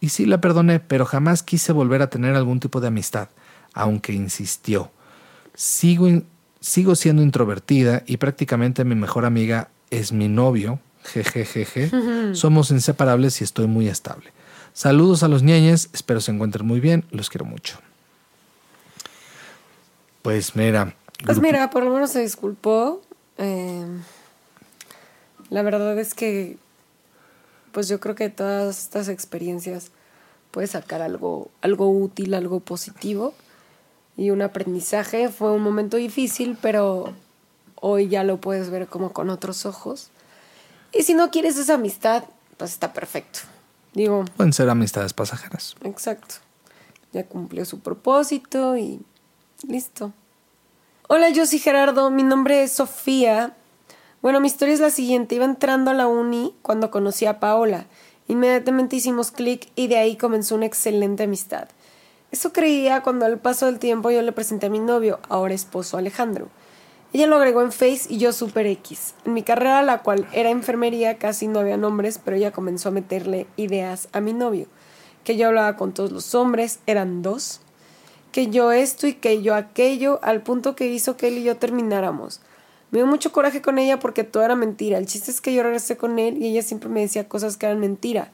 Y 0.02 0.10
sí 0.10 0.26
la 0.26 0.40
perdoné, 0.40 0.80
pero 0.80 1.06
jamás 1.06 1.44
quise 1.44 1.72
volver 1.74 2.02
a 2.02 2.10
tener 2.10 2.36
algún 2.36 2.60
tipo 2.60 2.80
de 2.80 2.88
amistad, 2.88 3.30
aunque 3.74 4.14
insistió. 4.14 4.92
Sigo, 5.54 6.08
sigo 6.60 6.96
siendo 6.96 7.22
introvertida 7.22 8.04
y 8.06 8.18
prácticamente 8.18 8.86
mi 8.86 8.96
mejor 8.96 9.26
amiga 9.26 9.70
es 9.90 10.12
mi 10.12 10.28
novio. 10.28 10.80
Jejejeje. 11.04 11.92
Somos 12.34 12.72
inseparables 12.72 13.42
y 13.42 13.44
estoy 13.44 13.68
muy 13.68 13.88
estable. 13.88 14.32
Saludos 14.74 15.24
a 15.24 15.28
los 15.28 15.44
ñeñes, 15.44 15.90
espero 15.94 16.22
se 16.22 16.32
encuentren 16.32 16.66
muy 16.66 16.80
bien, 16.80 17.04
los 17.12 17.30
quiero 17.30 17.46
mucho. 17.46 17.80
Pues 20.22 20.56
mira, 20.56 20.94
pues 21.26 21.40
mira, 21.40 21.70
por 21.70 21.84
lo 21.84 21.94
menos 21.94 22.12
se 22.12 22.22
disculpó. 22.22 23.02
Eh, 23.38 23.86
la 25.50 25.62
verdad 25.62 25.98
es 26.00 26.14
que, 26.14 26.58
pues 27.72 27.88
yo 27.88 28.00
creo 28.00 28.16
que 28.16 28.30
todas 28.30 28.80
estas 28.80 29.08
experiencias 29.10 29.92
puedes 30.52 30.72
sacar 30.72 31.02
algo, 31.02 31.50
algo 31.62 31.90
útil, 31.90 32.34
algo 32.34 32.60
positivo 32.60 33.34
y 34.18 34.32
un 34.32 34.42
aprendizaje. 34.42 35.30
Fue 35.30 35.52
un 35.52 35.62
momento 35.62 35.98
difícil, 35.98 36.58
pero 36.62 37.14
hoy 37.76 38.08
ya 38.08 38.24
lo 38.24 38.42
puedes 38.42 38.70
ver 38.70 38.88
como 38.88 39.14
con 39.14 39.30
otros 39.30 39.66
ojos. 39.66 40.10
Y 40.92 41.04
si 41.04 41.14
no 41.14 41.32
quieres 41.32 41.58
esa 41.58 41.76
amistad, 41.76 42.24
pues 42.58 42.72
está 42.72 42.94
perfecto. 42.94 43.40
Digo. 43.94 44.26
Pueden 44.38 44.54
ser 44.54 44.70
amistades 44.70 45.14
pasajeras. 45.14 45.76
Exacto. 45.84 46.36
Ya 47.12 47.26
cumplió 47.26 47.66
su 47.66 47.80
propósito 47.80 48.78
y 48.78 49.02
listo. 49.68 50.14
Hola, 51.08 51.30
yo 51.30 51.46
soy 51.46 51.60
Gerardo, 51.60 52.12
mi 52.12 52.24
nombre 52.24 52.64
es 52.64 52.72
Sofía. 52.74 53.56
Bueno, 54.22 54.42
mi 54.42 54.48
historia 54.48 54.74
es 54.74 54.82
la 54.82 54.90
siguiente. 54.90 55.36
Iba 55.36 55.46
entrando 55.46 55.92
a 55.92 55.94
la 55.94 56.08
uni 56.08 56.54
cuando 56.62 56.92
conocí 56.92 57.26
a 57.26 57.40
Paola. 57.40 57.86
Inmediatamente 58.28 58.98
hicimos 58.98 59.32
clic 59.32 59.70
y 59.76 59.88
de 59.88 59.98
ahí 59.98 60.18
comenzó 60.18 60.56
una 60.56 60.66
excelente 60.66 61.24
amistad. 61.24 61.70
Eso 62.32 62.52
creía 62.52 63.02
cuando 63.02 63.26
al 63.26 63.40
paso 63.40 63.68
del 63.68 63.80
tiempo 63.80 64.12
yo 64.12 64.22
le 64.22 64.34
presenté 64.34 64.66
a 64.66 64.70
mi 64.70 64.80
novio, 64.80 65.20
ahora 65.30 65.54
esposo 65.54 65.98
Alejandro. 65.98 66.50
Ella 67.14 67.28
lo 67.28 67.38
agregó 67.38 67.62
en 67.62 67.72
Face 67.72 68.02
y 68.10 68.18
yo 68.18 68.34
Super 68.34 68.68
X. 68.68 69.16
En 69.26 69.34
mi 69.34 69.42
carrera, 69.42 69.82
la 69.84 70.04
cual 70.04 70.28
era 70.34 70.50
enfermería, 70.50 71.18
casi 71.18 71.48
no 71.48 71.60
había 71.60 71.78
nombres, 71.78 72.20
pero 72.24 72.36
ella 72.36 72.52
comenzó 72.52 72.90
a 72.90 72.92
meterle 72.92 73.48
ideas 73.56 74.10
a 74.12 74.20
mi 74.20 74.34
novio. 74.34 74.68
Que 75.24 75.38
yo 75.38 75.48
hablaba 75.48 75.78
con 75.78 75.94
todos 75.94 76.12
los 76.12 76.36
hombres, 76.36 76.80
eran 76.86 77.22
dos 77.22 77.62
que 78.32 78.48
yo 78.48 78.72
esto 78.72 79.08
y 79.08 79.14
que 79.14 79.42
yo 79.42 79.56
aquello, 79.56 80.20
al 80.22 80.44
punto 80.44 80.76
que 80.76 80.88
hizo 80.88 81.18
que 81.18 81.30
él 81.30 81.40
y 81.40 81.44
yo 81.44 81.58
termináramos. 81.58 82.42
Me 82.92 83.00
dio 83.00 83.08
mucho 83.08 83.32
coraje 83.32 83.62
con 83.62 83.78
ella 83.78 84.00
porque 84.00 84.24
todo 84.24 84.44
era 84.44 84.56
mentira. 84.56 84.98
El 84.98 85.06
chiste 85.06 85.32
es 85.32 85.42
que 85.42 85.54
yo 85.54 85.64
regresé 85.64 85.98
con 85.98 86.18
él 86.18 86.42
y 86.42 86.48
ella 86.48 86.62
siempre 86.64 86.90
me 86.90 87.02
decía 87.02 87.28
cosas 87.28 87.58
que 87.58 87.68
eran 87.68 87.80
mentira. 87.80 88.32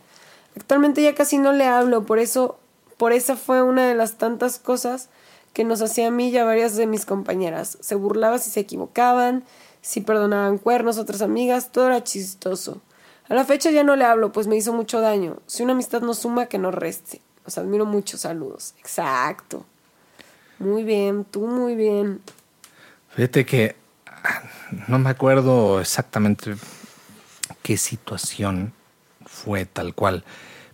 Actualmente 0.56 1.02
ya 1.02 1.14
casi 1.14 1.38
no 1.38 1.52
le 1.52 1.66
hablo, 1.66 2.06
por 2.06 2.20
eso, 2.20 2.58
por 2.98 3.12
esa 3.12 3.36
fue 3.36 3.62
una 3.62 3.88
de 3.88 3.96
las 3.96 4.18
tantas 4.18 4.58
cosas 4.58 5.10
que 5.54 5.66
nos 5.66 5.82
hacía 5.82 6.08
a 6.08 6.12
mí 6.12 6.30
y 6.30 6.38
a 6.38 6.46
varias 6.46 6.76
de 6.76 6.88
mis 6.88 7.06
compañeras. 7.06 7.78
Se 7.82 7.96
burlaba 7.96 8.40
si 8.40 8.50
se 8.50 8.62
equivocaban, 8.62 9.44
si 9.82 10.02
perdonaban 10.02 10.58
cuernos, 10.58 10.98
otras 10.98 11.22
amigas, 11.22 11.72
todo 11.72 11.88
era 11.88 12.04
chistoso. 12.04 12.82
A 13.28 13.34
la 13.34 13.44
fecha 13.44 13.72
ya 13.72 13.84
no 13.84 13.96
le 13.96 14.06
hablo, 14.06 14.32
pues 14.32 14.48
me 14.48 14.56
hizo 14.56 14.72
mucho 14.72 15.02
daño. 15.02 15.38
Si 15.48 15.64
una 15.64 15.74
amistad 15.74 16.02
no 16.02 16.14
suma, 16.14 16.46
que 16.46 16.58
no 16.58 16.72
reste. 16.72 17.22
Os 17.46 17.58
admiro 17.58 17.86
mucho, 17.86 18.18
saludos. 18.18 18.74
Exacto. 18.80 19.66
Muy 20.60 20.84
bien, 20.84 21.26
tú 21.26 21.48
muy 21.48 21.76
bien. 21.76 22.22
Fíjate 23.10 23.46
que 23.46 23.76
no 24.88 25.00
me 25.00 25.10
acuerdo 25.10 25.80
exactamente 25.80 26.56
qué 27.62 27.78
situación 27.78 28.74
fue 29.26 29.66
tal 29.66 29.94
cual, 29.94 30.24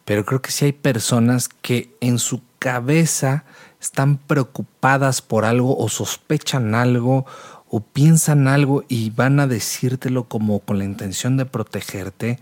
pero 0.06 0.26
creo 0.26 0.42
que 0.42 0.52
sí 0.52 0.66
hay 0.66 0.74
personas 0.74 1.50
que 1.50 1.96
en 2.02 2.20
su 2.20 2.42
cabeza 2.60 3.46
están 3.80 4.18
preocupadas 4.18 5.22
por 5.22 5.46
algo 5.46 5.78
o 5.78 5.90
sospechan 5.90 6.76
algo 6.76 7.26
o 7.70 7.80
piensan 7.80 8.48
algo 8.48 8.84
y 8.88 9.10
van 9.10 9.40
a 9.40 9.48
decírtelo 9.48 10.26
como 10.26 10.60
con 10.60 10.78
la 10.78 10.84
intención 10.84 11.38
de 11.38 11.46
protegerte 11.46 12.40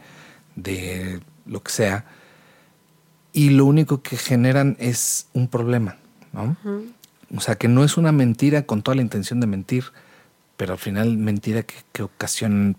de 0.55 1.21
lo 1.45 1.61
que 1.63 1.71
sea 1.71 2.05
y 3.31 3.51
lo 3.51 3.65
único 3.65 4.01
que 4.01 4.17
generan 4.17 4.75
es 4.79 5.27
un 5.33 5.47
problema, 5.47 5.97
¿no? 6.33 6.57
O 7.35 7.41
sea, 7.41 7.55
que 7.55 7.67
no 7.67 7.83
es 7.83 7.95
una 7.95 8.11
mentira 8.11 8.63
con 8.63 8.81
toda 8.81 8.95
la 8.95 9.01
intención 9.01 9.39
de 9.39 9.47
mentir, 9.47 9.85
pero 10.59 10.73
al 10.73 10.79
final 10.79 11.15
mentira 11.15 11.63
que, 11.63 11.75
que 11.93 12.03
ocasiona 12.03 12.75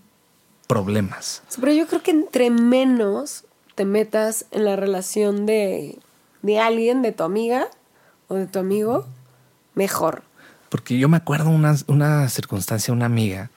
problemas. 0.66 1.43
Pero 1.59 1.72
yo 1.72 1.87
creo 1.87 2.03
que 2.03 2.11
entre 2.11 2.51
menos 2.51 3.45
te 3.74 3.87
metas 3.87 4.45
en 4.51 4.66
la 4.66 4.76
relación 4.76 5.47
de, 5.47 5.99
de 6.43 6.59
alguien, 6.59 7.01
de 7.01 7.12
tu 7.12 7.24
amiga 7.24 7.68
o 8.28 8.35
de 8.35 8.47
tu 8.47 8.59
amigo, 8.59 9.07
mejor. 9.74 10.24
Porque 10.68 10.99
yo 10.99 11.09
me 11.09 11.16
acuerdo 11.16 11.49
una, 11.49 11.74
una 11.87 12.28
circunstancia, 12.28 12.93
una 12.93 13.07
amiga, 13.07 13.49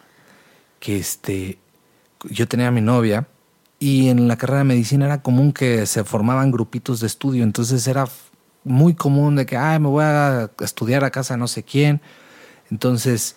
que 0.80 0.96
este, 0.96 1.58
yo 2.24 2.48
tenía 2.48 2.70
a 2.70 2.72
mi 2.72 2.80
novia 2.80 3.28
y 3.78 4.08
en 4.08 4.30
la 4.30 4.38
carrera 4.38 4.60
de 4.60 4.64
medicina 4.64 5.04
era 5.04 5.22
común 5.22 5.52
que 5.52 5.86
se 5.86 6.06
formaban 6.06 6.50
grupitos 6.50 7.02
de 7.02 7.08
estudio, 7.08 7.44
entonces 7.44 7.86
era 7.88 8.08
muy 8.64 8.94
común 8.94 9.36
de 9.36 9.46
que, 9.46 9.58
ay, 9.58 9.80
me 9.80 9.90
voy 9.90 10.06
a 10.06 10.50
estudiar 10.62 11.04
a 11.04 11.12
casa 11.12 11.34
de 11.34 11.40
no 11.40 11.50
sé 11.50 11.64
quién. 11.64 12.00
Entonces, 12.72 13.36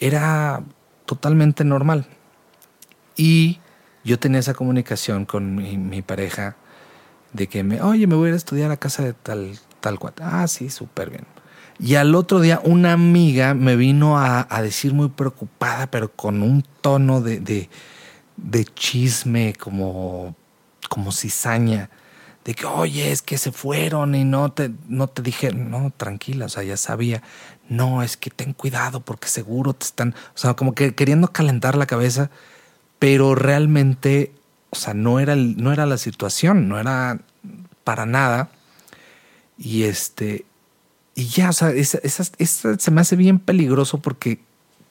era 0.00 0.64
totalmente 1.06 1.64
normal. 1.64 2.06
Y 3.16 3.60
yo 4.02 4.18
tenía 4.18 4.40
esa 4.40 4.54
comunicación 4.54 5.26
con 5.26 5.54
mi, 5.54 6.02
pareja 6.02 6.56
de 7.32 7.46
que, 7.46 7.62
me, 7.62 7.80
oye, 7.82 8.06
me 8.06 8.16
voy 8.16 8.26
a 8.26 8.28
ir 8.30 8.34
a 8.34 8.38
estudiar 8.38 8.70
a 8.70 8.76
casa 8.78 9.04
de 9.04 9.12
tal, 9.12 9.58
tal. 9.80 9.98
Ah, 10.20 10.48
sí, 10.48 10.70
súper 10.70 11.10
bien. 11.10 11.26
Y 11.78 11.94
al 11.94 12.14
otro 12.14 12.40
día 12.40 12.60
una 12.64 12.92
amiga 12.92 13.54
me 13.54 13.76
vino 13.76 14.18
a, 14.18 14.46
decir 14.62 14.92
muy 14.92 15.08
preocupada, 15.08 15.86
pero 15.90 16.12
con 16.12 16.42
un 16.42 16.62
tono 16.80 17.20
de, 17.22 17.68
de, 18.36 18.64
chisme, 18.64 19.54
como, 19.54 20.34
como 20.88 21.12
cizaña, 21.12 21.88
de 22.44 22.54
que, 22.54 22.66
oye, 22.66 23.12
es 23.12 23.22
que 23.22 23.38
se 23.38 23.52
fueron 23.52 24.14
y 24.14 24.24
no 24.24 24.52
te, 24.52 24.70
no 24.88 25.08
te 25.08 25.22
dije, 25.22 25.52
no, 25.52 25.92
tranquila, 25.96 26.46
o 26.46 26.48
sea, 26.48 26.62
ya 26.62 26.76
sabía, 26.76 27.22
no, 27.68 28.02
es 28.02 28.16
que 28.16 28.30
ten 28.30 28.52
cuidado 28.52 29.00
porque 29.00 29.28
seguro 29.28 29.74
te 29.74 29.86
están, 29.86 30.14
o 30.34 30.38
sea, 30.38 30.54
como 30.54 30.74
que 30.74 30.94
queriendo 30.94 31.28
calentar 31.28 31.76
la 31.76 31.86
cabeza, 31.86 32.30
pero 32.98 33.34
realmente, 33.34 34.32
o 34.70 34.76
sea, 34.76 34.94
no 34.94 35.20
era, 35.20 35.36
no 35.36 35.72
era 35.72 35.86
la 35.86 35.98
situación, 35.98 36.68
no 36.68 36.78
era 36.78 37.20
para 37.84 38.06
nada. 38.06 38.50
Y 39.58 39.84
este, 39.84 40.46
y 41.14 41.26
ya, 41.26 41.50
o 41.50 41.52
sea, 41.52 41.72
se 41.84 42.90
me 42.90 43.00
hace 43.00 43.16
bien 43.16 43.38
peligroso 43.38 43.98
porque 43.98 44.40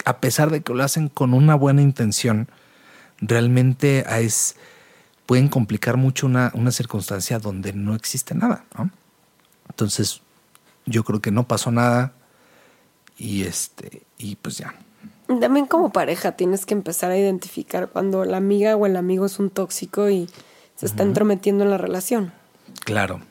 a 0.06 0.20
pesar 0.20 0.52
de 0.52 0.62
que 0.62 0.74
lo 0.74 0.84
hacen 0.84 1.10
con 1.10 1.34
una 1.34 1.56
buena 1.56 1.82
intención, 1.82 2.50
realmente 3.20 4.06
es, 4.22 4.56
pueden 5.30 5.48
complicar 5.48 5.96
mucho 5.96 6.26
una, 6.26 6.52
una 6.56 6.72
circunstancia 6.72 7.38
donde 7.38 7.72
no 7.72 7.94
existe 7.94 8.34
nada. 8.34 8.66
¿no? 8.76 8.90
Entonces, 9.70 10.24
yo 10.88 11.04
creo 11.04 11.22
que 11.22 11.30
no 11.30 11.48
pasó 11.48 11.70
nada 11.70 12.14
y 13.16 13.44
este, 13.44 14.02
y 14.18 14.38
pues 14.38 14.58
ya. 14.58 14.74
También 15.28 15.68
como 15.68 15.92
pareja 15.92 16.32
tienes 16.32 16.66
que 16.66 16.74
empezar 16.74 17.12
a 17.12 17.18
identificar 17.20 17.90
cuando 17.90 18.26
la 18.26 18.38
amiga 18.38 18.76
o 18.76 18.88
el 18.88 18.96
amigo 18.96 19.28
es 19.28 19.38
un 19.38 19.52
tóxico 19.52 20.10
y 20.10 20.28
se 20.76 20.88
está 20.88 21.04
entrometiendo 21.04 21.64
en 21.64 21.70
la 21.70 21.78
relación. 21.78 22.34
Claro. 22.84 23.22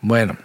Bueno, 0.00 0.38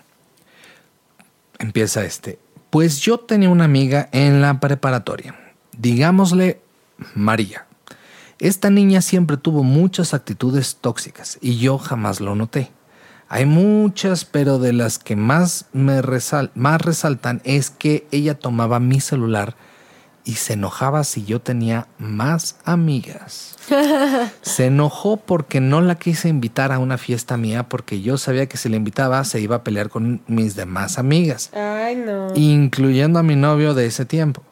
empieza 1.57 2.05
este. 2.05 2.37
Pues 2.69 2.99
yo 2.99 3.19
tenía 3.19 3.49
una 3.49 3.65
amiga 3.65 4.09
en 4.11 4.41
la 4.41 4.59
preparatoria, 4.59 5.35
digámosle 5.75 6.61
María. 7.15 7.64
Esta 8.39 8.69
niña 8.69 9.01
siempre 9.01 9.37
tuvo 9.37 9.63
muchas 9.63 10.13
actitudes 10.13 10.77
tóxicas 10.81 11.37
y 11.41 11.57
yo 11.57 11.77
jamás 11.77 12.19
lo 12.19 12.35
noté. 12.35 12.71
Hay 13.27 13.45
muchas, 13.45 14.25
pero 14.25 14.59
de 14.59 14.73
las 14.73 14.99
que 14.99 15.15
más 15.15 15.65
me 15.73 16.01
más 16.53 16.81
resaltan 16.81 17.41
es 17.43 17.69
que 17.69 18.07
ella 18.11 18.37
tomaba 18.37 18.79
mi 18.79 18.99
celular 18.99 19.55
y 20.25 20.33
se 20.33 20.53
enojaba 20.53 21.03
si 21.03 21.23
yo 21.23 21.39
tenía 21.39 21.87
más 21.97 22.57
amigas. 22.65 23.55
se 24.41 24.65
enojó 24.65 25.17
porque 25.17 25.61
no 25.61 25.81
la 25.81 25.95
quise 25.95 26.29
invitar 26.29 26.71
a 26.71 26.79
una 26.79 26.97
fiesta 26.97 27.37
mía 27.37 27.69
porque 27.69 28.01
yo 28.01 28.17
sabía 28.17 28.47
que 28.47 28.57
si 28.57 28.67
la 28.67 28.75
invitaba 28.75 29.23
se 29.23 29.39
iba 29.39 29.57
a 29.57 29.63
pelear 29.63 29.89
con 29.89 30.21
mis 30.27 30.55
demás 30.55 30.97
amigas. 30.97 31.51
Ay, 31.53 31.95
no. 31.95 32.27
Incluyendo 32.35 33.19
a 33.19 33.23
mi 33.23 33.35
novio 33.35 33.73
de 33.73 33.85
ese 33.85 34.05
tiempo. 34.05 34.43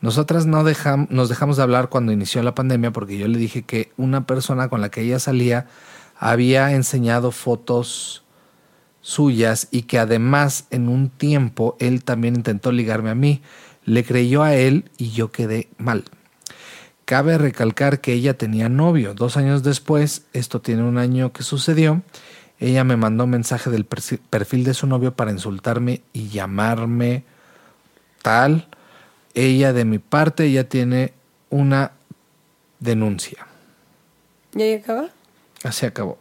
Nosotras 0.00 0.46
no 0.46 0.62
nos 0.62 1.28
dejamos 1.28 1.56
de 1.56 1.62
hablar 1.62 1.88
cuando 1.88 2.12
inició 2.12 2.42
la 2.42 2.54
pandemia 2.54 2.90
porque 2.90 3.18
yo 3.18 3.28
le 3.28 3.38
dije 3.38 3.62
que 3.62 3.92
una 3.96 4.26
persona 4.26 4.68
con 4.68 4.80
la 4.80 4.90
que 4.90 5.02
ella 5.02 5.18
salía 5.18 5.66
había 6.18 6.72
enseñado 6.72 7.32
fotos 7.32 8.24
suyas 9.02 9.68
y 9.70 9.82
que 9.82 9.98
además 9.98 10.66
en 10.70 10.88
un 10.88 11.10
tiempo 11.10 11.76
él 11.80 12.04
también 12.04 12.36
intentó 12.36 12.72
ligarme 12.72 13.10
a 13.10 13.14
mí 13.14 13.42
le 13.84 14.04
creyó 14.04 14.42
a 14.42 14.54
él 14.54 14.90
y 14.98 15.10
yo 15.10 15.30
quedé 15.32 15.68
mal. 15.78 16.04
Cabe 17.04 17.38
recalcar 17.38 18.00
que 18.00 18.12
ella 18.12 18.38
tenía 18.38 18.68
novio. 18.68 19.14
Dos 19.14 19.36
años 19.36 19.62
después, 19.62 20.26
esto 20.32 20.60
tiene 20.60 20.84
un 20.84 20.96
año 20.96 21.32
que 21.32 21.42
sucedió, 21.42 22.02
ella 22.60 22.84
me 22.84 22.96
mandó 22.96 23.24
un 23.24 23.30
mensaje 23.30 23.70
del 23.70 23.84
perfil 23.84 24.64
de 24.64 24.74
su 24.74 24.86
novio 24.86 25.14
para 25.14 25.32
insultarme 25.32 26.02
y 26.12 26.28
llamarme 26.28 27.24
tal. 28.22 28.68
Ella 29.34 29.72
de 29.72 29.84
mi 29.84 29.98
parte 29.98 30.50
ya 30.50 30.64
tiene 30.64 31.12
una 31.50 31.92
denuncia. 32.80 33.46
¿Y 34.54 34.62
ahí 34.62 34.74
acaba? 34.74 35.08
Así 35.62 35.86
acabó. 35.86 36.18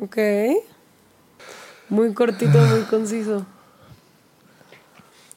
Ok. 0.00 0.16
Muy 1.88 2.14
cortito, 2.14 2.58
muy 2.58 2.80
conciso. 2.82 3.46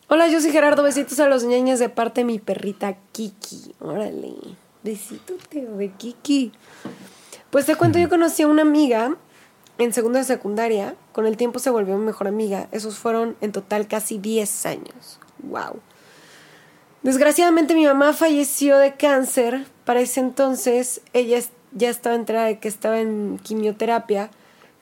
Hola, 0.08 0.28
yo 0.30 0.40
soy 0.40 0.52
Gerardo. 0.52 0.84
Besitos 0.84 1.20
a 1.20 1.28
los 1.28 1.44
ñañas 1.44 1.80
de 1.80 1.90
parte 1.90 2.22
de 2.22 2.26
mi 2.26 2.40
perrita 2.40 2.96
Kiki. 3.12 3.76
Órale. 3.80 4.34
Besito, 4.84 5.34
de 5.52 5.92
Kiki. 5.98 6.54
Pues 7.50 7.66
te 7.66 7.76
cuento, 7.76 8.00
yo 8.00 8.08
conocí 8.08 8.44
a 8.44 8.48
una 8.48 8.62
amiga 8.62 9.16
en 9.78 9.92
segundo 9.92 10.18
de 10.18 10.24
secundaria. 10.24 10.96
Con 11.12 11.26
el 11.26 11.36
tiempo 11.36 11.60
se 11.60 11.70
volvió 11.70 11.98
mi 11.98 12.06
mejor 12.06 12.28
amiga. 12.28 12.70
Esos 12.72 12.98
fueron 12.98 13.36
en 13.42 13.52
total 13.52 13.88
casi 13.88 14.18
10 14.18 14.66
años. 14.66 15.20
Wow. 15.40 15.82
Desgraciadamente 17.08 17.74
mi 17.74 17.86
mamá 17.86 18.12
falleció 18.12 18.78
de 18.80 18.98
cáncer. 18.98 19.66
Para 19.86 20.02
ese 20.02 20.20
entonces 20.20 21.00
ella 21.14 21.40
ya 21.72 21.90
estaba 21.90 22.18
enterada 22.18 22.48
de 22.48 22.60
que 22.60 22.68
estaba 22.68 23.00
en 23.00 23.40
quimioterapia, 23.42 24.30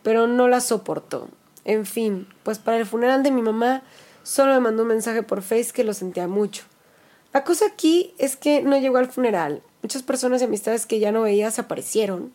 pero 0.02 0.26
no 0.26 0.48
la 0.48 0.60
soportó. 0.60 1.30
En 1.66 1.86
fin, 1.86 2.28
pues 2.42 2.58
para 2.58 2.78
el 2.78 2.88
funeral 2.88 3.22
de 3.22 3.30
mi 3.30 3.44
mamá 3.44 3.84
Solo 4.24 4.54
me 4.54 4.60
mandó 4.60 4.82
un 4.82 4.88
mensaje 4.88 5.22
por 5.22 5.44
Face 5.44 5.70
que 5.72 5.84
lo 5.84 5.94
sentía 5.94 6.28
mucho. 6.28 6.64
La 7.32 7.44
cosa 7.44 7.68
aquí 7.68 8.16
es 8.18 8.36
que 8.36 8.64
no 8.64 8.76
llegó 8.76 8.98
al 8.98 9.12
funeral. 9.12 9.62
Muchas 9.84 10.02
personas 10.02 10.42
y 10.42 10.46
amistades 10.46 10.88
que 10.88 10.98
ya 10.98 11.12
no 11.12 11.22
veía 11.22 11.52
se 11.52 11.62
aparecieron. 11.62 12.34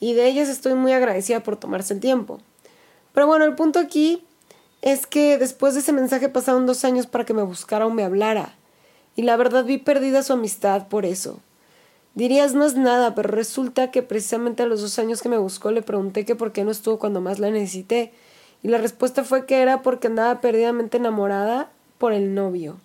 Y 0.00 0.14
de 0.14 0.26
ellas 0.26 0.48
estoy 0.48 0.74
muy 0.74 0.92
agradecida 0.92 1.44
por 1.44 1.54
tomarse 1.54 1.94
el 1.94 2.00
tiempo. 2.00 2.40
Pero 3.12 3.28
bueno, 3.28 3.44
el 3.44 3.54
punto 3.54 3.78
aquí 3.78 4.24
es 4.80 5.06
que 5.06 5.38
después 5.38 5.74
de 5.74 5.80
ese 5.80 5.92
mensaje 5.92 6.28
pasaron 6.28 6.66
dos 6.66 6.84
años 6.84 7.06
para 7.06 7.24
que 7.24 7.34
me 7.34 7.44
buscara 7.44 7.86
o 7.86 7.90
me 7.90 8.02
hablara. 8.02 8.56
Y 9.16 9.22
la 9.22 9.36
verdad 9.36 9.64
vi 9.64 9.78
perdida 9.78 10.22
su 10.22 10.32
amistad 10.32 10.88
por 10.88 11.04
eso. 11.04 11.40
Dirías 12.14 12.54
no 12.54 12.64
es 12.64 12.76
nada, 12.76 13.14
pero 13.14 13.30
resulta 13.30 13.90
que 13.90 14.02
precisamente 14.02 14.62
a 14.62 14.66
los 14.66 14.82
dos 14.82 14.98
años 14.98 15.22
que 15.22 15.28
me 15.28 15.38
buscó 15.38 15.70
le 15.70 15.82
pregunté 15.82 16.24
que 16.24 16.36
por 16.36 16.52
qué 16.52 16.64
no 16.64 16.70
estuvo 16.70 16.98
cuando 16.98 17.20
más 17.20 17.38
la 17.38 17.50
necesité 17.50 18.12
y 18.62 18.68
la 18.68 18.78
respuesta 18.78 19.24
fue 19.24 19.46
que 19.46 19.60
era 19.60 19.82
porque 19.82 20.06
andaba 20.06 20.40
perdidamente 20.40 20.98
enamorada 20.98 21.70
por 21.98 22.12
el 22.12 22.34
novio. 22.34 22.76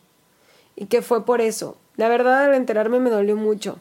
Y 0.75 0.85
que 0.85 1.01
fue 1.01 1.25
por 1.25 1.41
eso. 1.41 1.77
La 1.97 2.07
verdad, 2.07 2.45
al 2.45 2.53
enterarme 2.53 2.99
me 2.99 3.09
dolió 3.09 3.35
mucho. 3.35 3.79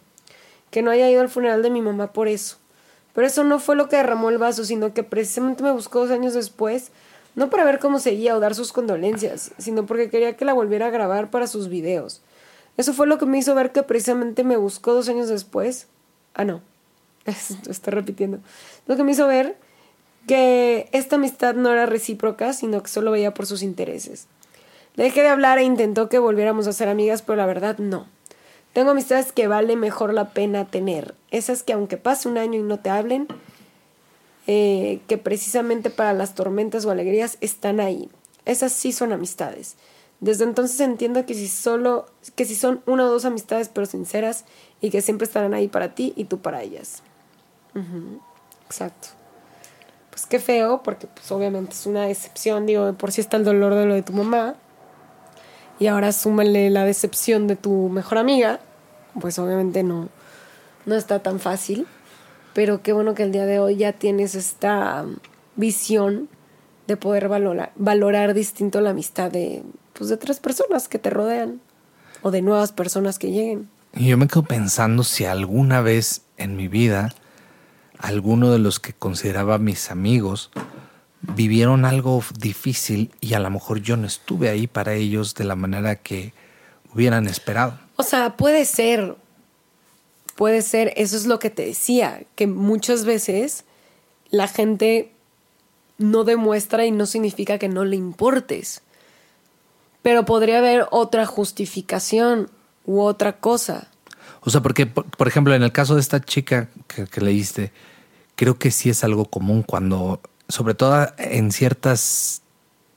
Que 0.70 0.82
no 0.82 0.90
haya 0.90 1.10
ido 1.10 1.20
al 1.20 1.28
funeral 1.28 1.62
de 1.62 1.70
mi 1.70 1.80
mamá 1.80 2.12
por 2.12 2.28
eso. 2.28 2.56
Pero 3.14 3.26
eso 3.26 3.44
no 3.44 3.58
fue 3.58 3.76
lo 3.76 3.88
que 3.88 3.96
derramó 3.96 4.28
el 4.28 4.38
vaso, 4.38 4.64
sino 4.64 4.92
que 4.92 5.02
precisamente 5.02 5.62
me 5.62 5.72
buscó 5.72 6.00
dos 6.00 6.10
años 6.10 6.34
después, 6.34 6.90
no 7.34 7.48
para 7.48 7.64
ver 7.64 7.78
cómo 7.78 7.98
seguía 7.98 8.36
o 8.36 8.40
dar 8.40 8.54
sus 8.54 8.72
condolencias, 8.72 9.52
sino 9.56 9.86
porque 9.86 10.10
quería 10.10 10.36
que 10.36 10.44
la 10.44 10.52
volviera 10.52 10.86
a 10.86 10.90
grabar 10.90 11.30
para 11.30 11.46
sus 11.46 11.68
videos. 11.68 12.20
Eso 12.76 12.92
fue 12.92 13.06
lo 13.06 13.18
que 13.18 13.26
me 13.26 13.38
hizo 13.38 13.54
ver 13.54 13.72
que 13.72 13.82
precisamente 13.82 14.44
me 14.44 14.56
buscó 14.56 14.92
dos 14.92 15.08
años 15.08 15.28
después. 15.28 15.86
Ah, 16.34 16.44
no. 16.44 16.60
Estoy 17.68 17.92
repitiendo. 17.92 18.38
Lo 18.86 18.96
que 18.96 19.04
me 19.04 19.12
hizo 19.12 19.26
ver 19.26 19.56
que 20.26 20.88
esta 20.92 21.16
amistad 21.16 21.54
no 21.54 21.70
era 21.70 21.86
recíproca, 21.86 22.52
sino 22.52 22.82
que 22.82 22.88
solo 22.88 23.12
veía 23.12 23.32
por 23.32 23.46
sus 23.46 23.62
intereses. 23.62 24.26
Dejé 24.96 25.22
de 25.22 25.28
hablar 25.28 25.58
e 25.58 25.64
intentó 25.64 26.08
que 26.08 26.18
volviéramos 26.18 26.66
a 26.66 26.72
ser 26.72 26.88
amigas, 26.88 27.22
pero 27.22 27.36
la 27.36 27.46
verdad 27.46 27.78
no. 27.78 28.06
Tengo 28.72 28.90
amistades 28.90 29.32
que 29.32 29.46
vale 29.46 29.76
mejor 29.76 30.12
la 30.12 30.30
pena 30.30 30.66
tener. 30.66 31.14
Esas 31.30 31.62
que 31.62 31.72
aunque 31.72 31.96
pase 31.96 32.28
un 32.28 32.38
año 32.38 32.58
y 32.58 32.62
no 32.62 32.78
te 32.78 32.90
hablen, 32.90 33.26
eh, 34.46 35.00
que 35.06 35.18
precisamente 35.18 35.90
para 35.90 36.12
las 36.12 36.34
tormentas 36.34 36.84
o 36.84 36.90
alegrías 36.90 37.38
están 37.40 37.80
ahí. 37.80 38.08
Esas 38.44 38.72
sí 38.72 38.92
son 38.92 39.12
amistades. 39.12 39.76
Desde 40.20 40.44
entonces 40.44 40.80
entiendo 40.80 41.26
que 41.26 41.34
si 41.34 41.48
solo, 41.48 42.06
que 42.34 42.44
si 42.44 42.54
son 42.54 42.82
una 42.86 43.04
o 43.04 43.10
dos 43.10 43.24
amistades 43.24 43.68
pero 43.68 43.86
sinceras 43.86 44.44
y 44.80 44.90
que 44.90 45.02
siempre 45.02 45.26
estarán 45.26 45.52
ahí 45.54 45.68
para 45.68 45.94
ti 45.94 46.12
y 46.16 46.24
tú 46.24 46.38
para 46.38 46.62
ellas. 46.62 47.02
Exacto. 48.64 49.08
Pues 50.10 50.24
qué 50.24 50.38
feo, 50.38 50.82
porque 50.82 51.06
pues 51.06 51.30
obviamente 51.30 51.72
es 51.72 51.84
una 51.84 52.06
decepción, 52.06 52.64
digo, 52.64 52.94
por 52.94 53.12
si 53.12 53.20
está 53.20 53.36
el 53.36 53.44
dolor 53.44 53.74
de 53.74 53.84
lo 53.84 53.94
de 53.94 54.02
tu 54.02 54.14
mamá. 54.14 54.54
Y 55.78 55.88
ahora 55.88 56.12
súmale 56.12 56.70
la 56.70 56.86
decepción 56.86 57.46
de 57.46 57.56
tu 57.56 57.90
mejor 57.90 58.16
amiga, 58.16 58.60
pues 59.20 59.38
obviamente 59.38 59.82
no, 59.82 60.08
no 60.86 60.94
está 60.94 61.18
tan 61.18 61.38
fácil. 61.38 61.86
Pero 62.54 62.80
qué 62.80 62.94
bueno 62.94 63.14
que 63.14 63.24
el 63.24 63.32
día 63.32 63.44
de 63.44 63.58
hoy 63.58 63.76
ya 63.76 63.92
tienes 63.92 64.34
esta 64.34 65.04
visión 65.56 66.30
de 66.86 66.96
poder 66.96 67.28
valorar, 67.28 67.72
valorar 67.76 68.32
distinto 68.32 68.80
la 68.80 68.90
amistad 68.90 69.30
de, 69.30 69.62
pues, 69.96 70.08
de 70.08 70.14
otras 70.14 70.40
personas 70.40 70.88
que 70.88 70.98
te 70.98 71.10
rodean 71.10 71.60
o 72.22 72.30
de 72.30 72.42
nuevas 72.42 72.72
personas 72.72 73.18
que 73.18 73.30
lleguen. 73.30 73.68
Y 73.94 74.08
yo 74.08 74.16
me 74.16 74.28
quedo 74.28 74.42
pensando 74.42 75.04
si 75.04 75.24
alguna 75.24 75.80
vez 75.80 76.22
en 76.36 76.56
mi 76.56 76.68
vida 76.68 77.14
alguno 77.98 78.50
de 78.50 78.58
los 78.58 78.78
que 78.78 78.92
consideraba 78.92 79.58
mis 79.58 79.90
amigos 79.90 80.50
vivieron 81.22 81.84
algo 81.84 82.22
difícil 82.38 83.10
y 83.20 83.34
a 83.34 83.40
lo 83.40 83.50
mejor 83.50 83.80
yo 83.80 83.96
no 83.96 84.06
estuve 84.06 84.48
ahí 84.48 84.66
para 84.66 84.94
ellos 84.94 85.34
de 85.34 85.44
la 85.44 85.56
manera 85.56 85.96
que 85.96 86.32
hubieran 86.94 87.26
esperado. 87.26 87.78
O 87.96 88.02
sea, 88.02 88.36
puede 88.36 88.64
ser, 88.64 89.16
puede 90.34 90.62
ser, 90.62 90.92
eso 90.96 91.16
es 91.16 91.26
lo 91.26 91.38
que 91.38 91.50
te 91.50 91.64
decía, 91.64 92.22
que 92.34 92.46
muchas 92.46 93.04
veces 93.04 93.64
la 94.30 94.46
gente 94.46 95.12
no 95.98 96.24
demuestra 96.24 96.84
y 96.84 96.90
no 96.90 97.06
significa 97.06 97.58
que 97.58 97.68
no 97.68 97.84
le 97.84 97.96
importes. 97.96 98.82
Pero 100.06 100.24
podría 100.24 100.58
haber 100.58 100.86
otra 100.92 101.26
justificación 101.26 102.48
u 102.84 103.00
otra 103.00 103.40
cosa. 103.40 103.88
O 104.40 104.50
sea, 104.50 104.60
porque, 104.60 104.86
por, 104.86 105.26
ejemplo, 105.26 105.52
en 105.52 105.64
el 105.64 105.72
caso 105.72 105.96
de 105.96 106.00
esta 106.00 106.20
chica 106.20 106.68
que, 106.86 107.20
leíste, 107.20 107.72
creo 108.36 108.56
que 108.56 108.70
sí 108.70 108.88
es 108.88 109.02
algo 109.02 109.24
común 109.24 109.64
cuando, 109.64 110.20
sobre 110.48 110.74
todo 110.74 111.08
en 111.18 111.50
ciertas 111.50 112.42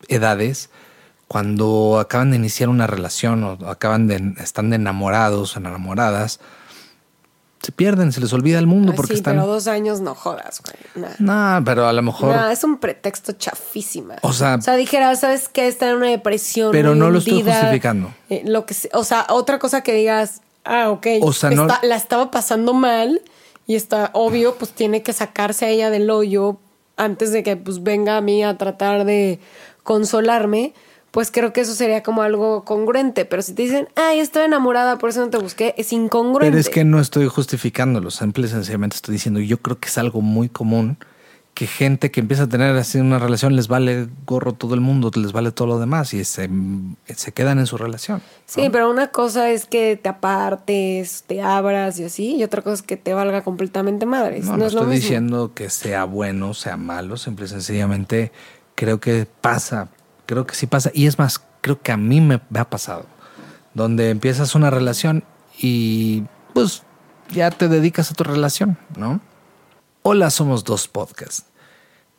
edades, 0.07 0.70
cuando 1.28 1.97
acaban 1.97 2.30
de 2.30 2.38
iniciar 2.38 2.70
una 2.70 2.86
relación 2.86 3.43
o 3.43 3.53
acaban 3.68 4.05
de, 4.05 4.36
están 4.38 4.70
de 4.70 4.76
enamorados 4.76 5.55
o 5.55 5.60
enamoradas, 5.60 6.39
se 7.62 7.72
pierden, 7.72 8.12
se 8.12 8.22
les 8.22 8.32
olvida 8.32 8.57
el 8.60 8.68
mundo 8.68 8.93
porque 8.95 9.14
sí, 9.14 9.18
están. 9.18 9.36
Pero 9.36 9.47
dos 9.47 9.68
años 9.68 9.99
no 9.99 10.16
jodas, 10.16 10.62
güey. 10.64 11.14
No, 11.20 11.62
pero 11.66 11.88
a 11.88 11.93
lo 11.93 12.01
mejor. 12.01 12.36
No, 12.36 12.49
es 12.49 12.64
un 12.64 12.78
pretexto 12.78 13.34
chafísima. 13.34 14.16
O 14.22 14.34
sea. 14.34 14.55
O 14.55 14.62
sea, 14.62 14.76
dijera, 14.76 15.16
¿sabes 15.16 15.49
qué? 15.49 15.68
Está 15.68 15.89
en 15.89 15.97
una 15.97 16.07
depresión. 16.07 16.72
Pero 16.72 16.95
no 16.95 17.10
lo 17.10 17.20
estoy 17.20 17.43
justificando. 17.43 18.14
Eh, 18.30 18.43
lo 18.45 18.66
que, 18.66 18.76
o 18.93 19.03
sea, 19.03 19.28
otra 19.30 19.60
cosa 19.60 19.82
que 19.82 19.93
digas, 19.93 20.41
ah, 20.64 20.89
ok. 20.89 21.07
O 21.22 21.34
sea, 21.34 21.49
no... 21.49 21.68
la 21.68 21.95
estaba 21.95 22.32
pasando 22.32 22.74
mal 22.74 23.22
y 23.68 23.76
está 23.76 24.10
obvio, 24.14 24.55
pues 24.55 24.72
tiene 24.72 25.03
que 25.03 25.14
sacarse 25.14 25.66
a 25.66 25.70
ella 25.70 25.89
del 25.89 26.10
hoyo 26.10 26.57
antes 26.95 27.32
de 27.32 27.43
que 27.43 27.55
pues 27.55 27.84
venga 27.84 28.18
a 28.18 28.22
mí 28.22 28.43
a 28.43 28.57
tratar 28.57 29.05
de 29.05 29.39
consolarme 29.84 30.74
pues 31.12 31.32
creo 31.32 31.53
que 31.53 31.62
eso 31.62 31.74
sería 31.74 32.03
como 32.03 32.22
algo 32.22 32.64
congruente. 32.64 33.26
Pero 33.26 33.41
si 33.41 33.53
te 33.53 33.64
dicen, 33.64 33.88
ay, 33.95 34.20
estoy 34.20 34.43
enamorada, 34.43 34.97
por 34.97 35.10
eso 35.10 35.22
no 35.22 35.30
te 35.30 35.38
busqué, 35.38 35.74
es 35.78 35.91
incongruente. 35.93 36.51
Pero 36.51 36.60
es 36.60 36.70
que 36.70 36.84
no 36.84 36.99
estoy 36.99 37.28
justificándolo, 37.28 38.12
simple 38.12 38.47
y 38.47 38.49
sencillamente 38.49 38.95
estoy 38.95 39.14
diciendo, 39.14 39.39
yo 39.39 39.57
creo 39.57 39.80
que 39.80 39.88
es 39.88 39.97
algo 39.97 40.22
muy 40.22 40.49
común 40.49 40.97
que 41.60 41.68
gente 41.68 42.10
que 42.10 42.22
empieza 42.22 42.43
a 42.43 42.47
tener 42.47 42.74
así 42.78 42.99
una 42.99 43.20
relación 43.20 43.53
les 43.53 43.68
vale 43.68 44.07
gorro 44.26 44.53
todo 44.53 44.76
el 44.76 44.80
mundo, 44.80 45.12
les 45.14 45.34
vale 45.34 45.51
todo 45.51 45.68
lo 45.68 45.78
demás 45.78 46.14
y 46.14 46.24
se, 46.24 46.49
se 47.05 47.32
quedan 47.34 47.60
en 47.60 47.66
su 47.66 47.78
relación. 47.78 48.22
Sí, 48.45 48.70
pero 48.72 48.89
una 48.89 49.07
cosa 49.07 49.49
es 49.49 49.66
que 49.66 49.97
te 49.97 50.07
apartes, 50.07 51.26
te 51.28 51.41
abras 51.41 51.99
y 51.99 52.05
así, 52.05 52.38
y 52.38 52.45
otra 52.45 52.62
cosa 52.62 52.76
es 52.76 52.82
que 52.82 52.95
te 52.95 53.14
valga 53.14 53.41
completamente 53.41 54.05
madre. 54.05 54.39
No, 54.39 54.55
no, 54.55 54.68
estoy 54.68 54.89
diciendo 54.89 55.51
que 55.53 55.70
sea 55.70 56.05
bueno, 56.05 56.53
sea 56.53 56.78
malo, 56.78 57.18
simple 57.18 57.45
y 57.45 57.49
sencillamente 57.49 58.32
creo 58.76 59.01
que 59.01 59.28
pasa 59.41 59.89
creo 60.30 60.46
que 60.46 60.54
sí 60.54 60.68
pasa. 60.68 60.92
Y 60.94 61.08
es 61.08 61.18
más, 61.18 61.42
creo 61.62 61.82
que 61.82 61.92
a 61.92 61.98
mí 61.98 62.22
me, 62.22 62.40
ha 62.54 62.70
pasado. 62.70 63.08
Donde 63.74 64.12
empiezas 64.12 64.54
una 64.54 64.70
relación 64.70 65.24
y 65.60 66.24
pues 66.54 66.84
ya 67.32 67.50
te 67.50 67.68
dedicas 67.68 68.12
a 68.12 68.14
tu 68.14 68.24
relación, 68.24 68.78
¿no? 68.96 69.22
Hola, 70.04 70.30
somos 70.30 70.64
dos 70.64 70.88
podcasts. 70.88 71.46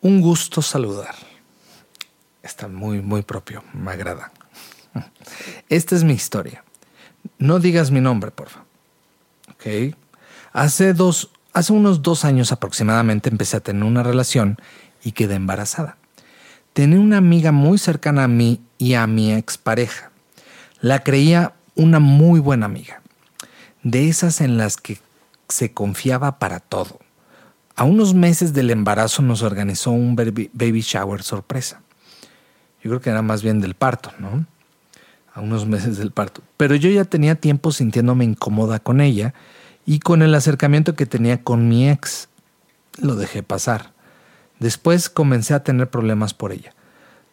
Un 0.01 0.23
gusto 0.23 0.61
saludar. 0.61 1.15
Está 2.43 2.67
muy, 2.67 3.01
muy 3.01 3.23
propio, 3.23 3.63
me 3.73 3.93
agrada. 3.93 4.33
Esta 5.69 5.95
es 5.95 6.03
mi 6.03 6.15
historia. 6.15 6.65
No 7.39 7.61
digas 7.61 7.93
mi 7.93 8.01
nombre, 8.01 8.33
porfa. 8.33 8.65
¿Ok? 9.53 9.95
Hace, 10.53 10.95
dos, 10.95 11.31
hace 11.53 11.73
unos 11.73 12.03
dos 12.03 12.25
años 12.25 12.51
aproximadamente 12.51 13.29
empecé 13.29 13.59
a 13.59 13.61
tener 13.61 13.85
una 13.85 14.03
relación 14.03 14.59
y 15.05 15.13
quedé 15.13 15.37
embarazada. 15.37 15.99
Tenía 16.73 17.01
una 17.01 17.18
amiga 17.18 17.53
muy 17.53 17.79
cercana 17.79 18.25
a 18.25 18.29
mí 18.29 18.61
y 18.79 18.95
a 18.95 19.07
mi 19.07 19.33
expareja. 19.33 20.11
La 20.81 21.01
creía 21.01 21.55
una 21.75 21.99
muy 21.99 22.41
buena 22.41 22.66
amiga, 22.66 23.03
de 23.83 24.09
esas 24.09 24.41
en 24.41 24.57
las 24.57 24.77
que 24.77 24.99
se 25.49 25.73
confiaba 25.73 26.39
para 26.39 26.61
todo. 26.61 27.01
A 27.75 27.85
unos 27.85 28.14
meses 28.14 28.53
del 28.53 28.71
embarazo 28.71 29.23
nos 29.23 29.43
organizó 29.43 29.91
un 29.91 30.14
baby 30.14 30.81
shower 30.81 31.23
sorpresa. 31.23 31.81
Yo 32.83 32.91
creo 32.91 33.01
que 33.01 33.11
era 33.11 33.23
más 33.23 33.43
bien 33.43 33.61
del 33.61 33.75
parto, 33.75 34.12
¿no? 34.18 34.47
A 35.35 35.41
unos 35.41 35.66
meses 35.66 35.97
del 35.99 36.12
parto. 36.12 36.43
Pero 36.57 36.75
yo 36.75 36.91
ya 36.91 37.05
tenía 37.05 37.35
tiempo 37.35 37.73
sintiéndome 37.73 38.25
incómoda 38.25 38.79
con 38.79 39.01
ella 39.01 39.35
y 39.87 40.01
con 40.01 40.23
el 40.23 40.35
acercamiento 40.35 40.95
que 40.95 41.07
tenía 41.07 41.43
con 41.43 41.68
mi 41.68 41.89
ex. 41.91 42.29
Lo 42.99 43.16
dejé 43.16 43.43
pasar. 43.43 43.93
Después 44.61 45.09
comencé 45.09 45.55
a 45.55 45.65
tener 45.65 45.91
problemas 45.91 46.35
por 46.35 46.53
ella. 46.53 46.75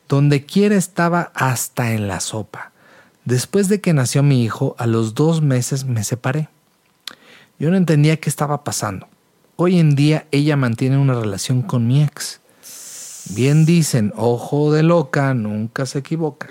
Donde 0.08 0.46
quiera 0.46 0.76
estaba 0.76 1.32
hasta 1.36 1.92
en 1.94 2.08
la 2.08 2.22
sopa. 2.22 2.72
Después 3.26 3.68
de 3.68 3.82
que 3.82 3.94
nació 3.94 4.24
mi 4.24 4.44
hijo, 4.44 4.76
a 4.80 4.88
los 4.88 5.14
dos 5.14 5.42
meses 5.42 5.84
me 5.84 6.06
separé. 6.06 6.48
Yo 7.60 7.70
no 7.70 7.76
entendía 7.76 8.18
qué 8.18 8.30
estaba 8.30 8.64
pasando. 8.64 9.08
Hoy 9.58 9.80
en 9.80 9.96
día 9.96 10.26
ella 10.32 10.56
mantiene 10.56 10.98
una 10.98 11.20
relación 11.20 11.62
con 11.62 11.86
mi 11.86 12.02
ex. 12.02 12.40
Bien 13.32 13.66
dicen, 13.66 14.14
ojo 14.16 14.72
de 14.72 14.84
loca, 14.84 15.34
nunca 15.34 15.86
se 15.86 16.00
equivoca. 16.00 16.48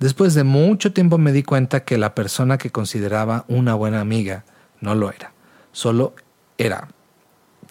Después 0.00 0.34
de 0.34 0.42
mucho 0.42 0.92
tiempo 0.92 1.18
me 1.18 1.32
di 1.32 1.44
cuenta 1.44 1.84
que 1.84 1.98
la 1.98 2.16
persona 2.16 2.58
que 2.58 2.70
consideraba 2.70 3.44
una 3.46 3.74
buena 3.74 4.00
amiga 4.00 4.44
no 4.80 4.96
lo 4.96 5.12
era. 5.12 5.32
Solo 5.70 6.14
era 6.58 6.88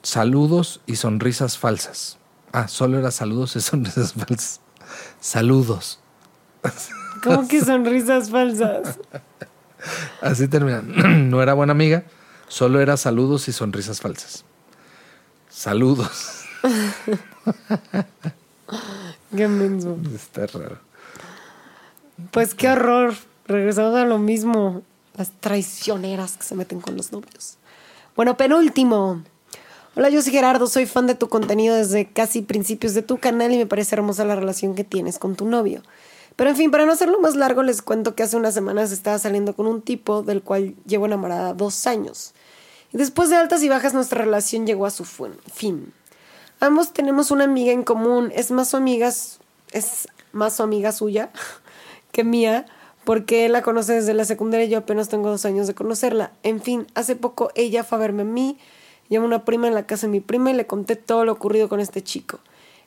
Saludos 0.04 0.82
y 0.86 0.98
sonrisas 0.98 1.58
falsas. 1.58 2.18
Ah, 2.52 2.68
solo 2.68 3.00
era 3.00 3.10
saludos 3.10 3.56
y 3.56 3.62
sonrisas 3.62 4.14
falsas. 4.14 4.62
Saludos. 5.20 6.00
¿Cómo 7.24 7.48
que 7.48 7.62
sonrisas 7.62 8.30
falsas? 8.30 9.00
Así 10.22 10.48
termina. 10.48 10.82
No 10.84 11.42
era 11.42 11.54
buena 11.54 11.72
amiga, 11.72 12.04
solo 12.48 12.82
era 12.82 12.98
saludos 12.98 13.48
y 13.48 13.54
sonrisas 13.54 14.02
falsas. 14.02 14.44
Saludos. 15.50 16.44
qué 19.36 19.48
menso. 19.48 19.98
Está 20.14 20.48
raro. 20.48 20.78
Pues 22.32 22.56
qué 22.56 22.70
horror. 22.70 23.16
Regresamos 23.48 23.96
a 23.96 24.06
lo 24.06 24.20
mismo. 24.20 24.84
Las 25.16 25.32
traicioneras 25.32 26.38
que 26.38 26.44
se 26.44 26.56
meten 26.56 26.82
con 26.82 26.98
los 26.98 27.12
novios. 27.12 27.58
Bueno, 28.16 28.36
penúltimo. 28.36 29.24
Hola, 29.96 30.10
yo 30.10 30.24
soy 30.24 30.32
Gerardo, 30.32 30.66
soy 30.66 30.88
fan 30.88 31.06
de 31.06 31.14
tu 31.14 31.30
contenido 31.30 31.76
desde 31.76 32.10
casi 32.10 32.42
principios 32.42 32.96
de 32.96 33.04
tu 33.04 33.20
canal 33.20 33.52
y 33.52 33.58
me 33.58 33.68
parece 33.68 33.94
hermosa 33.94 34.26
la 34.26 34.36
relación 34.36 34.74
que 34.74 34.84
tienes 34.84 35.20
con 35.20 35.36
tu 35.36 35.46
novio. 35.46 35.84
Pero 36.36 36.50
en 36.50 36.56
fin, 36.56 36.72
para 36.72 36.88
no 36.88 36.94
hacerlo 36.94 37.20
más 37.20 37.36
largo, 37.36 37.62
les 37.62 37.84
cuento 37.84 38.16
que 38.16 38.24
hace 38.24 38.36
unas 38.36 38.56
semanas 38.56 38.92
estaba 38.92 39.20
saliendo 39.20 39.56
con 39.56 39.68
un 39.68 39.84
tipo 39.84 40.24
del 40.24 40.42
cual 40.42 40.74
llevo 40.88 41.06
enamorada 41.06 41.54
dos 41.54 41.86
años. 41.86 42.34
Y 42.92 42.98
después 42.98 43.30
de 43.30 43.36
altas 43.36 43.62
y 43.62 43.70
bajas, 43.70 43.94
nuestra 43.94 44.24
relación 44.24 44.66
llegó 44.66 44.88
a 44.88 44.90
su 44.90 45.06
fin. 45.06 45.94
Ambos 46.60 46.92
tenemos 46.92 47.30
una 47.30 47.44
amiga 47.44 47.72
en 47.72 47.84
común, 47.84 48.32
es 48.34 48.50
más 48.50 48.70
su 48.70 48.78
amiga, 48.78 49.10
es 49.10 50.08
más 50.32 50.56
su 50.56 50.64
amiga 50.64 50.92
suya 50.92 51.30
que 52.12 52.24
mía, 52.24 52.66
porque 53.04 53.46
él 53.46 53.52
la 53.52 53.62
conoce 53.62 53.94
desde 53.94 54.16
la 54.16 54.26
secundaria 54.26 54.66
y 54.66 54.70
yo 54.70 54.80
apenas 54.80 55.08
tengo 55.08 55.30
dos 55.30 55.46
años 55.46 55.68
de 55.68 55.76
conocerla. 55.76 56.32
En 56.42 56.64
fin, 56.64 56.88
hace 56.96 57.16
poco 57.16 57.52
ella 57.54 57.84
fue 57.84 58.00
a 58.00 58.02
verme 58.02 58.24
a 58.24 58.26
mí 58.26 58.58
Llamé 59.14 59.26
a 59.26 59.28
una 59.28 59.46
prima 59.46 59.68
en 59.68 59.76
la 59.76 59.86
casa 59.86 60.08
de 60.08 60.12
mi 60.12 60.22
prima 60.22 60.50
y 60.50 60.56
le 60.56 60.66
conté 60.66 60.96
todo 60.96 61.24
lo 61.24 61.34
ocurrido 61.34 61.70
con 61.70 61.80
este 61.80 62.02
chico. 62.02 62.40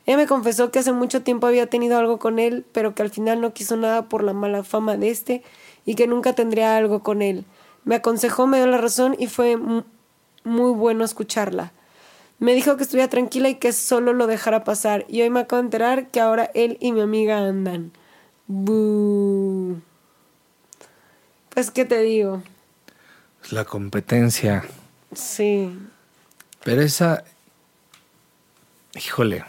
Ella 0.06 0.16
me 0.16 0.26
confesó 0.26 0.72
que 0.72 0.80
hace 0.80 0.90
mucho 0.90 1.22
tiempo 1.22 1.46
había 1.46 1.68
tenido 1.68 1.96
algo 1.96 2.18
con 2.18 2.40
él, 2.40 2.66
pero 2.72 2.96
que 2.96 3.02
al 3.02 3.10
final 3.10 3.40
no 3.40 3.52
quiso 3.52 3.76
nada 3.76 4.08
por 4.08 4.24
la 4.24 4.32
mala 4.32 4.64
fama 4.64 4.96
de 4.96 5.10
este 5.10 5.44
y 5.84 5.94
que 5.94 6.08
nunca 6.08 6.32
tendría 6.32 6.76
algo 6.76 7.04
con 7.04 7.22
él. 7.22 7.44
Me 7.84 7.94
aconsejó, 7.94 8.48
me 8.48 8.56
dio 8.56 8.66
la 8.66 8.78
razón 8.78 9.14
y 9.16 9.28
fue 9.28 9.56
muy 10.42 10.72
bueno 10.72 11.04
escucharla. 11.04 11.72
Me 12.40 12.54
dijo 12.54 12.76
que 12.76 12.82
estuviera 12.82 13.08
tranquila 13.08 13.48
y 13.48 13.54
que 13.54 13.72
solo 13.72 14.12
lo 14.12 14.26
dejara 14.26 14.64
pasar. 14.64 15.04
Y 15.08 15.22
hoy 15.22 15.30
me 15.30 15.38
acabo 15.38 15.62
de 15.62 15.66
enterar 15.66 16.08
que 16.08 16.18
ahora 16.18 16.50
él 16.54 16.76
y 16.80 16.90
mi 16.90 17.02
amiga 17.02 17.38
andan. 17.38 17.92
Buh. 18.48 19.76
Pues, 21.50 21.70
¿qué 21.70 21.84
te 21.84 22.00
digo? 22.00 22.42
La 23.52 23.64
competencia. 23.64 24.64
Sí. 25.14 25.70
Pero 26.66 26.82
esa. 26.82 27.22
Híjole. 28.96 29.44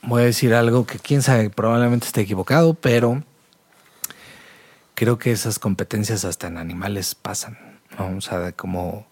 Voy 0.00 0.22
a 0.22 0.24
decir 0.24 0.54
algo 0.54 0.86
que 0.86 0.98
quién 0.98 1.20
sabe, 1.20 1.50
probablemente 1.50 2.06
esté 2.06 2.22
equivocado, 2.22 2.72
pero 2.72 3.22
creo 4.94 5.18
que 5.18 5.32
esas 5.32 5.58
competencias 5.58 6.24
hasta 6.24 6.46
en 6.46 6.56
animales 6.56 7.14
pasan. 7.14 7.58
¿no? 7.98 8.16
O 8.16 8.20
sea, 8.22 8.52
como 8.52 9.06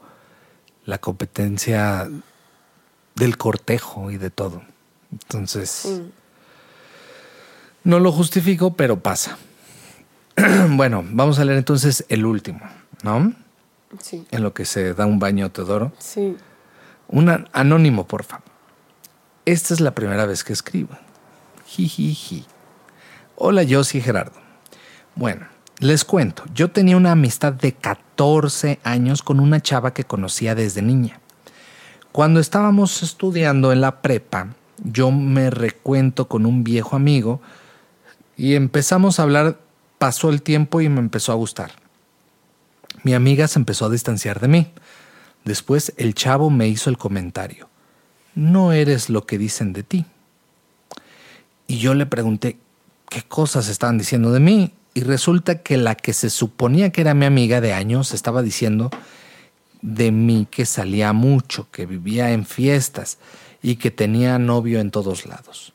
la 0.86 0.98
competencia 0.98 2.08
del 3.14 3.36
cortejo 3.36 4.10
y 4.10 4.16
de 4.16 4.30
todo. 4.30 4.62
Entonces, 5.10 6.00
no 7.84 8.00
lo 8.00 8.10
justifico, 8.10 8.72
pero 8.72 9.00
pasa. 9.00 9.36
bueno, 10.70 11.04
vamos 11.06 11.38
a 11.38 11.44
leer 11.44 11.58
entonces 11.58 12.06
el 12.08 12.24
último, 12.24 12.60
¿no? 13.02 13.34
Sí. 14.00 14.26
En 14.30 14.42
lo 14.42 14.54
que 14.54 14.64
se 14.64 14.94
da 14.94 15.04
un 15.04 15.18
baño 15.18 15.50
Teodoro. 15.50 15.92
Sí. 15.98 16.38
Un 17.12 17.46
anónimo, 17.52 18.06
por 18.06 18.24
favor. 18.24 18.46
Esta 19.44 19.74
es 19.74 19.80
la 19.80 19.94
primera 19.94 20.24
vez 20.24 20.42
que 20.44 20.54
escribo. 20.54 20.96
Jijiji. 21.66 22.46
Hola, 23.36 23.62
yo 23.62 23.84
Gerardo. 23.84 24.40
Bueno, 25.14 25.46
les 25.78 26.04
cuento, 26.06 26.44
yo 26.54 26.70
tenía 26.70 26.96
una 26.96 27.12
amistad 27.12 27.52
de 27.52 27.72
14 27.72 28.80
años 28.82 29.22
con 29.22 29.40
una 29.40 29.60
chava 29.60 29.92
que 29.92 30.04
conocía 30.04 30.54
desde 30.54 30.80
niña. 30.80 31.20
Cuando 32.12 32.40
estábamos 32.40 33.02
estudiando 33.02 33.72
en 33.72 33.82
la 33.82 34.00
prepa, 34.00 34.48
yo 34.82 35.10
me 35.10 35.50
recuento 35.50 36.28
con 36.28 36.46
un 36.46 36.64
viejo 36.64 36.96
amigo 36.96 37.42
y 38.38 38.54
empezamos 38.54 39.18
a 39.18 39.24
hablar, 39.24 39.58
pasó 39.98 40.30
el 40.30 40.40
tiempo 40.40 40.80
y 40.80 40.88
me 40.88 41.00
empezó 41.00 41.32
a 41.32 41.36
gustar. 41.36 41.72
Mi 43.02 43.12
amiga 43.12 43.48
se 43.48 43.58
empezó 43.58 43.86
a 43.86 43.90
distanciar 43.90 44.40
de 44.40 44.48
mí. 44.48 44.72
Después 45.44 45.92
el 45.96 46.14
chavo 46.14 46.50
me 46.50 46.68
hizo 46.68 46.90
el 46.90 46.98
comentario, 46.98 47.68
no 48.34 48.72
eres 48.72 49.10
lo 49.10 49.26
que 49.26 49.38
dicen 49.38 49.72
de 49.72 49.82
ti. 49.82 50.06
Y 51.66 51.78
yo 51.78 51.94
le 51.94 52.06
pregunté, 52.06 52.58
¿qué 53.08 53.22
cosas 53.22 53.68
estaban 53.68 53.98
diciendo 53.98 54.32
de 54.32 54.40
mí? 54.40 54.72
Y 54.94 55.00
resulta 55.00 55.62
que 55.62 55.76
la 55.76 55.94
que 55.94 56.12
se 56.12 56.30
suponía 56.30 56.90
que 56.90 57.00
era 57.00 57.14
mi 57.14 57.24
amiga 57.24 57.60
de 57.60 57.72
años 57.72 58.12
estaba 58.12 58.42
diciendo 58.42 58.90
de 59.80 60.12
mí 60.12 60.46
que 60.50 60.64
salía 60.64 61.12
mucho, 61.12 61.68
que 61.70 61.86
vivía 61.86 62.32
en 62.32 62.46
fiestas 62.46 63.18
y 63.62 63.76
que 63.76 63.90
tenía 63.90 64.38
novio 64.38 64.80
en 64.80 64.90
todos 64.90 65.26
lados. 65.26 65.72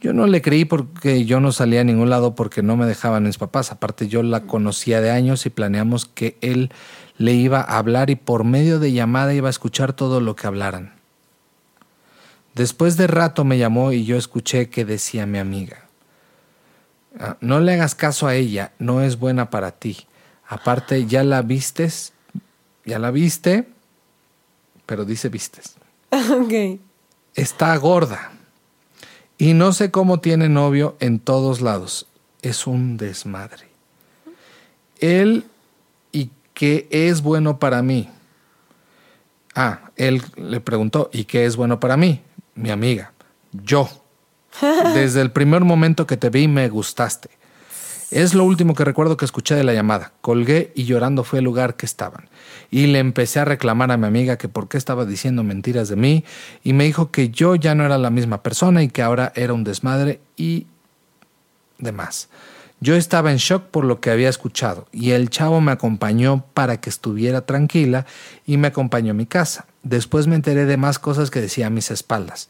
Yo 0.00 0.12
no 0.12 0.26
le 0.26 0.42
creí 0.42 0.64
porque 0.64 1.24
yo 1.24 1.40
no 1.40 1.52
salía 1.52 1.80
a 1.80 1.84
ningún 1.84 2.10
lado 2.10 2.34
porque 2.34 2.62
no 2.62 2.76
me 2.76 2.86
dejaban 2.86 3.24
mis 3.24 3.38
papás. 3.38 3.72
Aparte 3.72 4.08
yo 4.08 4.22
la 4.22 4.42
conocía 4.42 5.00
de 5.00 5.10
años 5.10 5.46
y 5.46 5.50
planeamos 5.50 6.06
que 6.06 6.36
él 6.40 6.70
le 7.18 7.32
iba 7.32 7.60
a 7.60 7.78
hablar 7.78 8.10
y 8.10 8.16
por 8.16 8.44
medio 8.44 8.78
de 8.78 8.92
llamada 8.92 9.34
iba 9.34 9.48
a 9.48 9.50
escuchar 9.50 9.92
todo 9.92 10.20
lo 10.20 10.36
que 10.36 10.46
hablaran. 10.46 10.94
Después 12.54 12.96
de 12.96 13.06
rato 13.06 13.44
me 13.44 13.58
llamó 13.58 13.92
y 13.92 14.04
yo 14.04 14.16
escuché 14.16 14.70
que 14.70 14.84
decía 14.84 15.26
mi 15.26 15.38
amiga. 15.38 15.84
Ah, 17.18 17.36
no 17.40 17.60
le 17.60 17.74
hagas 17.74 17.94
caso 17.94 18.26
a 18.26 18.34
ella, 18.34 18.72
no 18.78 19.02
es 19.02 19.18
buena 19.18 19.50
para 19.50 19.72
ti. 19.72 20.06
Aparte, 20.48 21.06
ya 21.06 21.24
la 21.24 21.42
vistes, 21.42 22.12
ya 22.84 22.98
la 22.98 23.10
viste, 23.10 23.68
pero 24.86 25.04
dice 25.04 25.28
vistes. 25.28 25.76
Ok. 26.12 26.80
Está 27.34 27.76
gorda. 27.76 28.32
Y 29.36 29.52
no 29.52 29.74
sé 29.74 29.90
cómo 29.90 30.20
tiene 30.20 30.48
novio 30.48 30.96
en 31.00 31.18
todos 31.18 31.60
lados. 31.60 32.06
Es 32.40 32.66
un 32.66 32.96
desmadre. 32.96 33.68
Él 34.98 35.44
qué 36.56 36.88
es 36.90 37.20
bueno 37.20 37.58
para 37.58 37.82
mí. 37.82 38.08
Ah, 39.54 39.90
él 39.94 40.22
le 40.36 40.60
preguntó, 40.60 41.10
¿y 41.12 41.24
qué 41.24 41.44
es 41.44 41.54
bueno 41.54 41.78
para 41.78 41.98
mí? 41.98 42.22
Mi 42.54 42.70
amiga. 42.70 43.12
Yo. 43.52 43.88
Desde 44.94 45.20
el 45.20 45.30
primer 45.30 45.64
momento 45.64 46.06
que 46.06 46.16
te 46.16 46.30
vi 46.30 46.48
me 46.48 46.68
gustaste. 46.70 47.28
Es 48.10 48.32
lo 48.32 48.44
último 48.44 48.74
que 48.74 48.84
recuerdo 48.86 49.18
que 49.18 49.26
escuché 49.26 49.54
de 49.54 49.64
la 49.64 49.74
llamada. 49.74 50.12
Colgué 50.22 50.72
y 50.74 50.84
llorando 50.84 51.24
fue 51.24 51.40
al 51.40 51.44
lugar 51.44 51.76
que 51.76 51.84
estaban. 51.84 52.30
Y 52.70 52.86
le 52.86 53.00
empecé 53.00 53.38
a 53.38 53.44
reclamar 53.44 53.92
a 53.92 53.98
mi 53.98 54.06
amiga 54.06 54.38
que 54.38 54.48
por 54.48 54.68
qué 54.68 54.78
estaba 54.78 55.04
diciendo 55.04 55.42
mentiras 55.42 55.90
de 55.90 55.96
mí 55.96 56.24
y 56.64 56.72
me 56.72 56.84
dijo 56.84 57.10
que 57.10 57.28
yo 57.28 57.54
ya 57.56 57.74
no 57.74 57.84
era 57.84 57.98
la 57.98 58.08
misma 58.08 58.42
persona 58.42 58.82
y 58.82 58.88
que 58.88 59.02
ahora 59.02 59.30
era 59.34 59.52
un 59.52 59.62
desmadre 59.62 60.20
y 60.36 60.66
demás. 61.78 62.30
Yo 62.80 62.94
estaba 62.94 63.32
en 63.32 63.38
shock 63.38 63.64
por 63.64 63.84
lo 63.84 64.00
que 64.00 64.10
había 64.10 64.28
escuchado 64.28 64.86
y 64.92 65.12
el 65.12 65.30
chavo 65.30 65.62
me 65.62 65.72
acompañó 65.72 66.44
para 66.52 66.78
que 66.78 66.90
estuviera 66.90 67.46
tranquila 67.46 68.04
y 68.44 68.58
me 68.58 68.68
acompañó 68.68 69.12
a 69.12 69.14
mi 69.14 69.24
casa. 69.24 69.66
Después 69.82 70.26
me 70.26 70.34
enteré 70.34 70.66
de 70.66 70.76
más 70.76 70.98
cosas 70.98 71.30
que 71.30 71.40
decía 71.40 71.68
a 71.68 71.70
mis 71.70 71.90
espaldas. 71.90 72.48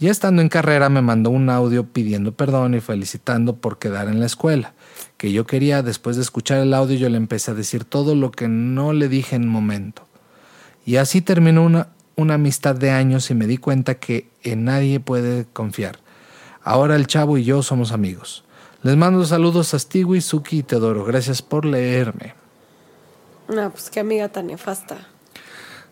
Ya 0.00 0.10
estando 0.10 0.42
en 0.42 0.48
carrera 0.48 0.88
me 0.88 1.02
mandó 1.02 1.30
un 1.30 1.50
audio 1.50 1.86
pidiendo 1.86 2.32
perdón 2.32 2.74
y 2.74 2.80
felicitando 2.80 3.56
por 3.56 3.78
quedar 3.78 4.08
en 4.08 4.18
la 4.18 4.26
escuela. 4.26 4.72
Que 5.16 5.30
yo 5.30 5.46
quería, 5.46 5.82
después 5.82 6.16
de 6.16 6.22
escuchar 6.22 6.58
el 6.58 6.74
audio, 6.74 6.96
yo 6.96 7.08
le 7.08 7.18
empecé 7.18 7.52
a 7.52 7.54
decir 7.54 7.84
todo 7.84 8.16
lo 8.16 8.32
que 8.32 8.48
no 8.48 8.92
le 8.92 9.08
dije 9.08 9.36
en 9.36 9.46
momento. 9.46 10.02
Y 10.84 10.96
así 10.96 11.20
terminó 11.20 11.62
una, 11.62 11.88
una 12.16 12.34
amistad 12.34 12.74
de 12.74 12.90
años 12.90 13.30
y 13.30 13.34
me 13.34 13.46
di 13.46 13.58
cuenta 13.58 13.96
que 13.96 14.30
en 14.42 14.64
nadie 14.64 14.98
puede 14.98 15.44
confiar. 15.52 16.00
Ahora 16.64 16.96
el 16.96 17.06
chavo 17.06 17.38
y 17.38 17.44
yo 17.44 17.62
somos 17.62 17.92
amigos. 17.92 18.42
Les 18.82 18.96
mando 18.96 19.24
saludos 19.24 19.74
a 19.74 19.78
Stewie, 19.78 20.20
Suki 20.20 20.58
y 20.58 20.62
Teodoro. 20.62 21.04
Gracias 21.04 21.42
por 21.42 21.64
leerme. 21.64 22.34
No, 23.48 23.70
pues 23.70 23.90
qué 23.90 24.00
amiga 24.00 24.28
tan 24.28 24.46
nefasta. 24.46 24.96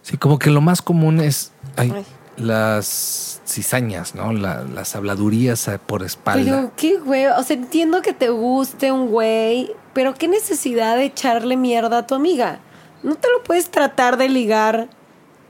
Sí, 0.03 0.17
como 0.17 0.39
que 0.39 0.49
lo 0.51 0.61
más 0.61 0.81
común 0.81 1.21
es 1.21 1.53
ay, 1.77 1.93
Ay. 1.95 2.07
las 2.39 3.43
cizañas, 3.47 4.15
¿no? 4.15 4.33
La- 4.33 4.63
las 4.63 4.97
habladurías 4.97 5.69
eh, 5.69 5.79
por 5.79 6.03
espalda. 6.03 6.45
Pero 6.45 6.73
qué 6.77 6.99
güey, 6.99 7.27
o 7.27 7.43
sea, 7.43 7.57
entiendo 7.57 8.01
que 8.01 8.15
te 8.15 8.31
guste 8.31 8.91
un 8.93 9.09
güey, 9.09 9.73
pero 9.93 10.15
qué 10.15 10.29
necesidad 10.29 10.97
de 10.97 11.05
echarle 11.05 11.57
mierda 11.57 11.99
a 11.99 12.07
tu 12.07 12.15
amiga. 12.15 12.61
¿No 13.03 13.17
te 13.17 13.29
lo 13.31 13.43
puedes 13.45 13.71
tratar 13.71 14.17
de 14.17 14.29
ligar 14.29 14.89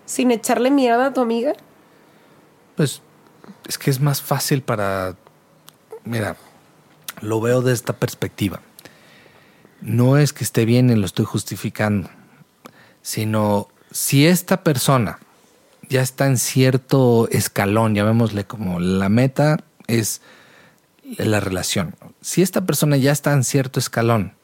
sin 0.07 0.31
echarle 0.33 0.71
mierda 0.71 1.07
a 1.07 1.13
tu 1.13 1.21
amiga? 1.21 1.53
Pues 2.77 3.01
es 3.69 3.79
que 3.79 3.91
es 3.91 4.01
más 4.01 4.23
fácil 4.23 4.63
para... 4.63 5.15
Mira, 6.05 6.37
lo 7.21 7.41
veo 7.41 7.63
de 7.63 7.73
esta 7.73 7.95
perspectiva. 7.95 8.61
No 9.81 10.19
es 10.19 10.33
que 10.33 10.45
esté 10.45 10.65
bien 10.65 10.91
y 10.91 10.97
lo 10.97 11.07
estoy 11.07 11.25
justificando, 11.25 12.11
sino 13.03 13.69
si 13.91 14.27
esta 14.27 14.63
persona 14.63 15.19
ya 15.89 16.03
está 16.03 16.27
en 16.27 16.37
cierto 16.37 17.29
escalón, 17.31 17.95
llamémosle 17.95 18.45
como 18.45 18.81
la 18.81 19.09
meta 19.09 19.59
es 19.87 20.21
la 21.17 21.41
relación. 21.41 21.95
Si 22.21 22.43
esta 22.43 22.67
persona 22.67 22.97
ya 22.97 23.13
está 23.13 23.33
en 23.33 23.45
cierto 23.45 23.81
escalón, 23.81 24.35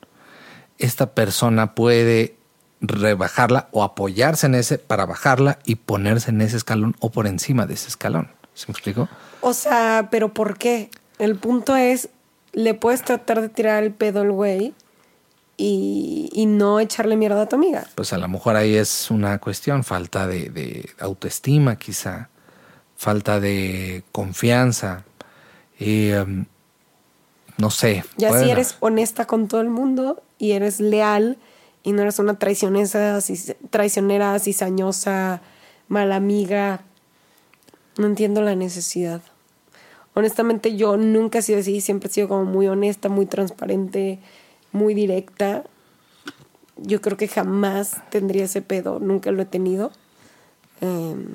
esta 0.79 1.15
persona 1.15 1.75
puede 1.75 2.37
rebajarla 2.81 3.69
o 3.73 3.83
apoyarse 3.83 4.47
en 4.47 4.55
ese 4.55 4.79
para 4.79 5.07
bajarla 5.07 5.59
y 5.65 5.77
ponerse 5.77 6.31
en 6.31 6.41
ese 6.41 6.57
escalón 6.57 6.97
o 7.01 7.11
por 7.11 7.27
encima 7.27 7.67
de 7.67 7.75
ese 7.75 7.89
escalón. 7.89 8.31
¿Se 8.55 8.67
me 8.69 8.73
explicó? 8.73 9.09
O 9.41 9.53
sea, 9.53 10.09
pero 10.11 10.33
¿por 10.33 10.57
qué? 10.57 10.91
El 11.19 11.37
punto 11.37 11.77
es, 11.77 12.09
le 12.55 12.75
puedes 12.75 13.03
tratar 13.03 13.41
de 13.43 13.49
tirar 13.51 13.83
el 13.85 13.93
pedo 13.93 14.23
al 14.23 14.33
güey 14.33 14.73
y, 15.57 16.31
y 16.33 16.47
no 16.47 16.81
echarle 16.81 17.17
mierda 17.17 17.43
a 17.43 17.49
tu 17.49 17.57
amiga. 17.57 17.87
Pues 17.95 18.13
a 18.13 18.19
lo 18.19 18.27
mejor 18.29 18.57
ahí 18.57 18.75
es 18.75 19.11
una 19.11 19.39
cuestión, 19.39 19.85
falta 19.85 20.27
de, 20.27 20.49
de 20.49 20.89
autoestima 20.99 21.77
quizá, 21.77 22.29
falta 22.97 23.39
de 23.41 24.03
confianza, 24.13 25.05
y, 25.79 26.11
em, 26.11 26.47
no 27.59 27.71
sé. 27.71 28.05
Ya 28.17 28.31
si 28.31 28.51
eres 28.51 28.77
honesta 28.81 29.27
con 29.27 29.49
todo 29.49 29.61
el 29.61 29.69
mundo 29.69 30.23
y 30.39 30.53
eres 30.53 30.81
leal 30.81 31.37
y 31.83 31.93
no 31.93 32.03
eres 32.03 32.19
una 32.19 32.39
traicionesa, 32.39 33.17
cis- 33.19 33.57
traicionera, 33.71 34.39
cizañosa, 34.39 35.41
mala 35.89 36.17
amiga, 36.17 36.83
no 37.99 38.07
entiendo 38.07 38.41
la 38.43 38.55
necesidad. 38.57 39.21
Honestamente 40.15 40.77
yo 40.77 40.97
nunca 40.97 41.39
he 41.39 41.43
sido 41.43 41.59
así, 41.59 41.81
siempre 41.81 42.09
he 42.09 42.13
sido 42.13 42.29
como 42.29 42.45
muy 42.45 42.69
honesta, 42.69 43.09
muy 43.09 43.27
transparente, 43.27 44.21
muy 44.73 44.95
directa. 44.95 45.65
Yo 46.77 47.01
creo 47.01 47.17
que 47.17 47.29
jamás 47.29 47.97
tendría 48.11 48.45
ese 48.45 48.63
pedo, 48.63 49.01
nunca 49.01 49.31
lo 49.33 49.43
he 49.43 49.47
tenido. 49.47 49.93
Em, 50.81 51.27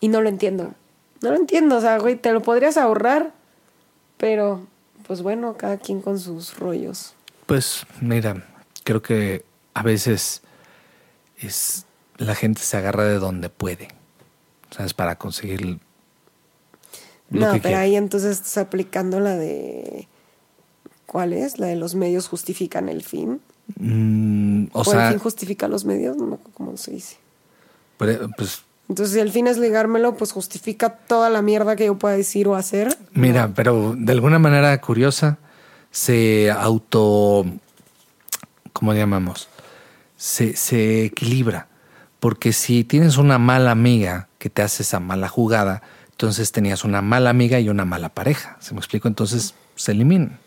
y 0.00 0.08
no 0.08 0.20
lo 0.20 0.28
entiendo. 0.28 0.74
No 1.20 1.30
lo 1.30 1.36
entiendo, 1.36 1.76
o 1.76 1.80
sea, 1.80 1.98
güey, 1.98 2.16
te 2.16 2.32
lo 2.32 2.42
podrías 2.42 2.76
ahorrar, 2.76 3.32
pero 4.16 4.66
pues 5.06 5.22
bueno, 5.22 5.56
cada 5.56 5.78
quien 5.78 6.00
con 6.00 6.18
sus 6.18 6.58
rollos. 6.58 7.14
Pues 7.46 7.86
mira, 8.00 8.44
creo 8.84 9.02
que 9.02 9.44
a 9.74 9.82
veces 9.82 10.42
es 11.38 11.86
la 12.18 12.34
gente 12.34 12.60
se 12.60 12.76
agarra 12.76 13.04
de 13.04 13.18
donde 13.18 13.48
puede. 13.48 13.88
¿sabes? 14.70 14.94
Para 14.94 15.16
conseguir 15.16 15.78
no, 17.30 17.52
pero 17.62 17.78
ahí 17.78 17.96
entonces 17.96 18.36
estás 18.36 18.58
aplicando 18.58 19.20
la 19.20 19.36
de. 19.36 20.08
¿Cuál 21.06 21.32
es? 21.32 21.58
La 21.58 21.66
de 21.66 21.76
los 21.76 21.94
medios 21.94 22.28
justifican 22.28 22.88
el 22.88 23.02
fin. 23.02 23.40
Mm, 23.76 24.66
o, 24.72 24.84
sea, 24.84 25.06
el 25.08 25.14
fin 25.14 25.18
justifica 25.18 25.68
los 25.68 25.84
medios, 25.84 26.16
no 26.16 26.26
me 26.26 26.36
cómo 26.54 26.76
se 26.76 26.92
dice. 26.92 27.16
pues. 27.98 28.62
Entonces, 28.88 29.14
si 29.14 29.20
el 29.20 29.30
fin 29.30 29.46
es 29.46 29.58
ligármelo, 29.58 30.16
pues 30.16 30.32
justifica 30.32 30.88
toda 30.88 31.28
la 31.28 31.42
mierda 31.42 31.76
que 31.76 31.84
yo 31.84 31.98
pueda 31.98 32.16
decir 32.16 32.48
o 32.48 32.54
hacer. 32.54 32.96
Mira, 33.12 33.52
pero 33.54 33.94
de 33.98 34.12
alguna 34.12 34.38
manera 34.38 34.80
curiosa, 34.80 35.36
se 35.90 36.50
auto. 36.50 37.44
¿Cómo 38.72 38.94
llamamos? 38.94 39.48
Se, 40.16 40.56
se 40.56 41.04
equilibra. 41.04 41.68
Porque 42.18 42.52
si 42.52 42.82
tienes 42.82 43.18
una 43.18 43.38
mala 43.38 43.70
amiga 43.70 44.28
que 44.38 44.48
te 44.48 44.62
hace 44.62 44.82
esa 44.82 45.00
mala 45.00 45.28
jugada, 45.28 45.82
entonces 46.18 46.50
tenías 46.50 46.82
una 46.82 47.00
mala 47.00 47.30
amiga 47.30 47.60
y 47.60 47.68
una 47.68 47.84
mala 47.84 48.08
pareja. 48.08 48.56
¿Se 48.58 48.74
me 48.74 48.80
explico? 48.80 49.06
Entonces 49.06 49.54
se 49.76 49.92
eliminan. 49.92 50.40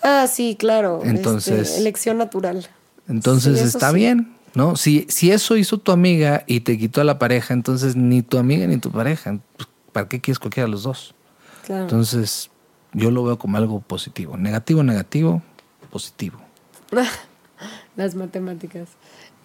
Ah, 0.00 0.28
sí, 0.28 0.54
claro. 0.56 1.00
Entonces. 1.02 1.70
Este, 1.70 1.80
elección 1.80 2.18
natural. 2.18 2.68
Entonces 3.08 3.60
está 3.62 3.90
bien, 3.90 4.36
¿no? 4.54 4.76
Si, 4.76 5.04
si 5.08 5.32
eso 5.32 5.56
hizo 5.56 5.78
tu 5.78 5.90
amiga 5.90 6.44
y 6.46 6.60
te 6.60 6.78
quitó 6.78 7.00
a 7.00 7.04
la 7.04 7.18
pareja, 7.18 7.52
entonces 7.52 7.96
ni 7.96 8.22
tu 8.22 8.38
amiga 8.38 8.64
ni 8.68 8.76
tu 8.76 8.92
pareja. 8.92 9.36
Pues, 9.56 9.68
¿Para 9.90 10.06
qué 10.06 10.20
quieres 10.20 10.38
cualquiera 10.38 10.66
de 10.66 10.70
los 10.70 10.84
dos? 10.84 11.16
Claro. 11.64 11.82
Entonces, 11.82 12.50
yo 12.92 13.10
lo 13.10 13.24
veo 13.24 13.40
como 13.40 13.56
algo 13.56 13.80
positivo. 13.80 14.36
Negativo, 14.36 14.84
negativo, 14.84 15.42
positivo. 15.90 16.38
Las 17.96 18.14
matemáticas. 18.14 18.90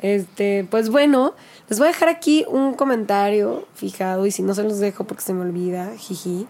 Este, 0.02 0.68
pues 0.70 0.90
bueno, 0.90 1.36
les 1.70 1.78
voy 1.78 1.88
a 1.88 1.92
dejar 1.92 2.10
aquí 2.10 2.46
un 2.48 2.74
comentario 2.74 3.68
fijado 3.76 4.26
y 4.26 4.32
si 4.32 4.42
no 4.42 4.56
se 4.56 4.64
los 4.64 4.80
dejo 4.80 5.06
porque 5.06 5.24
se 5.24 5.34
me 5.34 5.42
olvida, 5.42 5.96
jiji. 5.98 6.48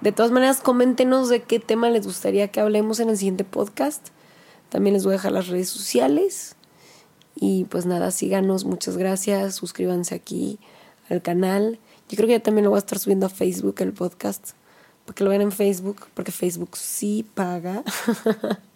De 0.00 0.12
todas 0.12 0.32
maneras, 0.32 0.60
coméntenos 0.60 1.28
de 1.28 1.42
qué 1.42 1.58
tema 1.58 1.90
les 1.90 2.06
gustaría 2.06 2.48
que 2.48 2.60
hablemos 2.60 3.00
en 3.00 3.10
el 3.10 3.18
siguiente 3.18 3.44
podcast. 3.44 4.08
También 4.68 4.94
les 4.94 5.04
voy 5.04 5.12
a 5.12 5.16
dejar 5.16 5.32
las 5.32 5.48
redes 5.48 5.68
sociales. 5.68 6.56
Y 7.34 7.64
pues 7.64 7.86
nada, 7.86 8.10
síganos, 8.10 8.64
muchas 8.64 8.96
gracias, 8.96 9.56
suscríbanse 9.56 10.14
aquí 10.14 10.58
al 11.08 11.22
canal. 11.22 11.78
Yo 12.08 12.16
creo 12.16 12.26
que 12.26 12.34
ya 12.34 12.42
también 12.42 12.64
lo 12.64 12.70
voy 12.70 12.78
a 12.78 12.80
estar 12.80 12.98
subiendo 12.98 13.26
a 13.26 13.28
Facebook 13.28 13.76
el 13.78 13.92
podcast, 13.92 14.52
para 15.04 15.14
que 15.14 15.24
lo 15.24 15.30
vean 15.30 15.42
en 15.42 15.52
Facebook, 15.52 16.06
porque 16.14 16.32
Facebook 16.32 16.76
sí 16.76 17.26
paga. 17.34 17.84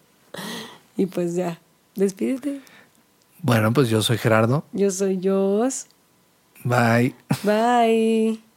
y 0.96 1.06
pues 1.06 1.34
ya, 1.34 1.60
despídete. 1.96 2.60
Bueno, 3.42 3.72
pues 3.72 3.88
yo 3.88 4.02
soy 4.02 4.18
Gerardo. 4.18 4.64
Yo 4.72 4.90
soy 4.90 5.20
Jos. 5.22 5.86
Bye. 6.64 7.14
Bye. 7.42 8.51